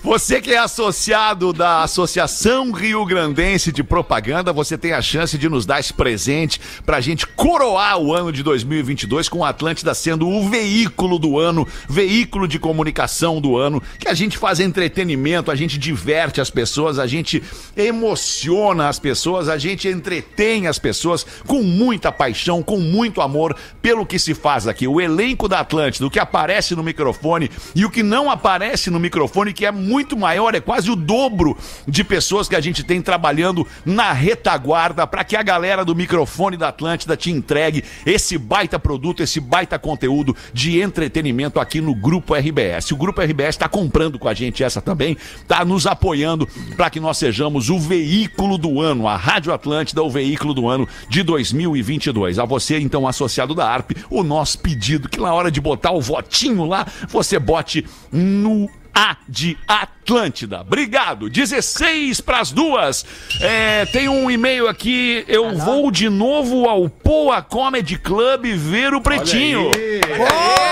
Você 0.03 0.41
que 0.41 0.51
é 0.51 0.57
associado 0.57 1.53
da 1.53 1.83
Associação 1.83 2.71
Rio 2.71 3.05
Grandense 3.05 3.71
de 3.71 3.83
Propaganda, 3.83 4.51
você 4.51 4.75
tem 4.75 4.93
a 4.93 5.01
chance 5.01 5.37
de 5.37 5.47
nos 5.47 5.63
dar 5.63 5.79
esse 5.79 5.93
presente 5.93 6.59
pra 6.83 6.99
gente 6.99 7.27
coroar 7.27 7.99
o 7.99 8.11
ano 8.11 8.31
de 8.31 8.41
2022 8.41 9.29
com 9.29 9.45
a 9.45 9.49
Atlântida 9.49 9.93
sendo 9.93 10.27
o 10.27 10.49
veículo 10.49 11.19
do 11.19 11.37
ano, 11.37 11.67
veículo 11.87 12.47
de 12.47 12.57
comunicação 12.57 13.39
do 13.39 13.55
ano, 13.55 13.81
que 13.99 14.07
a 14.07 14.15
gente 14.15 14.39
faz 14.39 14.59
entretenimento, 14.59 15.51
a 15.51 15.55
gente 15.55 15.77
diverte 15.77 16.41
as 16.41 16.49
pessoas, 16.49 16.97
a 16.97 17.05
gente 17.05 17.43
emociona 17.77 18.89
as 18.89 18.97
pessoas, 18.97 19.47
a 19.47 19.57
gente 19.59 19.87
entretém 19.87 20.65
as 20.65 20.79
pessoas 20.79 21.23
com 21.45 21.61
muita 21.61 22.11
paixão, 22.11 22.63
com 22.63 22.79
muito 22.79 23.21
amor 23.21 23.55
pelo 23.83 24.03
que 24.03 24.17
se 24.17 24.33
faz 24.33 24.67
aqui. 24.67 24.87
O 24.87 24.99
elenco 24.99 25.47
da 25.47 25.59
Atlântida, 25.59 26.07
o 26.07 26.09
que 26.09 26.19
aparece 26.19 26.75
no 26.75 26.81
microfone 26.81 27.51
e 27.75 27.85
o 27.85 27.91
que 27.91 28.01
não 28.01 28.31
aparece 28.31 28.89
no 28.89 28.99
microfone, 28.99 29.53
que 29.53 29.63
é 29.63 29.71
muito 29.71 29.90
maior, 30.17 30.55
é 30.55 30.59
quase 30.59 30.89
o 30.89 30.95
dobro 30.95 31.57
de 31.87 32.03
pessoas 32.03 32.47
que 32.47 32.55
a 32.55 32.61
gente 32.61 32.83
tem 32.83 33.01
trabalhando 33.01 33.65
na 33.85 34.11
retaguarda 34.11 35.05
para 35.07 35.23
que 35.23 35.35
a 35.35 35.43
galera 35.43 35.83
do 35.83 35.95
microfone 35.95 36.57
da 36.57 36.69
Atlântida 36.69 37.17
te 37.17 37.31
entregue 37.31 37.83
esse 38.05 38.37
baita 38.37 38.79
produto, 38.79 39.23
esse 39.23 39.39
baita 39.39 39.77
conteúdo 39.79 40.35
de 40.53 40.79
entretenimento 40.79 41.59
aqui 41.59 41.81
no 41.81 41.95
Grupo 41.95 42.35
RBS. 42.35 42.91
O 42.91 42.97
Grupo 42.97 43.21
RBS 43.21 43.55
está 43.55 43.67
comprando 43.67 44.19
com 44.19 44.27
a 44.27 44.33
gente 44.33 44.63
essa 44.63 44.81
também, 44.81 45.17
está 45.41 45.63
nos 45.65 45.87
apoiando 45.87 46.47
para 46.75 46.89
que 46.89 46.99
nós 46.99 47.17
sejamos 47.17 47.69
o 47.69 47.79
veículo 47.79 48.57
do 48.57 48.79
ano, 48.79 49.07
a 49.07 49.15
Rádio 49.15 49.53
Atlântida, 49.53 50.03
o 50.03 50.09
veículo 50.09 50.53
do 50.53 50.67
ano 50.67 50.87
de 51.09 51.23
2022. 51.23 52.39
A 52.39 52.45
você, 52.45 52.79
então, 52.79 53.07
associado 53.07 53.55
da 53.55 53.67
ARP, 53.67 53.91
o 54.09 54.23
nosso 54.23 54.59
pedido 54.59 55.09
que 55.09 55.19
na 55.19 55.33
hora 55.33 55.51
de 55.51 55.61
botar 55.61 55.91
o 55.91 56.01
votinho 56.01 56.65
lá, 56.65 56.85
você 57.09 57.39
bote 57.39 57.85
no 58.11 58.69
a 59.01 59.17
de 59.27 59.57
Atlântida. 59.67 60.61
Obrigado. 60.61 61.27
16 61.27 62.21
para 62.21 62.39
as 62.39 62.51
duas. 62.51 63.03
É, 63.41 63.85
tem 63.87 64.07
um 64.07 64.29
e-mail 64.29 64.67
aqui. 64.67 65.25
Eu 65.27 65.57
vou 65.57 65.89
de 65.89 66.07
novo 66.07 66.69
ao 66.69 66.87
Poa 66.87 67.41
Comedy 67.41 67.97
Club 67.97 68.45
ver 68.55 68.93
o 68.93 69.01
Pretinho. 69.01 69.69
Obrigado, 69.69 70.17
muito 70.17 70.70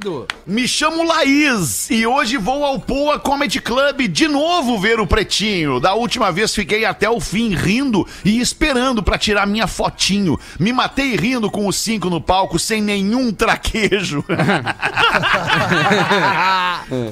obrigado. 0.00 0.26
Me 0.46 0.66
chamo 0.66 1.02
Laís 1.04 1.90
e 1.90 2.06
hoje 2.06 2.36
vou 2.38 2.64
ao 2.64 2.80
Poa 2.80 3.18
Comedy 3.18 3.60
Club 3.60 4.08
de 4.08 4.26
novo 4.26 4.78
ver 4.78 4.98
o 4.98 5.06
Pretinho. 5.06 5.78
Da 5.78 5.94
última 5.94 6.32
vez 6.32 6.54
fiquei 6.54 6.84
até 6.84 7.08
o 7.08 7.20
fim 7.20 7.54
rindo 7.54 8.06
e 8.24 8.40
esperando 8.40 9.02
pra 9.02 9.18
tirar 9.18 9.46
minha 9.46 9.66
fotinho. 9.66 10.38
Me 10.58 10.72
matei 10.72 11.16
rindo 11.16 11.50
com 11.50 11.66
os 11.66 11.76
cinco 11.76 12.08
no 12.08 12.20
palco 12.20 12.58
sem 12.58 12.80
nenhum 12.80 13.32
traquejo. 13.32 14.24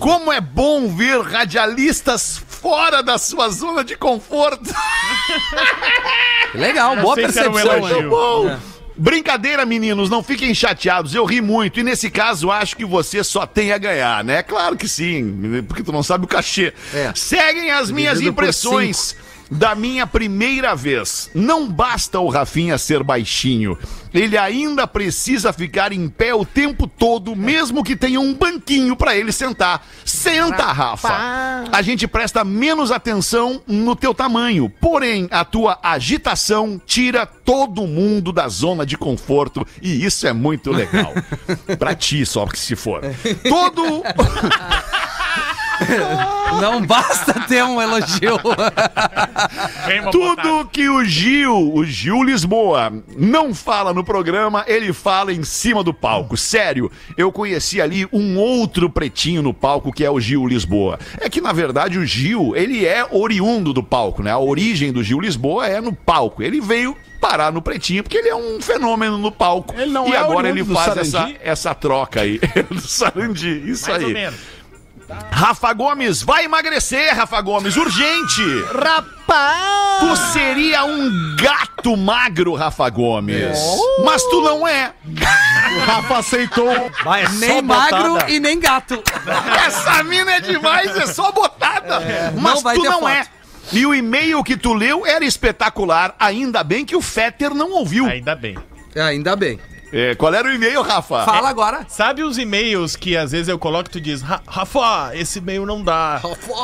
Como 0.00 0.32
é 0.32 0.40
bom 0.40 0.88
ver 0.88 1.20
radialistas 1.20 2.42
fora 2.48 3.02
da 3.02 3.18
sua 3.18 3.50
zona 3.50 3.84
de 3.84 3.96
conforto. 3.96 4.74
Legal, 6.54 6.96
boa 6.96 7.12
um 7.12 7.16
percepção 7.16 7.58
elogio. 7.58 8.10
Bom, 8.10 8.58
Brincadeira, 8.98 9.64
meninos, 9.64 10.10
não 10.10 10.22
fiquem 10.22 10.52
chateados. 10.52 11.14
Eu 11.14 11.24
ri 11.24 11.40
muito 11.40 11.78
e 11.78 11.84
nesse 11.84 12.10
caso 12.10 12.50
acho 12.50 12.76
que 12.76 12.84
você 12.84 13.22
só 13.22 13.46
tem 13.46 13.72
a 13.72 13.78
ganhar, 13.78 14.24
né? 14.24 14.42
Claro 14.42 14.76
que 14.76 14.88
sim, 14.88 15.62
porque 15.68 15.84
tu 15.84 15.92
não 15.92 16.02
sabe 16.02 16.24
o 16.24 16.28
cachê. 16.28 16.74
É. 16.92 17.12
Seguem 17.14 17.70
as 17.70 17.90
minhas 17.90 18.18
Dividido 18.18 18.32
impressões 18.32 19.14
da 19.50 19.74
minha 19.74 20.06
primeira 20.06 20.74
vez. 20.74 21.30
Não 21.34 21.68
basta 21.68 22.20
o 22.20 22.28
Rafinha 22.28 22.78
ser 22.78 23.02
baixinho. 23.02 23.78
Ele 24.12 24.38
ainda 24.38 24.86
precisa 24.86 25.52
ficar 25.52 25.92
em 25.92 26.08
pé 26.08 26.34
o 26.34 26.44
tempo 26.44 26.86
todo, 26.86 27.36
mesmo 27.36 27.84
que 27.84 27.94
tenha 27.94 28.20
um 28.20 28.34
banquinho 28.34 28.96
pra 28.96 29.16
ele 29.16 29.32
sentar. 29.32 29.86
Senta, 30.04 30.64
Rafa. 30.64 31.64
A 31.70 31.82
gente 31.82 32.06
presta 32.06 32.44
menos 32.44 32.90
atenção 32.90 33.62
no 33.66 33.94
teu 33.94 34.14
tamanho, 34.14 34.70
porém 34.80 35.28
a 35.30 35.44
tua 35.44 35.78
agitação 35.82 36.80
tira 36.84 37.26
todo 37.26 37.86
mundo 37.86 38.32
da 38.32 38.48
zona 38.48 38.84
de 38.84 38.96
conforto 38.96 39.66
e 39.82 40.04
isso 40.04 40.26
é 40.26 40.32
muito 40.32 40.70
legal. 40.70 41.12
pra 41.78 41.94
ti 41.94 42.24
só 42.24 42.46
que 42.46 42.58
se 42.58 42.74
for. 42.74 43.02
Todo 43.48 44.02
Não 46.60 46.84
basta 46.84 47.34
ter 47.46 47.62
um 47.62 47.80
elogio. 47.80 48.38
Tudo 50.10 50.66
que 50.70 50.88
o 50.88 51.04
Gil, 51.04 51.74
o 51.74 51.84
Gil 51.84 52.22
Lisboa, 52.22 52.92
não 53.16 53.54
fala 53.54 53.92
no 53.92 54.02
programa, 54.02 54.64
ele 54.66 54.92
fala 54.92 55.32
em 55.32 55.44
cima 55.44 55.84
do 55.84 55.92
palco. 55.94 56.36
Sério, 56.36 56.90
eu 57.16 57.30
conheci 57.30 57.80
ali 57.80 58.08
um 58.12 58.38
outro 58.38 58.90
pretinho 58.90 59.42
no 59.42 59.54
palco 59.54 59.92
que 59.92 60.04
é 60.04 60.10
o 60.10 60.18
Gil 60.18 60.46
Lisboa. 60.46 60.98
É 61.20 61.28
que 61.28 61.40
na 61.40 61.52
verdade 61.52 61.98
o 61.98 62.04
Gil, 62.04 62.56
ele 62.56 62.86
é 62.86 63.06
oriundo 63.10 63.72
do 63.72 63.82
palco, 63.82 64.22
né? 64.22 64.30
A 64.30 64.38
origem 64.38 64.92
do 64.92 65.02
Gil 65.02 65.20
Lisboa 65.20 65.66
é 65.66 65.80
no 65.80 65.92
palco. 65.92 66.42
Ele 66.42 66.60
veio 66.60 66.96
parar 67.20 67.52
no 67.52 67.60
pretinho 67.60 68.02
porque 68.02 68.16
ele 68.16 68.28
é 68.28 68.34
um 68.34 68.60
fenômeno 68.60 69.18
no 69.18 69.30
palco. 69.30 69.74
Ele 69.76 69.90
não 69.90 70.08
e 70.08 70.12
é 70.12 70.16
agora 70.16 70.48
ele 70.48 70.64
faz 70.64 70.96
essa, 70.96 71.30
essa 71.42 71.74
troca 71.74 72.20
aí. 72.20 72.40
do 72.70 72.80
Sarandi, 72.80 73.70
isso 73.70 73.90
Mais 73.90 74.04
aí. 74.04 74.30
Rafa 75.30 75.72
Gomes, 75.72 76.22
vai 76.22 76.44
emagrecer, 76.44 77.14
Rafa 77.16 77.40
Gomes, 77.40 77.76
urgente! 77.76 78.42
Rapaz! 78.74 79.98
Tu 80.00 80.16
seria 80.32 80.84
um 80.84 81.34
gato 81.36 81.96
magro, 81.96 82.54
Rafa 82.54 82.88
Gomes. 82.90 83.58
Mas 84.04 84.22
tu 84.24 84.40
não 84.42 84.66
é. 84.68 84.92
O 85.76 85.78
Rafa 85.80 86.18
aceitou. 86.18 86.90
Vai, 87.04 87.24
é 87.24 87.28
nem 87.30 87.62
magro 87.62 88.12
botada. 88.14 88.30
e 88.30 88.38
nem 88.38 88.60
gato. 88.60 89.02
Essa 89.66 90.02
mina 90.02 90.32
é 90.32 90.40
demais, 90.40 90.94
é 90.96 91.06
só 91.06 91.32
botada. 91.32 92.00
Não 92.34 92.42
Mas 92.42 92.62
vai 92.62 92.76
tu 92.76 92.82
ter 92.82 92.88
não 92.90 93.00
foto. 93.00 93.10
é. 93.10 93.26
E 93.72 93.84
o 93.86 93.94
e-mail 93.94 94.42
que 94.44 94.56
tu 94.56 94.72
leu 94.72 95.06
era 95.06 95.24
espetacular. 95.24 96.14
Ainda 96.18 96.62
bem 96.62 96.84
que 96.84 96.96
o 96.96 97.02
Fetter 97.02 97.54
não 97.54 97.72
ouviu. 97.72 98.06
Ainda 98.06 98.34
bem. 98.34 98.56
É, 98.94 99.02
ainda 99.02 99.34
bem. 99.36 99.58
É, 99.92 100.14
qual 100.14 100.34
era 100.34 100.46
o 100.48 100.52
e-mail, 100.52 100.82
Rafa? 100.82 101.24
Fala 101.24 101.48
agora. 101.48 101.86
Sabe 101.88 102.22
os 102.22 102.36
e-mails 102.36 102.94
que 102.94 103.16
às 103.16 103.32
vezes 103.32 103.48
eu 103.48 103.58
coloco 103.58 103.88
e 103.88 103.92
tu 103.92 104.00
diz, 104.00 104.20
"Ra- 104.20 104.42
Rafa, 104.46 105.12
esse 105.14 105.38
e-mail 105.38 105.64
não 105.64 105.82
dá. 105.82 106.20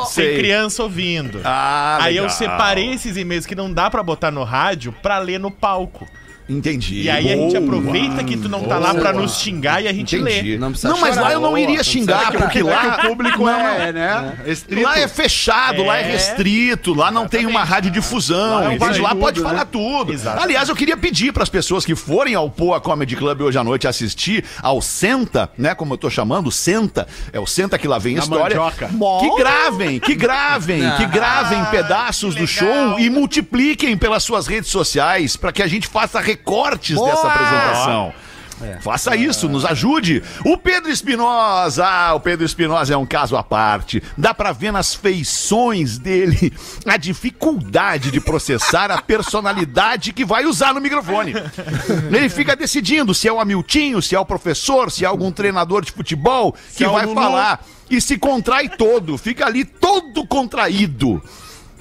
Sei. 0.07 0.27
Tem 0.29 0.37
criança 0.37 0.83
ouvindo. 0.83 1.41
Ah, 1.43 1.97
Aí 2.01 2.17
eu 2.17 2.23
legal. 2.23 2.37
separei 2.37 2.93
esses 2.93 3.17
e-mails 3.17 3.45
que 3.45 3.55
não 3.55 3.71
dá 3.73 3.89
pra 3.89 4.03
botar 4.03 4.29
no 4.29 4.43
rádio 4.43 4.91
pra 5.01 5.17
ler 5.19 5.39
no 5.39 5.49
palco. 5.49 6.07
Entendi. 6.47 7.01
E 7.01 7.09
aí 7.09 7.31
a 7.31 7.35
gente 7.35 7.57
Boa. 7.57 7.63
aproveita 7.63 8.23
que 8.23 8.37
tu 8.37 8.47
não 8.47 8.63
tá 8.63 8.77
lá 8.77 8.93
pra 8.93 9.11
nos 9.11 9.37
xingar 9.39 9.81
e 9.83 9.87
a 9.87 9.93
gente 9.93 10.15
Entendi. 10.15 10.51
lê. 10.51 10.57
Não 10.59 10.69
precisa 10.69 10.93
Não, 10.93 10.99
mas 11.01 11.15
lá 11.17 11.31
eu 11.33 11.39
não 11.39 11.57
iria 11.57 11.83
xingar, 11.83 12.31
porque 12.31 12.61
lá 12.61 12.99
o 13.03 13.07
público 13.07 13.49
é, 13.49 13.91
né? 13.91 14.33
Estrito. 14.45 14.83
Lá 14.83 14.99
é 14.99 15.07
fechado, 15.07 15.83
lá 15.83 15.97
é 15.97 16.01
É. 16.01 16.11
restrito, 16.11 16.93
lá 16.93 17.09
não 17.09 17.27
tem 17.27 17.45
uma 17.47 17.63
radiodifusão. 17.63 18.55
Lá 18.55 18.65
é 18.65 18.67
um 18.69 18.71
entende? 18.73 19.01
Lá 19.01 19.15
pode 19.15 19.39
tudo, 19.39 19.47
falar 19.49 19.59
né? 19.65 19.69
tudo. 19.71 20.13
Exatamente. 20.13 20.43
Aliás, 20.45 20.69
eu 20.69 20.75
queria 20.75 20.95
pedir 20.95 21.33
para 21.33 21.41
as 21.43 21.49
pessoas 21.49 21.83
que 21.83 21.95
forem 21.95 22.35
ao 22.35 22.49
Poa 22.49 22.79
Comedy 22.79 23.15
Club 23.15 23.41
hoje 23.41 23.57
à 23.57 23.63
noite 23.63 23.87
assistir 23.87 24.43
ao 24.61 24.81
Senta, 24.81 25.49
né? 25.57 25.73
Como 25.73 25.93
eu 25.93 25.97
tô 25.97 26.09
chamando, 26.09 26.51
Senta. 26.51 27.07
É 27.33 27.39
o 27.39 27.47
Senta 27.47 27.77
que 27.77 27.87
lá 27.87 27.97
vem 27.97 28.17
a 28.17 28.19
história. 28.19 28.55
mandioca. 28.55 28.89
Que 29.19 29.35
gravem, 29.35 29.99
que 29.99 30.13
gravem, 30.15 30.81
que 30.97 31.05
gravem 31.07 31.65
pedaços 31.65 32.35
do 32.35 32.45
show 32.45 32.99
e 32.99 33.09
multipliquem 33.09 33.97
pelas 33.97 34.21
suas 34.23 34.45
redes 34.45 34.69
sociais 34.69 35.35
para 35.35 35.51
que 35.51 35.63
a 35.63 35.67
gente 35.67 35.87
faça 35.87 36.21
recortes 36.35 36.99
dessa 36.99 37.27
apresentação. 37.27 38.13
Faça 38.79 39.15
isso, 39.15 39.49
nos 39.49 39.65
ajude. 39.65 40.23
O 40.45 40.57
Pedro 40.57 40.89
Espinosa, 40.89 41.85
ah, 41.85 42.13
o 42.13 42.19
Pedro 42.19 42.45
Espinosa 42.45 42.93
é 42.93 42.97
um 42.97 43.05
caso 43.05 43.35
à 43.35 43.43
parte. 43.43 44.01
Dá 44.17 44.33
pra 44.33 44.53
ver 44.53 44.71
nas 44.71 44.93
feições 44.93 45.97
dele 45.97 46.53
a 46.85 46.95
dificuldade 46.95 48.11
de 48.11 48.21
processar 48.21 48.91
a 48.91 49.01
personalidade 49.01 50.13
que 50.13 50.23
vai 50.23 50.45
usar 50.45 50.73
no 50.73 50.79
microfone. 50.79 51.33
Ele 52.09 52.29
fica 52.29 52.55
decidindo 52.55 53.13
se 53.13 53.27
é 53.27 53.33
o 53.33 53.41
Amiltinho, 53.41 54.01
se 54.01 54.15
é 54.15 54.19
o 54.19 54.25
professor, 54.25 54.89
se 54.89 55.03
é 55.03 55.07
algum 55.07 55.31
treinador 55.31 55.83
de 55.83 55.91
futebol 55.91 56.55
que 56.75 56.85
é 56.85 56.87
vai 56.87 57.13
falar 57.13 57.65
e 57.89 57.99
se 57.99 58.17
contrai 58.17 58.69
todo, 58.69 59.17
fica 59.17 59.45
ali 59.45 59.65
todo 59.65 60.25
contraído. 60.25 61.21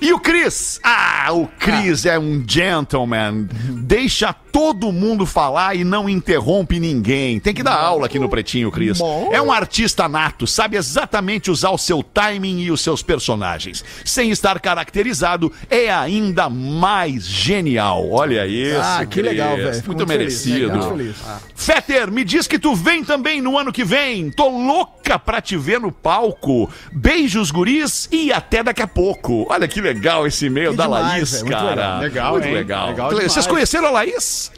E 0.05 0.13
o 0.13 0.19
Cris? 0.19 0.79
Ah, 0.83 1.31
o 1.33 1.47
Cris 1.47 2.05
é 2.05 2.19
um 2.19 2.45
gentleman. 2.47 3.49
Deixa 3.71 4.35
todo 4.35 4.93
mundo 4.93 5.25
falar 5.25 5.75
e 5.75 5.83
não 5.83 6.11
interrompe 6.11 6.79
ninguém. 6.79 7.41
Tem 7.41 7.55
que 7.55 7.63
dar 7.63 7.75
aula 7.75 8.05
aqui 8.05 8.19
no 8.19 8.29
Pretinho, 8.29 8.71
Cris. 8.71 9.01
É 9.33 9.41
um 9.41 9.51
artista 9.51 10.07
nato, 10.07 10.47
sabe 10.47 10.77
exatamente 10.77 11.51
usar 11.51 11.71
o 11.71 11.79
seu 11.79 12.03
timing 12.03 12.61
e 12.61 12.71
os 12.71 12.83
seus 12.83 13.03
personagens. 13.03 13.83
Sem 14.05 14.31
estar 14.31 14.61
caracterizado, 14.61 15.51
é 15.71 15.91
ainda 15.91 16.51
mais 16.51 17.27
genial. 17.27 18.07
Olha 18.11 18.47
isso. 18.47 18.81
Ah, 18.83 19.07
que 19.07 19.23
legal, 19.23 19.57
velho. 19.57 19.83
Muito, 19.87 20.07
merecido. 20.07 20.83
feliz. 20.83 21.17
Fetter, 21.55 22.13
me 22.13 22.25
diz 22.25 22.47
que 22.47 22.59
tu 22.59 22.75
vem 22.75 23.03
também 23.03 23.41
no 23.41 23.59
ano 23.59 23.73
que 23.73 23.83
vem. 23.83 24.31
Tô 24.31 24.51
louca 24.51 25.19
pra 25.19 25.41
te 25.41 25.57
ver 25.57 25.81
no 25.81 25.91
palco. 25.91 26.71
Beijos, 26.93 27.51
guris, 27.51 28.07
e 28.13 28.31
até 28.31 28.63
daqui 28.63 28.83
a 28.83 28.87
pouco. 28.87 29.47
Olha 29.49 29.67
que 29.67 29.81
legal 29.81 29.94
esse 30.27 30.47
e-mail 30.47 30.71
Que 30.73 30.77
da 30.77 30.85
demais, 30.85 31.13
Laís, 31.13 31.43
muito 31.43 31.53
cara. 31.57 31.71
legal. 31.71 32.01
Legal, 32.01 32.33
muito 32.33 32.47
hein? 32.47 32.55
legal. 32.55 32.89
Legal 32.89 33.11
Vocês 33.13 33.47
conheceram 33.47 33.89
a 33.89 33.91
Laís? 33.91 34.51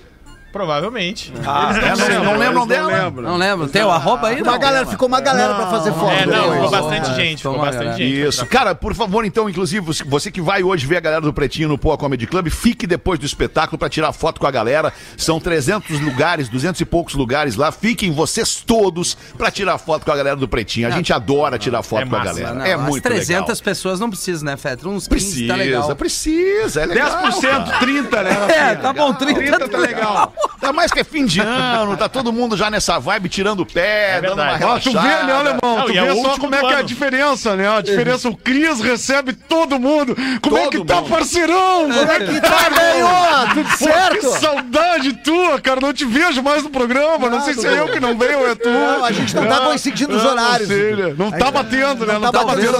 Provavelmente. 0.56 1.30
É, 1.36 2.14
não, 2.14 2.24
não 2.24 2.36
lembram 2.38 2.66
dela? 2.66 3.10
Não 3.10 3.36
lembro. 3.36 3.68
Tem 3.68 3.84
o 3.84 3.90
arroba 3.90 4.28
aí? 4.28 4.40
Uma 4.40 4.52
Não. 4.52 4.58
galera, 4.58 4.86
ficou 4.86 5.06
uma 5.06 5.20
galera 5.20 5.54
pra 5.54 5.66
fazer 5.66 5.92
foto. 5.92 6.12
É, 6.12 6.24
não, 6.24 6.52
ficou 6.54 6.70
bastante 6.70 7.10
É, 7.10 7.14
gente, 7.14 7.36
ficou 7.42 7.58
bastante 7.58 7.98
gente. 7.98 8.22
Isso. 8.22 8.46
Cara, 8.46 8.74
por 8.74 8.94
favor, 8.94 9.26
então, 9.26 9.50
inclusive, 9.50 9.84
você- 10.02 10.30
que 10.30 10.40
vai 10.40 10.62
hoje 10.62 10.86
ver 10.86 10.96
a 10.96 11.00
galera 11.00 11.20
do 11.20 11.32
Pretinho 11.32 11.68
no 11.68 11.76
Poa 11.76 11.98
Comedy 11.98 12.26
Club, 12.26 12.48
fique 12.48 12.86
depois 12.86 13.18
do 13.18 13.26
espetáculo 13.26 13.78
pra 13.78 13.88
tirar 13.90 14.12
foto 14.12 14.40
com 14.40 14.46
a 14.46 14.50
galera. 14.50 14.92
São 15.16 15.38
300 15.38 16.00
lugares, 16.00 16.48
200 16.48 16.80
e 16.80 16.84
poucos 16.86 17.14
lugares 17.14 17.54
lá. 17.54 17.70
Fiquem 17.70 18.10
vocês 18.10 18.56
todos 18.66 19.14
pra 19.36 19.50
tirar 19.50 19.76
foto 19.76 20.04
com 20.06 20.10
a 20.12 20.16
galera 20.16 20.36
do 20.36 20.48
Pretinho. 20.48 20.88
A 20.88 20.90
gente 20.90 21.12
adora 21.12 21.58
tirar 21.58 21.82
foto 21.82 22.02
É 22.02 22.06
com 22.06 22.16
a 22.16 22.24
galera. 22.24 22.54
Não, 22.54 22.64
é 22.64 22.72
as 22.72 22.80
muito 22.80 23.02
300 23.02 23.48
legal. 23.58 23.62
pessoas 23.64 24.00
não 24.00 24.08
precisam, 24.08 24.46
né, 24.46 24.56
Fetter? 24.56 24.88
Uns 24.88 25.06
15 25.06 25.08
Precisa, 25.08 25.52
tá 25.52 25.56
legal. 25.58 25.96
precisa. 25.96 26.80
É 26.82 26.86
legal, 26.86 27.10
10%, 27.10 27.40
cara. 27.66 27.78
30, 27.78 28.22
né? 28.22 28.30
É, 28.48 28.74
tá 28.74 28.92
bom, 28.92 29.12
30, 29.12 29.34
30 29.38 29.68
tá 29.68 29.78
legal. 29.78 30.32
Ainda 30.54 30.72
mais 30.72 30.90
que 30.90 31.00
é 31.00 31.04
fim 31.04 31.24
de 31.24 31.40
ano, 31.40 31.96
tá 31.96 32.08
todo 32.08 32.32
mundo 32.32 32.56
já 32.56 32.70
nessa 32.70 32.98
vibe 32.98 33.28
tirando 33.28 33.60
o 33.60 33.66
pé, 33.66 34.20
dando 34.20 34.34
uma. 34.40 34.52
Ó, 34.52 34.78
tu 34.78 34.90
relaxada. 34.90 35.00
vê, 35.00 35.22
né, 35.24 35.32
alemão? 35.32 35.58
Não, 35.62 35.84
tu 35.86 35.92
é 35.92 36.04
vê 36.04 36.22
só 36.22 36.38
como 36.38 36.54
é 36.54 36.60
que 36.60 36.72
é 36.72 36.76
a 36.76 36.82
diferença, 36.82 37.56
né? 37.56 37.68
A 37.68 37.80
diferença, 37.80 38.28
o 38.28 38.36
Cris 38.36 38.80
recebe 38.80 39.32
todo 39.32 39.78
mundo. 39.78 40.16
Como 40.42 40.56
é 40.56 40.62
Todo 40.62 40.70
que 40.70 40.84
tá, 40.84 40.96
mundo. 40.96 41.10
parceirão? 41.10 41.88
Como 41.88 42.12
é 42.12 42.20
que 42.20 42.40
tá, 42.40 42.68
Ganhou, 42.68 43.54
tudo 43.54 43.68
Pô, 43.70 43.76
certo? 43.84 44.18
que 44.18 44.26
saudade 44.38 44.65
tua, 45.12 45.60
cara. 45.60 45.80
Não 45.80 45.92
te 45.92 46.04
vejo 46.04 46.42
mais 46.42 46.62
no 46.62 46.70
programa. 46.70 47.28
Não, 47.28 47.40
sei 47.42 47.54
se 47.54 47.66
é 47.66 47.78
eu 47.80 47.88
que 47.88 48.00
não 48.00 48.16
venho 48.16 48.40
ou 48.40 48.48
é 48.50 48.54
tu. 48.54 48.68
Não, 48.68 49.04
a 49.04 49.12
gente 49.12 49.34
não 49.34 49.46
tá 49.46 49.60
coincidindo 49.60 50.16
os 50.16 50.24
Ah, 50.24 50.28
horários. 50.30 50.68
Não, 50.68 50.76
sei, 50.76 50.96
né? 50.96 51.14
Não 51.16 51.30
tá 51.30 51.50
batendo, 51.50 52.06
né? 52.06 52.14
Não, 52.14 52.20
tá 52.20 52.32
tá, 52.38 52.44
batendo 52.44 52.76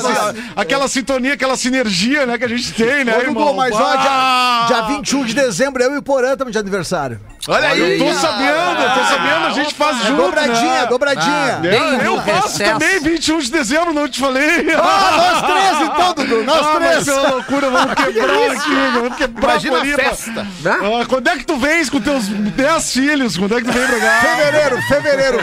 aquela 0.54 0.88
sintonia, 0.88 1.34
aquela 1.34 1.56
sinergia, 1.56 2.26
né, 2.26 2.38
que 2.38 2.44
a 2.44 2.48
gente 2.48 2.72
tem, 2.72 3.04
né, 3.04 3.16
Ô, 3.18 3.20
irmão? 3.22 3.54
Mas 3.54 3.74
ó, 3.74 3.94
Ah! 3.98 4.64
dia, 4.68 4.76
dia 4.82 4.86
21 4.96 5.24
de 5.24 5.34
dezembro, 5.34 5.82
eu 5.82 5.94
e 5.94 5.98
o 5.98 6.02
Porã 6.02 6.32
estamos 6.32 6.52
de 6.52 6.58
aniversário. 6.58 7.20
Olha 7.48 7.68
aí. 7.68 8.00
Eu 8.00 8.06
tô 8.06 8.14
sabendo, 8.14 8.80
eu 8.82 8.90
tô 8.94 9.04
sabendo, 9.04 9.46
a 9.46 9.50
gente 9.50 9.74
faz 9.74 10.00
É 10.00 10.08
junto, 10.08 10.22
dobradinha, 10.22 10.80
né? 10.82 10.86
dobradinha. 10.86 11.60
É, 11.62 11.68
Bem 11.70 11.80
eu 12.04 12.20
faço 12.22 12.58
recesso. 12.58 12.72
também, 12.72 13.00
21 13.00 13.38
de 13.38 13.50
dezembro, 13.52 13.94
não 13.94 14.08
te 14.08 14.18
falei. 14.20 14.66
Ah, 14.76 15.16
nós 15.16 15.42
três 15.52 15.88
então, 15.88 16.14
Dudu, 16.14 16.44
nós 16.44 16.66
Ah, 16.66 16.74
três. 16.76 16.96
mas 16.96 17.08
é 17.08 17.12
uma 17.14 17.28
loucura, 17.30 17.70
vamos 17.70 17.94
quebrar 17.94 18.50
aqui, 18.50 18.74
vamos 18.94 19.16
quebrar 19.16 19.50
Imagina 19.50 19.78
a 19.78 19.84
festa. 19.96 20.46
Ah, 20.66 21.06
quando 21.08 21.28
é 21.28 21.36
que 21.36 21.44
tu 21.44 21.56
vens 21.56 21.88
com 21.88 22.00
teus 22.06 22.28
10 22.28 22.92
filhos? 22.92 23.36
Quando 23.36 23.58
é 23.58 23.60
que 23.60 23.66
tu 23.66 23.72
vem 23.72 23.86
pra 23.86 24.00
cá? 24.00 24.20
Fevereiro, 24.20 24.82
fevereiro. 24.82 25.38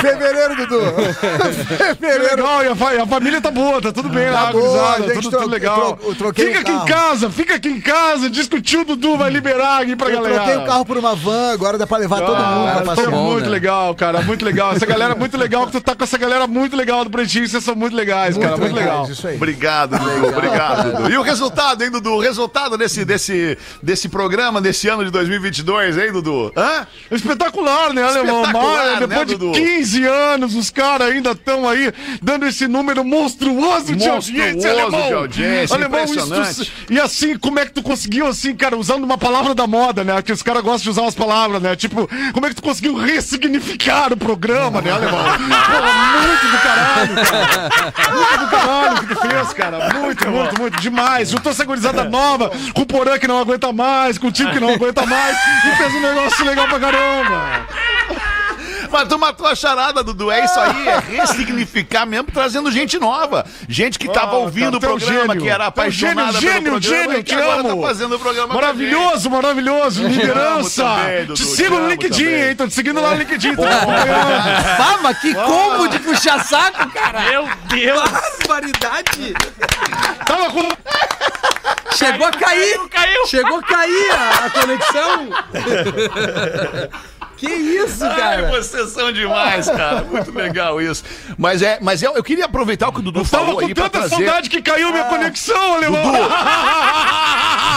Fevereiro, 0.00 0.56
Dudu. 0.56 0.80
Que 0.96 1.94
Fevereiro. 1.96 2.22
legal, 2.36 2.64
e 2.64 2.68
a, 2.68 2.76
fa- 2.76 2.94
e 2.94 2.98
a 2.98 3.06
família 3.06 3.40
tá 3.40 3.50
boa, 3.50 3.80
tá 3.80 3.92
tudo 3.92 4.08
bem 4.08 4.26
Tá 4.26 4.30
lá, 4.32 4.52
boa, 4.52 4.94
tudo, 4.94 5.12
tro- 5.20 5.30
tudo 5.30 5.48
legal. 5.48 5.78
eu 5.90 5.96
tro- 5.96 6.08
eu 6.10 6.14
troquei 6.14 6.46
fica 6.46 6.60
aqui 6.60 6.72
em 6.72 6.84
casa, 6.84 7.30
fica 7.30 7.54
aqui 7.54 7.68
em 7.68 7.80
casa, 7.80 8.28
diz 8.30 8.48
que 8.48 8.56
o 8.56 8.60
tio 8.62 8.84
Dudu 8.84 9.16
vai 9.16 9.30
liberar 9.30 9.82
aqui 9.82 9.94
pra 9.96 10.08
Eu 10.08 10.16
galera. 10.16 10.34
troquei 10.42 10.56
o 10.56 10.66
carro 10.66 10.84
por 10.84 10.96
uma 10.98 11.14
van, 11.14 11.52
agora 11.52 11.78
dá 11.78 11.86
pra 11.86 11.98
levar 11.98 12.20
todo 12.20 12.36
mundo 12.36 12.72
pra 12.72 12.80
Ah, 12.80 12.84
passear. 12.84 13.10
bom, 13.10 13.32
muito 13.32 13.44
né? 13.44 13.50
legal, 13.50 13.94
cara, 13.94 14.20
muito 14.22 14.44
legal. 14.44 14.72
Essa 14.72 14.86
galera 14.86 15.14
é 15.14 15.16
muito 15.16 15.36
legal, 15.36 15.66
que 15.66 15.72
tu 15.72 15.80
tá 15.80 15.94
com 15.94 16.04
essa 16.04 16.18
galera 16.18 16.46
muito 16.46 16.76
legal 16.76 17.04
do 17.04 17.10
Pretinho, 17.10 17.48
vocês 17.48 17.62
são 17.62 17.74
muito 17.74 17.94
legais, 17.96 18.36
cara, 18.36 18.56
muito 18.56 18.74
legal. 18.74 19.08
Isso 19.08 19.26
aí. 19.28 19.36
Obrigado, 19.36 19.98
Dudu. 19.98 20.28
Obrigado, 20.28 20.96
Dudu. 20.96 21.10
E 21.12 21.16
o 21.16 21.22
resultado, 21.22 21.82
hein, 21.84 21.90
Dudu? 21.90 22.14
O 22.14 22.20
resultado 22.20 22.76
desse, 22.76 23.04
desse, 23.04 23.56
desse 23.82 24.08
programa, 24.08 24.60
desse 24.60 24.88
ano 24.88 25.04
de 25.04 25.10
2022, 25.10 25.75
hein, 25.82 26.12
Dudu? 26.12 26.52
Hã? 26.56 26.86
Espetacular, 27.10 27.92
né, 27.92 28.02
Alemão? 28.02 28.42
Espetacular, 28.42 28.76
Mas, 28.76 29.00
né, 29.00 29.06
depois 29.06 29.26
de 29.26 29.36
Dudu? 29.36 29.52
15 29.52 30.04
anos, 30.04 30.54
os 30.54 30.70
caras 30.70 31.10
ainda 31.10 31.30
estão 31.32 31.68
aí 31.68 31.92
dando 32.22 32.46
esse 32.46 32.66
número 32.66 33.04
monstruoso 33.04 33.94
de 33.94 34.08
Monstruoso 34.08 34.30
audiência, 34.30 34.70
Alemão. 34.70 35.06
de 35.08 35.12
audiência, 35.14 35.76
Alemão, 35.76 36.00
impressionante. 36.02 36.50
Isso, 36.62 36.72
e 36.90 37.00
assim, 37.00 37.36
como 37.38 37.58
é 37.58 37.66
que 37.66 37.72
tu 37.72 37.82
conseguiu, 37.82 38.26
assim, 38.26 38.54
cara, 38.54 38.76
usando 38.76 39.04
uma 39.04 39.18
palavra 39.18 39.54
da 39.54 39.66
moda, 39.66 40.04
né? 40.04 40.20
Que 40.22 40.32
os 40.32 40.42
caras 40.42 40.62
gostam 40.62 40.82
de 40.84 40.90
usar 40.90 41.02
umas 41.02 41.14
palavras, 41.14 41.60
né? 41.62 41.76
Tipo, 41.76 42.08
como 42.32 42.46
é 42.46 42.48
que 42.48 42.56
tu 42.56 42.62
conseguiu 42.62 42.94
ressignificar 42.96 44.12
o 44.12 44.16
programa, 44.16 44.80
né, 44.80 44.90
Alemão? 44.90 45.24
Pô, 45.26 46.26
muito 46.26 46.46
do 46.50 46.58
caralho, 46.58 47.14
cara. 47.14 48.14
Muito 48.14 48.38
do 48.44 48.50
caralho 48.50 48.96
que 49.06 49.14
tu 49.14 49.20
fez, 49.20 49.52
cara. 49.52 49.94
Muito, 49.94 50.30
muito, 50.30 50.60
muito. 50.60 50.80
Demais. 50.80 51.30
Juntou 51.30 51.52
essa 51.52 51.64
gurizada 51.64 52.04
nova, 52.04 52.50
com 52.74 52.82
o 52.82 52.86
Porã 52.86 53.18
que 53.18 53.26
não 53.26 53.38
aguenta 53.38 53.72
mais, 53.72 54.18
com 54.18 54.28
o 54.28 54.32
time 54.32 54.50
que 54.52 54.60
não 54.60 54.70
aguenta 54.70 55.04
mais, 55.06 55.36
e 55.66 55.76
fez 55.76 55.94
um 55.94 56.00
negócio 56.00 56.44
legal 56.44 56.68
pra 56.68 56.80
caramba. 56.80 57.66
Mas 58.88 59.08
tu 59.08 59.18
matou 59.18 59.46
a 59.48 59.54
charada, 59.54 60.02
Dudu. 60.02 60.30
É 60.30 60.44
isso 60.44 60.58
aí, 60.60 60.88
é 60.88 60.98
ressignificar 61.00 62.06
mesmo, 62.06 62.28
trazendo 62.32 62.70
gente 62.70 62.98
nova. 63.00 63.44
Gente 63.68 63.98
que 63.98 64.08
tava 64.08 64.36
Ah, 64.36 64.38
ouvindo 64.38 64.80
cara, 64.80 64.92
o 64.94 64.96
programa, 64.98 65.26
gênio. 65.34 65.42
que 65.42 65.48
era 65.48 65.66
apaixonada 65.66 66.40
gênio, 66.40 66.62
pelo 66.62 66.80
gênio, 66.80 66.80
programa 66.80 67.10
gênio, 67.12 67.24
que 67.24 67.34
agora 67.34 67.60
amo. 67.68 67.82
tá 67.82 67.88
fazendo 67.88 68.14
o 68.14 68.18
programa. 68.18 68.54
Maravilhoso, 68.54 69.28
maravilhoso. 69.28 70.06
Liderança. 70.06 70.84
também, 70.84 71.20
Dudu, 71.26 71.34
te 71.34 71.44
sigo 71.44 71.76
no 71.78 71.88
LinkedIn, 71.88 72.24
também. 72.24 72.48
hein? 72.48 72.56
Tô 72.56 72.68
te 72.68 72.74
seguindo 72.74 73.00
lá 73.00 73.10
no 73.10 73.16
LinkedIn. 73.18 73.56
Fama, 74.76 75.14
que 75.14 75.34
combo 75.34 75.88
de 75.88 75.98
puxar 75.98 76.44
saco, 76.44 76.88
cara! 76.90 77.20
Meu 77.22 77.48
Deus! 77.68 78.10
Barbaridade! 78.46 79.34
Tava 80.24 80.50
com... 80.50 80.68
Chegou 81.96 82.26
a 82.26 82.30
cair! 82.30 82.78
Caiu! 82.88 83.26
Chegou 83.26 83.58
a 83.58 83.62
cair 83.62 84.10
a, 84.12 84.46
a 84.46 84.50
conexão! 84.50 85.28
que 87.36 87.46
isso, 87.46 88.04
Ai, 88.04 88.16
cara? 88.16 88.50
vocês 88.50 88.90
são 88.90 89.12
demais, 89.12 89.68
cara. 89.68 90.02
Muito 90.02 90.32
legal 90.32 90.80
isso. 90.80 91.04
Mas 91.36 91.62
é, 91.62 91.78
mas 91.82 92.02
eu, 92.02 92.14
eu 92.14 92.24
queria 92.24 92.46
aproveitar 92.46 92.88
o 92.88 92.92
que 92.92 93.00
o 93.00 93.02
Dudu 93.02 93.24
Tava 93.24 93.44
falou 93.44 93.60
com 93.60 93.66
aí 93.66 93.74
pra 93.74 93.84
tanta 93.84 93.98
trazer. 94.08 94.16
saudade 94.16 94.48
que 94.50 94.62
caiu 94.62 94.90
minha 94.90 95.04
conexão, 95.04 95.74
alemão. 95.74 96.02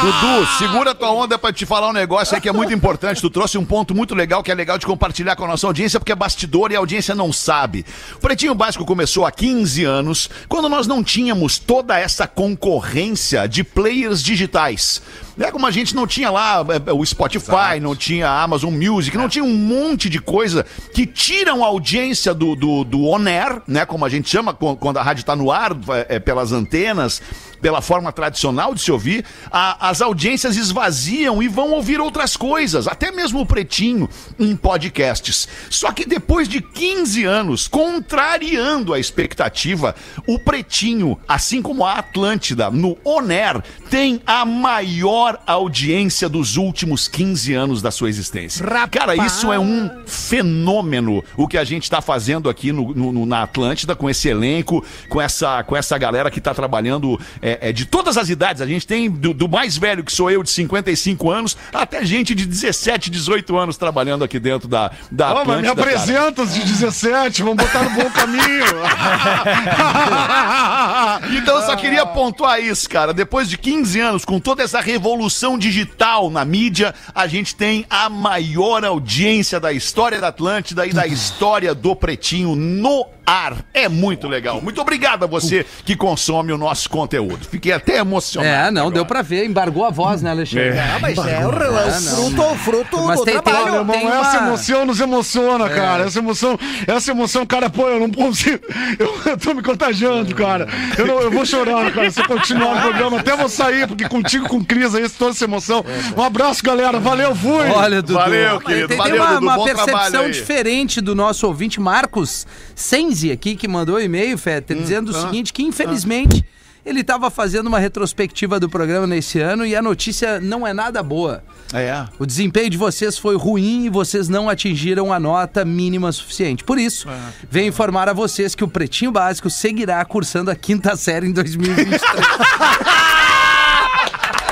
Dudu, 0.01 0.47
segura 0.57 0.95
tua 0.95 1.12
onda 1.12 1.38
pra 1.38 1.51
te 1.51 1.66
falar 1.66 1.89
um 1.89 1.93
negócio 1.93 2.34
aí 2.34 2.41
que 2.41 2.47
é 2.47 2.53
muito 2.53 2.74
importante. 2.74 3.20
Tu 3.22 3.30
trouxe 3.30 3.57
um 3.57 3.66
ponto 3.66 3.93
muito 3.93 4.16
legal 4.16 4.41
que 4.41 4.51
é 4.51 4.55
legal 4.55 4.78
de 4.78 4.86
compartilhar 4.86 5.36
com 5.36 5.43
a 5.43 5.47
nossa 5.47 5.68
audiência, 5.68 5.99
porque 5.99 6.12
é 6.12 6.16
bastidor 6.16 6.72
e 6.72 6.76
a 6.76 6.80
audiência 6.80 7.14
não 7.14 7.34
sabe. 7.34 7.86
O 8.16 8.20
Pretinho 8.20 8.55
Básico 8.55 8.86
começou 8.86 9.26
há 9.26 9.32
15 9.32 9.84
anos, 9.84 10.30
quando 10.47 10.70
nós 10.70 10.88
não 10.88 11.03
tínhamos 11.03 11.60
toda 11.60 11.99
essa 11.99 12.26
concorrência 12.28 13.45
de 13.47 13.64
players 13.64 14.24
digitais. 14.24 15.01
É 15.39 15.51
como 15.51 15.65
a 15.65 15.71
gente 15.71 15.95
não 15.95 16.05
tinha 16.05 16.29
lá 16.29 16.65
é, 16.85 16.91
o 16.91 17.05
Spotify, 17.05 17.79
não 17.81 17.95
tinha 17.95 18.27
a 18.29 18.43
Amazon 18.43 18.73
Music, 18.73 19.17
não 19.17 19.29
tinha 19.29 19.43
um 19.43 19.55
monte 19.55 20.09
de 20.09 20.19
coisa 20.19 20.65
que 20.93 21.05
tiram 21.05 21.63
a 21.63 21.67
audiência 21.67 22.33
do, 22.33 22.55
do, 22.55 22.83
do 22.83 23.05
on 23.07 23.25
air, 23.25 23.61
né? 23.67 23.85
Como 23.85 24.03
a 24.03 24.09
gente 24.09 24.29
chama 24.29 24.53
qu- 24.53 24.75
quando 24.75 24.97
a 24.97 25.01
rádio 25.03 25.23
tá 25.23 25.35
no 25.35 25.49
ar, 25.49 25.71
é, 26.09 26.19
pelas 26.19 26.51
antenas, 26.51 27.21
pela 27.62 27.82
forma 27.82 28.12
tradicional 28.12 28.74
de 28.74 28.82
se 28.82 28.91
ouvir, 28.91 29.26
a- 29.51 29.89
as 29.89 30.01
audiências 30.01 30.55
esvaziam 30.57 31.41
e 31.43 31.47
vão 31.47 31.72
ouvir 31.72 31.99
outras 31.99 32.36
coisas, 32.38 32.88
até 32.88 33.12
mesmo 33.12 33.41
o 33.41 33.45
Pretinho 33.45 34.10
em 34.39 34.55
podcasts. 34.55 35.47
Só 35.70 35.91
que 35.91 36.05
depois 36.05 36.47
de 36.47 36.62
15 36.62 37.24
anos, 37.26 37.68
contrariando 37.68 38.93
a 38.93 38.99
expectativa, 38.99 39.95
o 40.28 40.39
Pretinho, 40.39 41.20
assim 41.28 41.62
como 41.62 41.86
a 41.86 41.93
Atlântida, 41.93 42.70
no 42.72 42.97
Oner, 43.03 43.62
tem 43.89 44.22
a 44.26 44.45
maior 44.45 45.39
audiência 45.45 46.30
dos 46.30 46.57
últimos 46.57 47.07
15 47.07 47.53
anos 47.53 47.82
da 47.82 47.91
sua 47.91 48.10
existência. 48.10 48.66
Cara, 48.99 49.16
isso 49.26 49.51
é 49.51 49.60
um 49.60 49.89
fenômeno 50.05 51.24
o 51.38 51.47
que 51.47 51.57
a 51.57 51.64
gente 51.64 51.84
está 51.84 52.01
fazendo 52.01 52.49
aqui 52.49 52.72
no- 52.72 52.93
no- 52.93 53.26
na 53.26 53.43
Atlântida 53.43 53.95
com 53.95 54.10
esse 54.10 54.28
elenco, 54.28 54.84
com 55.10 55.22
essa, 55.22 55.64
com 55.64 55.76
essa 55.76 55.97
galera 55.97 56.30
que 56.32 56.39
está 56.39 56.53
trabalhando 56.53 57.20
é, 57.41 57.48
é, 57.61 57.71
de 57.71 57.85
todas 57.85 58.17
as 58.17 58.29
idades. 58.29 58.61
A 58.61 58.65
gente 58.65 58.85
tem 58.85 59.09
do, 59.09 59.33
do 59.33 59.47
mais 59.47 59.77
velho, 59.77 60.03
que 60.03 60.11
sou 60.11 60.29
eu, 60.29 60.43
de 60.43 60.49
55 60.49 61.31
anos, 61.31 61.57
até 61.73 62.05
gente 62.05 62.35
de 62.35 62.45
17, 62.45 63.09
18 63.09 63.57
anos 63.57 63.77
trabalhando 63.77 64.23
aqui 64.23 64.39
dentro 64.39 64.67
da, 64.67 64.91
da 65.09 65.43
mas 65.45 65.61
me 65.61 65.67
apresenta 65.67 66.43
os 66.43 66.53
de 66.53 66.63
17, 66.63 67.43
vamos 67.43 67.63
botar 67.63 67.83
no 67.83 67.89
bom 67.91 68.09
caminho. 68.11 68.39
Então 71.31 71.57
eu 71.57 71.65
só 71.65 71.75
queria 71.75 72.05
pontuar 72.05 72.59
isso, 72.59 72.89
cara. 72.89 73.13
Depois 73.13 73.49
de 73.49 73.57
15 73.57 73.99
anos, 73.99 74.25
com 74.25 74.39
toda 74.39 74.63
essa 74.63 74.81
revolução 74.81 75.57
digital 75.57 76.29
na 76.29 76.43
mídia, 76.43 76.93
a 77.13 77.27
gente 77.27 77.55
tem 77.55 77.85
a 77.89 78.09
maior 78.09 78.83
audiência 78.83 79.59
da 79.59 79.71
história 79.71 80.19
da 80.19 80.29
Atlântida 80.29 80.85
e 80.85 80.93
da 80.93 81.07
história 81.07 81.73
do 81.73 81.95
Pretinho 81.95 82.55
no 82.55 83.05
ar. 83.25 83.57
É 83.73 83.87
muito 83.87 84.27
legal. 84.27 84.61
Muito 84.61 84.81
obrigado 84.81 85.23
a 85.23 85.27
você 85.27 85.65
que 85.85 85.95
consome 85.95 86.51
o 86.51 86.57
nosso 86.57 86.89
conteúdo. 86.89 87.38
Fiquei 87.47 87.71
até 87.71 87.97
emocionado. 87.97 88.67
É, 88.67 88.71
não, 88.71 88.81
agora. 88.81 88.93
deu 88.95 89.05
pra 89.05 89.21
ver, 89.21 89.45
embargou 89.45 89.85
a 89.85 89.89
voz, 89.89 90.21
né, 90.21 90.31
Alexandre? 90.31 90.77
Ah, 90.79 90.97
mas 91.01 91.17
é 91.17 91.21
o, 91.45 91.51
é 91.51 91.87
o 91.87 91.91
fruto, 92.01 92.41
o 92.41 92.55
fruto 92.55 93.01
Mas 93.05 93.19
do 93.19 93.25
tem- 93.25 93.33
tem- 93.35 93.43
trabalho. 93.43 93.65
Olha, 93.73 93.77
irmão, 93.79 93.95
tem 93.97 94.07
essa 94.07 94.37
uma- 94.39 94.47
emoção 94.47 94.85
nos 94.85 94.99
emociona, 94.99 95.69
cara. 95.69 96.05
Essa 96.05 96.19
emoção, 96.19 96.59
essa 96.87 97.11
emoção, 97.11 97.45
cara, 97.45 97.69
pô, 97.69 97.87
eu 97.87 97.99
não 97.99 98.11
consigo. 98.11 98.59
Eu, 98.97 99.19
eu 99.31 99.37
tô 99.37 99.53
me 99.53 99.61
contagiando, 99.61 100.33
cara. 100.35 100.67
Eu, 100.97 101.05
não- 101.07 101.21
eu 101.21 101.31
vou 101.31 101.45
chorar, 101.45 101.91
cara. 101.91 102.09
Se 102.11 102.19
eu 102.21 102.27
continuar 102.27 102.75
no 102.75 102.81
programa, 102.81 103.19
até 103.19 103.35
vou 103.35 103.49
sair, 103.49 103.87
porque 103.87 104.07
contigo 104.07 104.47
com 104.47 104.57
o 104.57 104.65
Cris 104.65 104.93
aí, 104.95 105.07
toda 105.09 105.31
essa 105.31 105.43
emoção. 105.45 105.83
Um 106.17 106.21
abraço, 106.23 106.63
galera. 106.63 106.99
Valeu, 106.99 107.35
fui. 107.35 107.67
Olha, 107.69 108.01
Dudu. 108.01 108.13
Valeu, 108.13 108.59
querido. 108.59 108.87
Tem, 108.89 108.97
Valeu, 108.97 109.13
tem 109.15 109.21
uma, 109.21 109.33
Dudu. 109.39 109.45
uma 109.45 109.63
percepção 109.63 110.29
diferente 110.29 111.01
do 111.01 111.15
nosso 111.15 111.45
ouvinte 111.47 111.79
Marcos 111.79 112.45
Senzi 112.75 113.31
aqui, 113.31 113.55
que 113.55 113.67
mandou 113.67 113.95
um 113.95 113.99
e-mail, 113.99 114.37
Feta, 114.37 114.73
Hum, 114.73 114.77
dizendo 114.81 115.11
o 115.11 115.15
ah, 115.15 115.21
seguinte, 115.21 115.51
que 115.53 115.63
infelizmente 115.63 116.43
ele 116.86 117.01
estava 117.01 117.30
fazendo 117.30 117.67
uma 117.67 117.80
retrospectiva 117.80 118.59
do 118.59 118.69
programa 118.69 119.05
nesse 119.05 119.39
ano 119.39 119.65
e 119.65 119.75
a 119.75 119.82
notícia 119.82 120.39
não 120.39 120.65
é 120.65 120.73
nada 120.73 121.03
boa. 121.03 121.43
É. 121.73 122.05
O 122.17 122.25
desempenho 122.25 122.69
de 122.69 122.77
vocês 122.77 123.17
foi 123.17 123.36
ruim 123.38 123.86
e 123.86 123.89
vocês 123.89 124.27
não 124.27 124.49
atingiram 124.49 125.13
a 125.13 125.19
nota 125.19 125.63
mínima 125.63 126.11
suficiente. 126.11 126.63
Por 126.63 126.80
isso, 126.80 127.09
É. 127.09 127.17
venho 127.49 127.67
informar 127.67 128.09
a 128.09 128.13
vocês 128.13 128.55
que 128.55 128.63
o 128.63 128.67
Pretinho 128.67 129.11
Básico 129.11 129.49
seguirá 129.49 130.03
cursando 130.05 130.49
a 130.49 130.55
quinta 130.55 130.95
série 130.95 131.27
em 131.27 131.32
2023. 131.32 132.01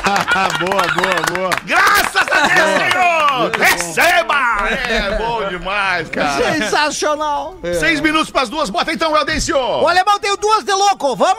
boa, 0.59 0.83
boa, 0.93 1.35
boa. 1.35 1.49
Graças 1.65 2.27
a 2.31 2.47
Deus, 2.47 2.91
Senhor! 2.91 3.51
Receba! 3.59 4.26
É 4.67 5.17
bom 5.17 5.47
demais, 5.47 6.09
cara. 6.09 6.53
Sensacional. 6.53 7.55
Seis 7.79 7.99
minutos 7.99 8.29
pras 8.29 8.49
duas. 8.49 8.69
Bota 8.69 8.91
então, 8.91 9.15
Eudêncio. 9.15 9.57
O 9.57 9.87
alemão 9.87 10.19
tem 10.19 10.35
duas 10.37 10.63
de 10.63 10.73
louco. 10.73 11.15
Vamos! 11.15 11.37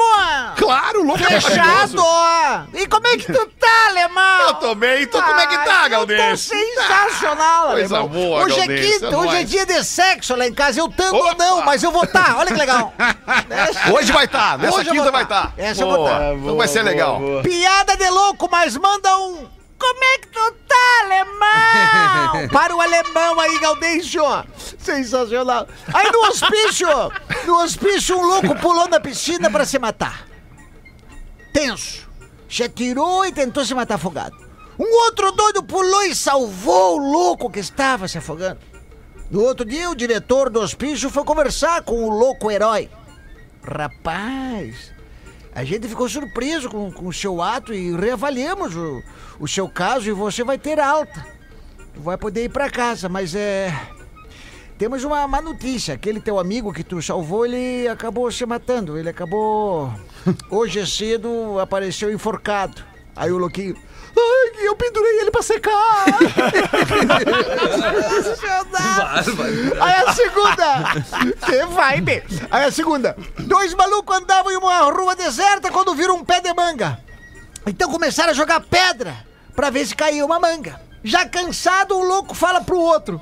Claro, 0.57 1.03
louco 1.03 1.23
é 1.23 1.41
Fechado! 1.41 1.97
maravilhoso. 1.97 2.69
E 2.75 2.87
como 2.87 3.07
é 3.07 3.17
que 3.17 3.33
tu 3.33 3.47
tá, 3.59 3.87
alemão? 3.89 4.41
Eu 4.49 4.55
tô 4.55 4.75
bem, 4.75 5.07
tu 5.07 5.23
como 5.23 5.41
é 5.41 5.47
que 5.47 5.59
tá, 5.59 5.89
Galdêncio? 5.89 6.55
Eu 6.57 6.75
tô 6.75 6.81
sensacional, 6.83 7.71
Coisa 7.71 7.99
alemão. 7.99 8.09
boa, 8.09 8.45
hoje 8.45 8.55
é 8.55 8.67
Galdêncio, 8.67 8.93
quinta, 8.93 9.07
é 9.07 9.17
hoje 9.17 9.37
é 9.37 9.45
dia 9.45 9.67
de 9.67 9.85
sexo 9.85 10.37
lá 10.37 10.47
em 10.47 10.55
casa. 10.55 10.81
Eu 10.81 10.89
tanto 10.89 11.17
ou 11.17 11.27
Opa! 11.31 11.45
não, 11.45 11.63
mas 11.65 11.83
eu 11.83 11.91
vou 11.91 12.07
tá. 12.07 12.37
Olha 12.39 12.49
que 12.53 12.59
legal. 12.59 12.93
Hoje 13.93 14.13
vai 14.13 14.25
estar, 14.25 14.59
nessa 14.59 14.77
Hoje 14.79 14.91
quinta 14.91 15.11
vai 15.11 15.27
tá. 15.27 15.53
estar. 15.57 15.63
Essa 15.63 15.83
eu 15.83 15.89
vou 15.89 16.05
tá. 16.09 16.35
Então 16.35 16.57
vai 16.57 16.69
ser 16.69 16.83
legal. 16.83 17.21
Piada 17.43 17.97
de 17.97 18.09
louco, 18.11 18.49
mas 18.51 18.77
manda 18.77 19.17
um. 19.19 19.58
Como 19.79 20.05
é 20.05 20.19
que 20.19 20.29
tu 20.29 20.53
tá, 20.67 21.05
alemão? 21.05 22.49
Para 22.53 22.75
o 22.75 22.81
alemão 22.81 23.41
aí, 23.41 23.59
Gaudêncio. 23.59 24.23
Sensacional. 24.79 25.69
Aí 25.93 26.11
no 26.11 26.21
hospício, 26.27 26.89
no 27.47 27.63
hospício, 27.63 28.19
um 28.19 28.27
louco 28.27 28.55
pulou 28.57 28.89
na 28.89 29.01
piscina 29.01 29.51
pra 29.51 29.65
se 29.65 29.79
matar. 29.79 30.27
Tenso. 31.53 32.09
Se 32.49 32.65
atirou 32.65 33.25
e 33.27 33.33
tentou 33.33 33.65
se 33.65 33.75
matar 33.75 33.97
afogado. 33.97 34.37
Um 34.79 35.05
outro 35.05 35.33
doido 35.33 35.63
pulou 35.63 36.05
e 36.05 36.15
salvou 36.15 36.97
o 36.97 37.13
louco 37.13 37.51
que 37.51 37.59
estava 37.59 38.09
se 38.09 38.17
afogando. 38.17 38.61
No 39.31 39.43
outro 39.43 39.67
dia, 39.67 39.91
o 39.91 39.95
diretor 39.95 40.49
do 40.49 40.61
hospício 40.61 41.11
foi 41.11 41.25
conversar 41.25 41.83
com 41.83 42.05
o 42.05 42.11
louco 42.11 42.51
herói. 42.51 42.89
Rapaz, 43.63 44.93
a 45.55 45.65
gente 45.65 45.89
ficou 45.89 46.09
surpreso 46.09 46.71
com, 46.71 46.91
com 46.91 47.09
o 47.09 47.13
seu 47.13 47.43
ato 47.43 47.75
e 47.75 47.95
reavaliamos 47.95 48.75
o, 48.75 49.03
o 49.39 49.47
seu 49.47 49.69
caso 49.69 50.09
e 50.09 50.13
você 50.13 50.43
vai 50.43 50.59
ter 50.59 50.81
alta. 50.81 51.27
Vai 51.95 52.17
poder 52.17 52.45
ir 52.45 52.49
pra 52.49 52.71
casa, 52.71 53.09
mas 53.09 53.35
é. 53.35 53.73
Temos 54.79 55.03
uma 55.03 55.27
má 55.27 55.43
notícia. 55.43 55.95
Aquele 55.95 56.21
teu 56.21 56.39
amigo 56.39 56.73
que 56.73 56.85
tu 56.85 57.03
salvou, 57.03 57.45
ele 57.45 57.89
acabou 57.89 58.31
se 58.31 58.47
matando. 58.47 58.97
Ele 58.97 59.09
acabou. 59.09 59.93
Hoje 60.51 60.87
cedo 60.87 61.59
apareceu 61.59 62.13
enforcado. 62.13 62.83
Aí 63.17 63.33
o 63.33 63.39
louquinho. 63.39 63.77
Ai, 64.17 64.67
eu 64.67 64.75
pendurei 64.75 65.21
ele 65.21 65.31
pra 65.31 65.43
secar! 65.43 66.07
Aí 69.81 69.95
a 70.05 70.13
segunda! 70.13 70.95
Que 71.47 71.65
vibe! 71.67 72.25
Aí 72.51 72.65
a 72.65 72.73
segunda! 72.73 73.17
Dois 73.39 73.75
malucos 73.75 74.17
andavam 74.17 74.51
em 74.51 74.57
uma 74.57 74.91
rua 74.91 75.15
deserta 75.15 75.71
quando 75.71 75.95
viram 75.95 76.17
um 76.17 76.25
pé 76.25 76.41
de 76.41 76.53
manga. 76.53 76.99
Então 77.65 77.89
começaram 77.91 78.31
a 78.31 78.35
jogar 78.35 78.61
pedra 78.61 79.28
pra 79.59 79.71
ver 79.71 79.85
se 79.85 79.97
caía 79.97 80.25
uma 80.25 80.39
manga. 80.39 80.81
Já 81.03 81.29
cansado, 81.29 81.99
um 81.99 82.05
louco 82.05 82.33
fala 82.33 82.61
pro 82.61 82.79
outro. 82.79 83.21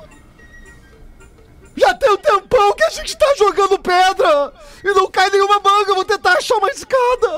Já 1.74 1.95
tem 1.95 2.11
um 2.11 2.18
tempão 2.18 2.74
que 2.74 2.84
a 2.84 2.91
gente 2.91 3.16
tá 3.16 3.34
jogando 3.39 3.78
pedra 3.78 4.53
e 4.84 4.93
não 4.93 5.11
cai 5.11 5.30
nenhuma 5.30 5.59
manga. 5.61 5.95
Vou 5.95 6.05
tentar 6.05 6.34
achar 6.34 6.57
uma 6.57 6.68
escada. 6.68 7.28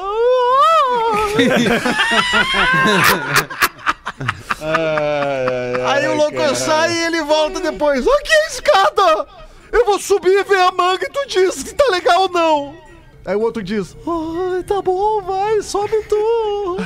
Aí 5.93 6.09
o 6.09 6.17
louco 6.17 6.57
sai 6.57 6.93
e 6.93 7.03
ele 7.05 7.23
volta 7.23 7.61
depois. 7.61 8.05
Aqui 8.05 8.33
é 8.33 8.45
a 8.45 8.49
escada! 8.49 9.29
Eu 9.71 9.85
vou 9.85 10.01
subir 10.01 10.41
e 10.41 10.43
ver 10.43 10.59
a 10.59 10.73
manga 10.73 11.07
e 11.07 11.11
tu 11.11 11.25
diz 11.29 11.55
se 11.55 11.73
tá 11.73 11.85
legal 11.93 12.23
ou 12.23 12.29
não. 12.31 12.77
Aí 13.25 13.37
o 13.37 13.43
outro 13.43 13.63
diz: 13.63 13.97
Ai, 14.05 14.65
tá 14.65 14.83
bom, 14.83 15.23
vai, 15.23 15.63
sobe 15.63 16.03
tu. 16.09 16.79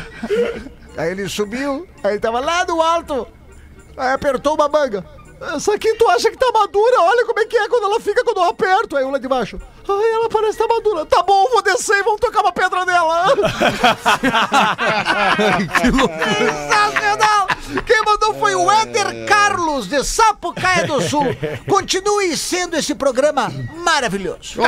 Aí 0.97 1.11
ele 1.11 1.28
subiu, 1.28 1.86
aí 2.03 2.12
ele 2.12 2.20
tava 2.20 2.40
lá 2.40 2.64
no 2.64 2.80
alto. 2.80 3.26
Aí 3.97 4.12
apertou 4.12 4.55
uma 4.55 4.68
manga. 4.68 5.05
Essa 5.55 5.74
aqui 5.74 5.93
tu 5.95 6.09
acha 6.09 6.30
que 6.30 6.36
tá 6.36 6.51
madura? 6.53 7.01
Olha 7.01 7.26
como 7.26 7.40
é 7.40 7.45
que 7.47 7.57
é 7.57 7.68
quando 7.68 7.84
ela 7.84 7.99
fica 8.01 8.22
quando 8.22 8.36
eu 8.36 8.45
aperto. 8.45 8.97
Aí 8.97 9.05
um 9.05 9.11
lá 9.11 9.18
de 9.18 9.26
baixo. 9.26 9.61
Ai, 9.88 10.12
ela 10.12 10.28
parece 10.28 10.57
que 10.57 10.62
tá 10.66 10.72
madura. 10.72 11.05
Tá 11.05 11.22
bom, 11.22 11.49
vou 11.51 11.62
descer 11.62 11.99
e 11.99 12.03
vamos 12.05 12.20
tocar 12.20 12.43
uma 12.43 12.53
pedra 12.53 12.84
nela. 12.84 13.26
Sensacional! 15.82 17.49
Quem 17.84 18.05
mandou 18.05 18.34
foi 18.34 18.55
o 18.55 18.70
Éder 18.70 19.26
Carlos, 19.26 19.88
de 19.88 20.05
Sapucaia 20.05 20.86
do 20.86 21.01
Sul. 21.01 21.24
Continue 21.68 22.36
sendo 22.36 22.76
esse 22.76 22.95
programa 22.95 23.51
maravilhoso. 23.74 24.62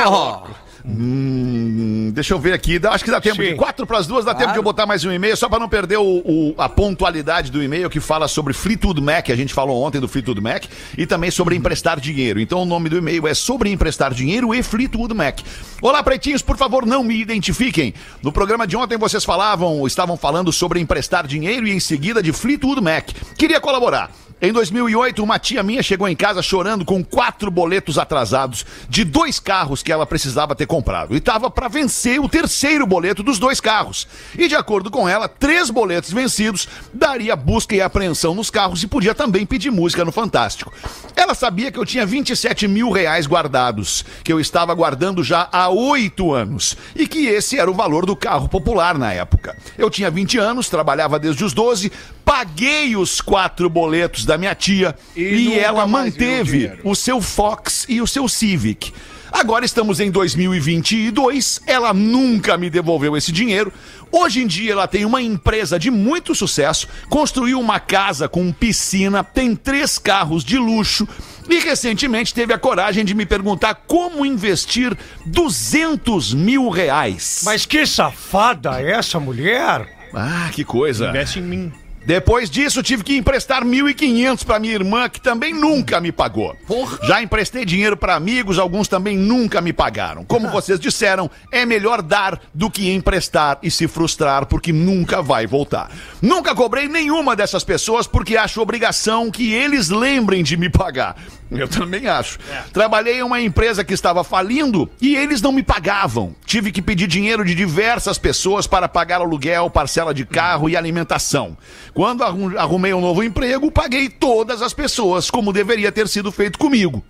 Hum, 0.87 2.11
deixa 2.13 2.33
eu 2.33 2.39
ver 2.39 2.53
aqui. 2.53 2.79
Acho 2.89 3.03
que 3.03 3.11
dá 3.11 3.19
tempo 3.19 3.37
de 3.41 3.55
quatro 3.55 3.87
para 3.87 3.97
as 3.97 4.05
duas. 4.07 4.23
Dá 4.23 4.35
tempo 4.35 4.51
de 4.51 4.57
eu 4.59 4.63
botar 4.63 4.85
mais 4.85 5.03
um 5.03 5.11
e-mail, 5.11 5.35
só 5.35 5.49
para 5.49 5.59
não 5.59 5.67
perder 5.67 5.97
o, 5.97 6.03
o- 6.03 6.55
a 6.57 6.69
pontualidade 6.69 7.51
do 7.51 7.61
e-mail 7.63 7.89
que 7.89 7.99
fala 7.99 8.27
sobre 8.27 8.53
Fleetwood 8.53 9.01
Mac. 9.01 9.29
A 9.29 9.35
gente 9.35 9.53
falou 9.53 9.81
ontem 9.83 9.99
do 9.99 10.07
Fleetwood 10.07 10.39
Mac 10.41 10.65
e 10.97 11.05
também 11.05 11.31
sobre 11.31 11.55
emprestar 11.55 11.99
dinheiro. 11.99 12.39
Então 12.39 12.61
o 12.61 12.65
nome 12.65 12.89
do 12.89 12.97
e-mail 12.97 13.27
é 13.27 13.33
sobre 13.33 13.69
emprestar 13.71 14.13
dinheiro 14.13 14.53
e 14.53 14.61
Fleetwood 14.61 15.13
Mac. 15.13 15.39
Olá, 15.81 16.03
pretinhos, 16.03 16.41
por 16.41 16.57
favor, 16.57 16.85
não 16.85 17.03
me 17.03 17.19
identifiquem. 17.19 17.93
No 18.21 18.31
programa 18.31 18.67
de 18.67 18.77
ontem 18.77 18.97
vocês 18.97 19.23
falavam, 19.25 19.85
estavam 19.87 20.15
falando 20.17 20.51
sobre 20.51 20.79
emprestar 20.79 21.25
dinheiro 21.25 21.67
e 21.67 21.71
em 21.71 21.79
seguida 21.79 22.21
de 22.21 22.31
Fleetwood 22.31 22.81
Mac. 22.81 23.09
Queria 23.37 23.59
colaborar. 23.59 24.11
Em 24.41 24.51
2008, 24.51 25.23
uma 25.23 25.39
tia 25.39 25.63
minha 25.63 25.81
chegou 25.81 26.09
em 26.09 26.15
casa 26.15 26.41
chorando 26.41 26.83
com 26.83 27.01
quatro 27.01 27.49
boletos 27.49 27.97
atrasados 27.97 28.65
de 28.89 29.05
dois 29.05 29.39
carros 29.39 29.81
que 29.81 29.93
ela 29.93 30.05
precisava 30.05 30.53
ter 30.53 30.65
comprado. 30.65 31.13
E 31.15 31.19
estava 31.19 31.49
para 31.49 31.69
vencer 31.69 32.19
o 32.19 32.27
terceiro 32.27 32.85
boleto 32.85 33.23
dos 33.23 33.39
dois 33.39 33.61
carros. 33.61 34.05
E 34.37 34.49
de 34.49 34.55
acordo 34.55 34.91
com 34.91 35.07
ela, 35.07 35.29
três 35.29 35.69
boletos 35.69 36.11
vencidos 36.11 36.67
daria 36.93 37.33
busca 37.33 37.73
e 37.75 37.81
apreensão 37.81 38.35
nos 38.35 38.49
carros 38.49 38.83
e 38.83 38.87
podia 38.87 39.15
também 39.15 39.45
pedir 39.45 39.71
música 39.71 40.03
no 40.03 40.11
Fantástico. 40.11 40.73
Ela 41.15 41.33
sabia 41.33 41.71
que 41.71 41.79
eu 41.79 41.85
tinha 41.85 42.05
27 42.05 42.67
mil 42.67 42.91
reais 42.91 43.25
guardados, 43.25 44.03
que 44.21 44.33
eu 44.33 44.39
estava 44.39 44.73
guardando 44.73 45.23
já 45.23 45.47
há 45.49 45.69
oito 45.69 46.33
anos, 46.33 46.75
e 46.93 47.07
que 47.07 47.25
esse 47.27 47.57
era 47.57 47.71
o 47.71 47.73
valor 47.73 48.05
do 48.05 48.17
carro 48.17 48.49
popular 48.49 48.97
na 48.97 49.13
época. 49.13 49.57
Eu 49.77 49.89
tinha 49.89 50.11
20 50.11 50.37
anos, 50.37 50.69
trabalhava 50.69 51.17
desde 51.17 51.43
os 51.43 51.53
12, 51.53 51.89
paguei 52.25 52.97
os 52.97 53.21
quatro 53.21 53.69
boletos 53.69 54.25
da 54.25 54.37
minha 54.37 54.55
tia 54.55 54.95
e, 55.15 55.45
nunca 55.45 55.57
ela 55.57 55.85
o 55.85 55.89
manteve 55.89 56.59
dinheiro. 56.59 56.81
o 56.83 56.95
seu 56.95 57.21
Fox 57.21 57.85
e 57.87 58.01
o 58.01 58.07
seu 58.07 58.27
Civic. 58.27 58.91
Agora 59.31 59.65
estamos 59.65 59.99
em 59.99 60.09
2022, 60.09 61.61
ela 61.67 61.93
nunca 61.93 62.57
me 62.57 62.69
devolveu 62.69 63.17
esse 63.17 63.33
dinheiro. 63.33 63.71
Hoje 64.09 64.41
em 64.41 64.47
dia 64.47 64.71
ela 64.71 64.87
tem 64.87 65.03
uma 65.03 65.21
empresa 65.21 65.77
de 65.77 65.91
muito 65.91 66.33
sucesso, 66.33 66.87
construiu 67.09 67.59
uma 67.59 67.79
casa 67.79 68.29
com 68.29 68.51
piscina, 68.53 69.23
tem 69.25 69.53
três 69.53 69.97
carros 69.97 70.43
de 70.43 70.57
luxo 70.57 71.05
e 71.49 71.59
recentemente 71.59 72.33
teve 72.33 72.53
a 72.53 72.57
coragem 72.57 73.03
de 73.03 73.13
me 73.13 73.25
perguntar 73.25 73.75
como 73.87 74.25
investir 74.25 74.97
200 75.25 76.33
mil 76.33 76.69
reais. 76.69 77.41
Mas 77.43 77.65
que 77.65 77.85
safada 77.85 78.81
é 78.81 78.91
essa 78.91 79.19
mulher? 79.19 79.85
Ah, 80.13 80.49
que 80.53 80.63
coisa. 80.63 81.09
Investe 81.09 81.39
em 81.39 81.43
mim. 81.43 81.73
Depois 82.05 82.51
disso, 82.51 82.83
tive 82.83 83.03
que 83.03 83.17
emprestar 83.17 83.63
1.500 83.63 84.45
para 84.45 84.59
minha 84.59 84.73
irmã, 84.73 85.09
que 85.09 85.19
também 85.19 85.53
nunca 85.53 85.99
me 85.99 86.11
pagou. 86.11 86.55
Já 87.03 87.21
emprestei 87.21 87.65
dinheiro 87.65 87.97
para 87.97 88.15
amigos, 88.15 88.59
alguns 88.59 88.87
também 88.87 89.17
nunca 89.17 89.59
me 89.59 89.73
pagaram. 89.73 90.23
Como 90.23 90.47
vocês 90.49 90.79
disseram, 90.79 91.29
é 91.51 91.65
melhor 91.65 92.03
dar 92.03 92.39
do 92.53 92.69
que 92.69 92.91
emprestar 92.91 93.57
e 93.63 93.71
se 93.71 93.87
frustrar, 93.87 94.45
porque 94.45 94.71
nunca 94.71 95.21
vai 95.21 95.47
voltar. 95.47 95.89
Nunca 96.21 96.53
cobrei 96.53 96.87
nenhuma 96.87 97.35
dessas 97.35 97.63
pessoas 97.63 98.05
porque 98.05 98.37
acho 98.37 98.61
obrigação 98.61 99.31
que 99.31 99.51
eles 99.53 99.89
lembrem 99.89 100.43
de 100.43 100.55
me 100.55 100.69
pagar. 100.69 101.15
Eu 101.51 101.67
também 101.67 102.07
acho. 102.07 102.39
Trabalhei 102.73 103.19
em 103.19 103.23
uma 103.23 103.39
empresa 103.39 103.83
que 103.83 103.93
estava 103.93 104.23
falindo 104.23 104.89
e 104.99 105.15
eles 105.15 105.41
não 105.41 105.51
me 105.51 105.61
pagavam. 105.61 106.35
Tive 106.45 106.71
que 106.71 106.81
pedir 106.81 107.07
dinheiro 107.07 107.45
de 107.45 107.53
diversas 107.53 108.17
pessoas 108.17 108.65
para 108.67 108.87
pagar 108.87 109.21
aluguel, 109.21 109.69
parcela 109.69 110.13
de 110.13 110.25
carro 110.25 110.67
e 110.69 110.75
alimentação. 110.75 111.55
Quando 111.93 112.23
arrum- 112.23 112.57
arrumei 112.57 112.93
um 112.93 113.01
novo 113.01 113.23
emprego, 113.23 113.71
paguei 113.71 114.09
todas 114.09 114.61
as 114.61 114.73
pessoas, 114.73 115.29
como 115.29 115.53
deveria 115.53 115.91
ter 115.91 116.07
sido 116.07 116.31
feito 116.31 116.57
comigo. 116.57 117.03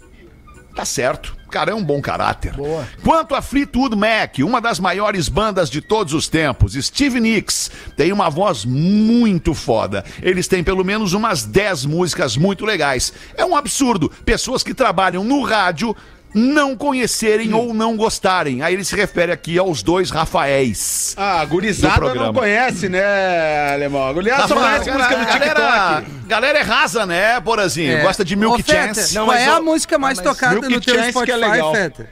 Tá 0.76 0.84
certo. 0.84 1.34
O 1.47 1.49
cara 1.49 1.71
é 1.71 1.73
um 1.73 1.84
bom 1.84 2.01
caráter. 2.01 2.51
Boa. 2.53 2.86
Quanto 3.01 3.34
a 3.34 3.41
Fleetwood 3.41 3.95
Mac, 3.95 4.39
uma 4.39 4.59
das 4.59 4.78
maiores 4.78 5.30
bandas 5.30 5.69
de 5.69 5.80
todos 5.80 6.13
os 6.13 6.28
tempos, 6.28 6.73
Steve 6.73 7.21
Nicks, 7.21 7.71
tem 7.95 8.11
uma 8.11 8.30
voz 8.30 8.65
muito 8.65 9.53
foda. 9.53 10.03
Eles 10.21 10.49
têm 10.49 10.65
pelo 10.65 10.84
menos 10.84 11.13
umas 11.13 11.45
10 11.45 11.86
músicas 11.86 12.36
muito 12.36 12.65
legais. 12.65 13.13
É 13.38 13.45
um 13.45 13.55
absurdo. 13.55 14.11
Pessoas 14.26 14.63
que 14.63 14.73
trabalham 14.73 15.23
no 15.23 15.43
rádio 15.43 15.95
não 16.38 16.75
conhecerem 16.75 17.53
ou 17.53 17.73
não 17.73 17.95
gostarem. 17.95 18.61
Aí 18.61 18.73
ele 18.73 18.83
se 18.83 18.93
refere 18.93 19.31
aqui 19.31 19.57
aos 19.57 19.81
dois 19.81 20.09
Rafaéis. 20.09 21.15
Ah, 21.17 21.39
a 21.39 21.45
Do 21.45 21.51
gurizada 21.51 22.13
não 22.13 22.33
conhece, 22.33 22.89
né, 22.89 23.71
Alemão? 23.73 24.05
A 24.05 24.11
gurizada 24.11 24.47
só 24.49 24.55
conhece 24.55 24.91
música 24.91 25.17
no 25.17 25.25
galera, 25.25 26.01
TikTok. 26.01 26.27
galera 26.27 26.59
é 26.59 26.61
rasa, 26.61 27.05
né, 27.05 27.39
Porazinho? 27.39 28.01
Gosta 28.01 28.25
de 28.25 28.36
Milk 28.36 28.61
Ô, 28.61 28.63
Feta, 28.65 28.93
Chance. 28.95 29.13
Qual 29.13 29.27
mas 29.27 29.41
é 29.41 29.47
a 29.47 29.61
música 29.61 29.97
mais 29.97 30.19
tocada 30.19 30.55
Milk 30.55 30.69
no 30.75 30.81
teu 30.81 30.93
Chance 30.95 31.05
que 31.05 31.11
Spotify, 31.11 31.31
é 31.31 31.38
legal. 31.38 31.73
Feta? 31.73 32.09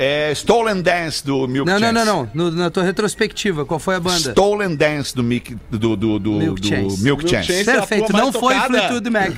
É 0.00 0.30
Stolen 0.32 0.80
Dance 0.82 1.26
do 1.26 1.48
Milk 1.48 1.68
Não, 1.68 1.80
não, 1.80 1.88
Chance. 1.88 2.04
não, 2.04 2.04
não. 2.04 2.30
No- 2.34 2.50
na 2.52 2.70
tua 2.70 2.84
retrospectiva, 2.84 3.64
qual 3.64 3.80
foi 3.80 3.96
a 3.96 4.00
banda? 4.00 4.30
Stolen 4.30 4.76
Dance 4.76 5.14
do 5.14 5.24
Milk, 5.24 5.56
do, 5.70 5.96
do, 5.96 6.18
do, 6.18 6.32
Milk 6.32 6.60
do 6.60 6.66
Chance. 6.68 7.02
Milk 7.02 7.24
Milk 7.24 7.28
Chance. 7.28 7.52
É 7.52 7.64
Perfeito, 7.64 8.06
tua 8.08 8.20
não 8.20 8.32
foi 8.32 8.54
tocada? 8.54 8.78
Fleetwood 8.78 9.10
Mac. 9.10 9.32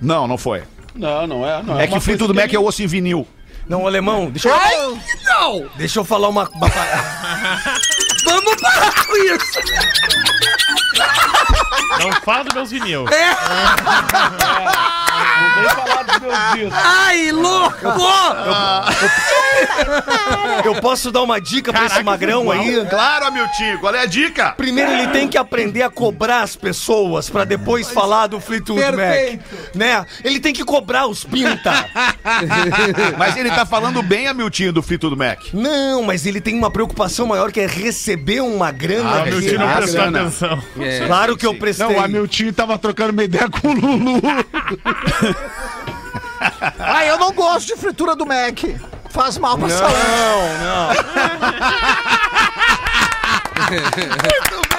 Não, 0.00 0.26
não 0.26 0.36
foi. 0.36 0.62
Não, 0.94 1.26
não 1.26 1.46
é. 1.48 1.62
Não 1.62 1.80
É 1.80 1.86
que 1.86 1.94
uma 1.94 2.00
Fleetwood 2.00 2.34
Mac 2.34 2.52
é 2.52 2.58
o 2.58 2.64
osso 2.66 2.82
em 2.82 2.86
vinil. 2.86 3.26
Não, 3.66 3.86
alemão, 3.86 4.30
deixa 4.30 4.48
eu. 4.48 4.54
Ai, 4.54 4.76
não! 5.24 5.68
Deixa 5.76 6.00
eu 6.00 6.04
falar 6.04 6.28
uma. 6.28 6.44
Vamos 8.24 8.54
parar 8.60 9.06
com 9.06 9.16
isso! 9.16 9.60
Não 12.00 12.12
fala 12.24 12.44
dos 12.44 12.54
meus 12.54 12.70
vinil. 12.70 13.04
Vem 13.06 13.18
falar 15.70 16.02
dos 16.04 16.18
meus. 16.20 16.72
Ai, 16.74 17.32
louco! 17.32 17.76
Eu 20.64 20.74
posso 20.76 21.10
dar 21.10 21.22
uma 21.22 21.40
dica 21.40 21.72
pra 21.72 21.86
esse 21.86 22.02
magrão 22.02 22.50
aí? 22.50 22.84
Claro, 22.88 23.26
Amiltinho, 23.26 23.78
qual 23.78 23.94
é 23.94 24.00
a 24.00 24.06
dica? 24.06 24.52
Primeiro 24.56 24.90
ele 24.92 25.08
tem 25.08 25.28
que 25.28 25.36
aprender 25.38 25.82
a 25.82 25.90
cobrar 25.90 26.42
as 26.42 26.56
pessoas 26.56 27.28
pra 27.28 27.44
depois 27.44 27.90
falar 27.90 28.26
do 28.28 28.40
Fleetwood 28.40 28.80
Perfeito. 28.80 29.44
Mac. 29.54 29.74
Né? 29.74 30.06
Ele 30.24 30.40
tem 30.40 30.52
que 30.52 30.64
cobrar 30.64 31.06
os 31.06 31.24
pinta. 31.24 31.86
Mas 33.18 33.36
ele 33.36 33.50
tá 33.50 33.66
falando 33.66 34.02
bem, 34.02 34.26
Amiltinho, 34.28 34.72
do 34.72 34.82
Fleetwood 34.82 35.16
Mac. 35.16 35.40
Não, 35.52 36.02
mas 36.02 36.26
ele 36.26 36.40
tem 36.40 36.56
uma 36.56 36.70
preocupação 36.70 37.26
maior 37.26 37.50
que 37.52 37.60
é 37.60 37.66
receber 37.66 38.40
uma 38.40 38.70
grana. 38.70 39.22
Ah, 39.22 39.24
meu 39.24 39.40
tio 39.40 39.58
não 39.58 39.68
Ah, 39.68 39.76
prestou 39.76 40.00
grana. 40.02 40.20
atenção. 40.20 40.62
Claro 41.06 41.36
que 41.36 41.46
eu 41.46 41.54
prestei. 41.62 41.86
Não, 41.86 41.94
o 41.94 42.00
Amiltinho 42.00 42.52
tava 42.52 42.76
trocando 42.76 43.12
uma 43.12 43.22
ideia 43.22 43.48
com 43.48 43.68
o 43.68 43.72
Lulu. 43.72 44.20
Ah, 46.76 47.06
eu 47.06 47.20
não 47.20 47.32
gosto 47.32 47.68
de 47.68 47.76
fritura 47.76 48.16
do 48.16 48.26
Mac. 48.26 48.58
Faz 49.10 49.38
mal 49.38 49.56
pra 49.56 49.68
saúde. 49.68 49.94
Muito 53.70 53.96
bem, 53.96 54.08
cara. 54.08 54.71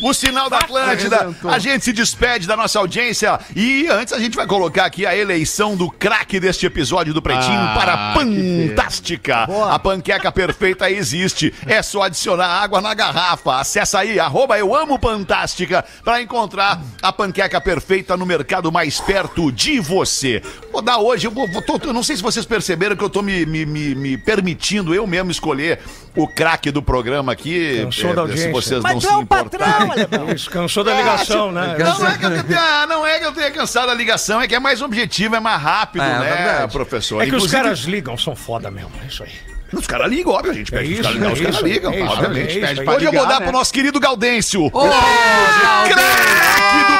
O 0.00 0.12
sinal 0.14 0.48
da 0.50 0.58
Atlântida. 0.58 1.34
A 1.44 1.58
gente 1.58 1.84
se 1.84 1.92
despede 1.92 2.46
da 2.46 2.56
nossa 2.56 2.78
audiência 2.78 3.38
e 3.54 3.86
antes 3.88 4.12
a 4.12 4.18
gente 4.18 4.36
vai 4.36 4.46
colocar 4.46 4.84
aqui 4.84 5.04
a 5.06 5.16
eleição 5.16 5.76
do 5.76 5.90
craque 5.90 6.38
deste 6.40 6.66
episódio 6.66 7.12
do 7.14 7.20
Pretinho 7.22 7.58
Ah, 7.60 7.74
para 7.76 7.94
a 7.94 8.14
Fantástica. 8.14 9.48
A 9.70 9.78
panqueca 9.78 10.30
perfeita 10.32 10.90
existe. 10.90 11.52
É 11.66 11.82
só 11.82 12.02
adicionar 12.02 12.46
água 12.46 12.80
na 12.80 12.94
garrafa. 12.94 13.56
Acesse 13.60 13.96
aí, 13.96 14.18
arroba 14.20 14.58
eu 14.58 14.74
amo 14.74 14.98
Fantástica, 15.00 15.84
para 16.04 16.20
encontrar 16.20 16.80
a 17.02 17.12
panqueca 17.12 17.60
perfeita 17.60 18.16
no 18.16 18.26
mercado 18.26 18.70
mais 18.70 19.00
perto 19.00 19.50
de 19.52 19.80
você. 19.80 20.42
Vou 20.72 20.82
dar 20.82 20.98
hoje, 20.98 21.26
eu, 21.26 21.30
vou, 21.30 21.48
tô- 21.62 21.78
eu 21.82 21.92
não 21.92 22.02
sei 22.02 22.16
se 22.16 22.22
vocês 22.22 22.44
perceberam 22.46 22.96
que 22.96 23.02
eu 23.04 23.10
tô 23.10 23.22
me, 23.22 23.44
me- 23.46 23.66
me- 23.66 23.94
me 23.94 24.18
permitindo 24.18 24.94
eu 24.94 25.06
mesmo 25.06 25.30
escolher 25.30 25.80
o 26.16 26.26
craque 26.26 26.70
do 26.70 26.82
programa 26.82 27.32
aqui. 27.32 27.82
Cansou 27.84 28.08
da 28.08 28.14
se 28.14 28.18
audiência. 28.20 28.52
vocês 28.52 28.82
Mas 28.82 28.92
não 28.94 29.00
tu 29.00 29.06
se 29.06 29.12
é 29.12 29.16
o 29.16 29.22
importarem. 29.22 29.87
Patrão, 29.88 30.06
alemão. 30.20 30.34
Isso, 30.34 30.50
cansou 30.50 30.84
da 30.84 30.94
ligação, 30.94 31.50
né? 31.52 31.76
Não 31.78 32.06
é, 32.06 32.18
que 32.18 32.24
eu 32.24 32.44
tenha, 32.44 32.86
não 32.86 33.06
é 33.06 33.18
que 33.18 33.24
eu 33.26 33.32
tenha 33.32 33.50
cansado 33.50 33.90
a 33.90 33.94
ligação, 33.94 34.40
é 34.40 34.46
que 34.48 34.54
é 34.54 34.60
mais 34.60 34.80
objetivo, 34.82 35.36
é 35.36 35.40
mais 35.40 35.60
rápido, 35.60 36.02
É, 36.02 36.18
né, 36.18 36.36
verdade. 36.36 36.72
professor? 36.72 37.20
É 37.22 37.24
que 37.24 37.30
os 37.30 37.36
Inclusive, 37.44 37.62
caras 37.62 37.78
ligam, 37.80 38.16
são 38.18 38.36
foda 38.36 38.70
mesmo. 38.70 38.90
É 39.02 39.06
isso 39.06 39.22
aí. 39.22 39.32
Os 39.70 39.86
caras 39.86 40.08
ligam, 40.08 40.32
óbvio, 40.32 40.52
a 40.52 40.54
gente 40.54 40.70
pede 40.70 40.94
É 40.94 40.96
pros 40.96 41.00
caras 41.02 41.12
isso, 41.12 41.18
ligar, 41.18 41.28
é 41.28 41.32
os 41.34 41.40
caras 41.40 41.54
isso, 41.56 41.64
ligam, 41.66 41.92
é 41.92 42.00
isso, 42.00 42.12
obviamente. 42.12 42.40
é 42.40 42.52
isso, 42.52 42.60
Pede 42.68 42.80
é 42.80 42.84
pra 42.84 42.94
Hoje 42.94 43.04
eu 43.04 43.12
vou 43.12 43.26
dar 43.26 43.38
né? 43.40 43.46
pro 43.46 43.52
nosso 43.52 43.72
querido 43.74 44.00
Gaudêncio, 44.00 44.64
o 44.64 44.70
Galdêncio. 44.70 45.94
craque 45.94 46.92
do 46.92 46.97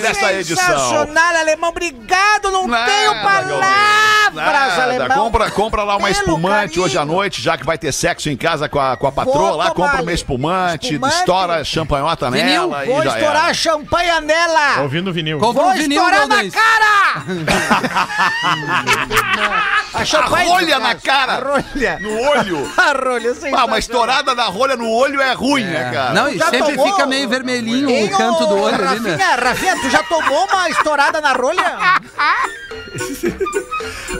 Dessa 0.00 0.32
edição. 0.32 0.64
Sensacional, 0.64 1.36
alemão. 1.36 1.70
Obrigado, 1.70 2.50
não 2.50 2.66
Nada, 2.66 2.90
tenho 2.90 3.12
palavras, 3.22 4.34
Nada. 4.34 4.82
alemão. 4.82 5.16
Compra, 5.24 5.50
compra 5.50 5.84
lá 5.84 5.96
uma 5.96 6.08
Pelo 6.08 6.18
espumante 6.20 6.68
carinho. 6.70 6.84
hoje 6.84 6.98
à 6.98 7.04
noite, 7.04 7.40
já 7.42 7.56
que 7.56 7.64
vai 7.64 7.78
ter 7.78 7.92
sexo 7.92 8.28
em 8.28 8.36
casa 8.36 8.68
com 8.68 8.78
a, 8.80 8.96
com 8.96 9.06
a 9.06 9.12
patroa 9.12 9.34
Vou 9.48 9.56
lá, 9.56 9.70
compra 9.70 10.02
uma 10.02 10.12
espumante, 10.12 10.92
Espumante. 10.94 11.16
estoura 11.16 11.64
champanhota 11.64 12.30
Vinil. 12.30 12.68
nela 12.68 12.84
Vou 12.84 13.00
e 13.00 13.04
já 13.04 13.18
estourar 13.18 13.44
era. 13.46 13.54
champanhe 13.54 14.20
nela. 14.22 14.80
Ouvindo 14.82 15.10
o 15.10 15.12
vinil. 15.12 15.38
Compra 15.38 15.62
Vou 15.62 15.72
um 15.72 15.74
vinil, 15.74 16.02
estourar 16.02 16.26
na 16.28 16.50
cara. 16.50 17.24
a 19.94 20.04
champanhe... 20.04 20.48
rolha 20.48 20.78
na 20.78 20.94
cara. 20.94 21.32
A 21.34 21.38
rolha. 21.38 21.98
No 22.00 22.20
olho. 22.20 22.72
A 22.76 22.92
rolha, 22.92 23.30
Ah, 23.30 23.34
sensacional. 23.34 23.66
uma 23.66 23.78
estourada 23.78 24.34
da 24.34 24.44
rolha 24.44 24.76
no 24.76 24.88
olho 24.90 25.20
é 25.20 25.32
ruim, 25.32 25.64
né, 25.64 25.90
cara? 25.92 26.12
Não, 26.12 26.28
e 26.28 26.38
Já 26.38 26.50
sempre 26.50 26.76
tomou? 26.76 26.92
fica 26.92 27.06
meio 27.06 27.28
vermelhinho 27.28 28.04
o 28.06 28.10
canto 28.16 28.46
do 28.46 28.58
olho 28.60 28.88
ali, 28.88 29.00
né? 29.00 29.16
Rafinha, 29.16 29.73
Tu 29.80 29.90
já 29.90 30.02
tomou 30.04 30.44
uma 30.46 30.68
estourada 30.70 31.20
na 31.20 31.32
rolha? 31.32 31.78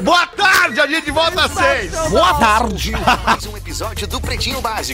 Boa 0.02 0.26
tarde, 0.26 0.80
a 0.80 0.86
gente 0.86 1.10
volta 1.10 1.44
às 1.44 1.52
seis. 1.52 1.92
Boa 2.10 2.34
tarde. 2.34 2.92
Mais 3.24 3.46
um 3.46 3.56
episódio 3.56 4.06
do 4.06 4.20
Pretinho 4.20 4.60
Básico. 4.60 4.92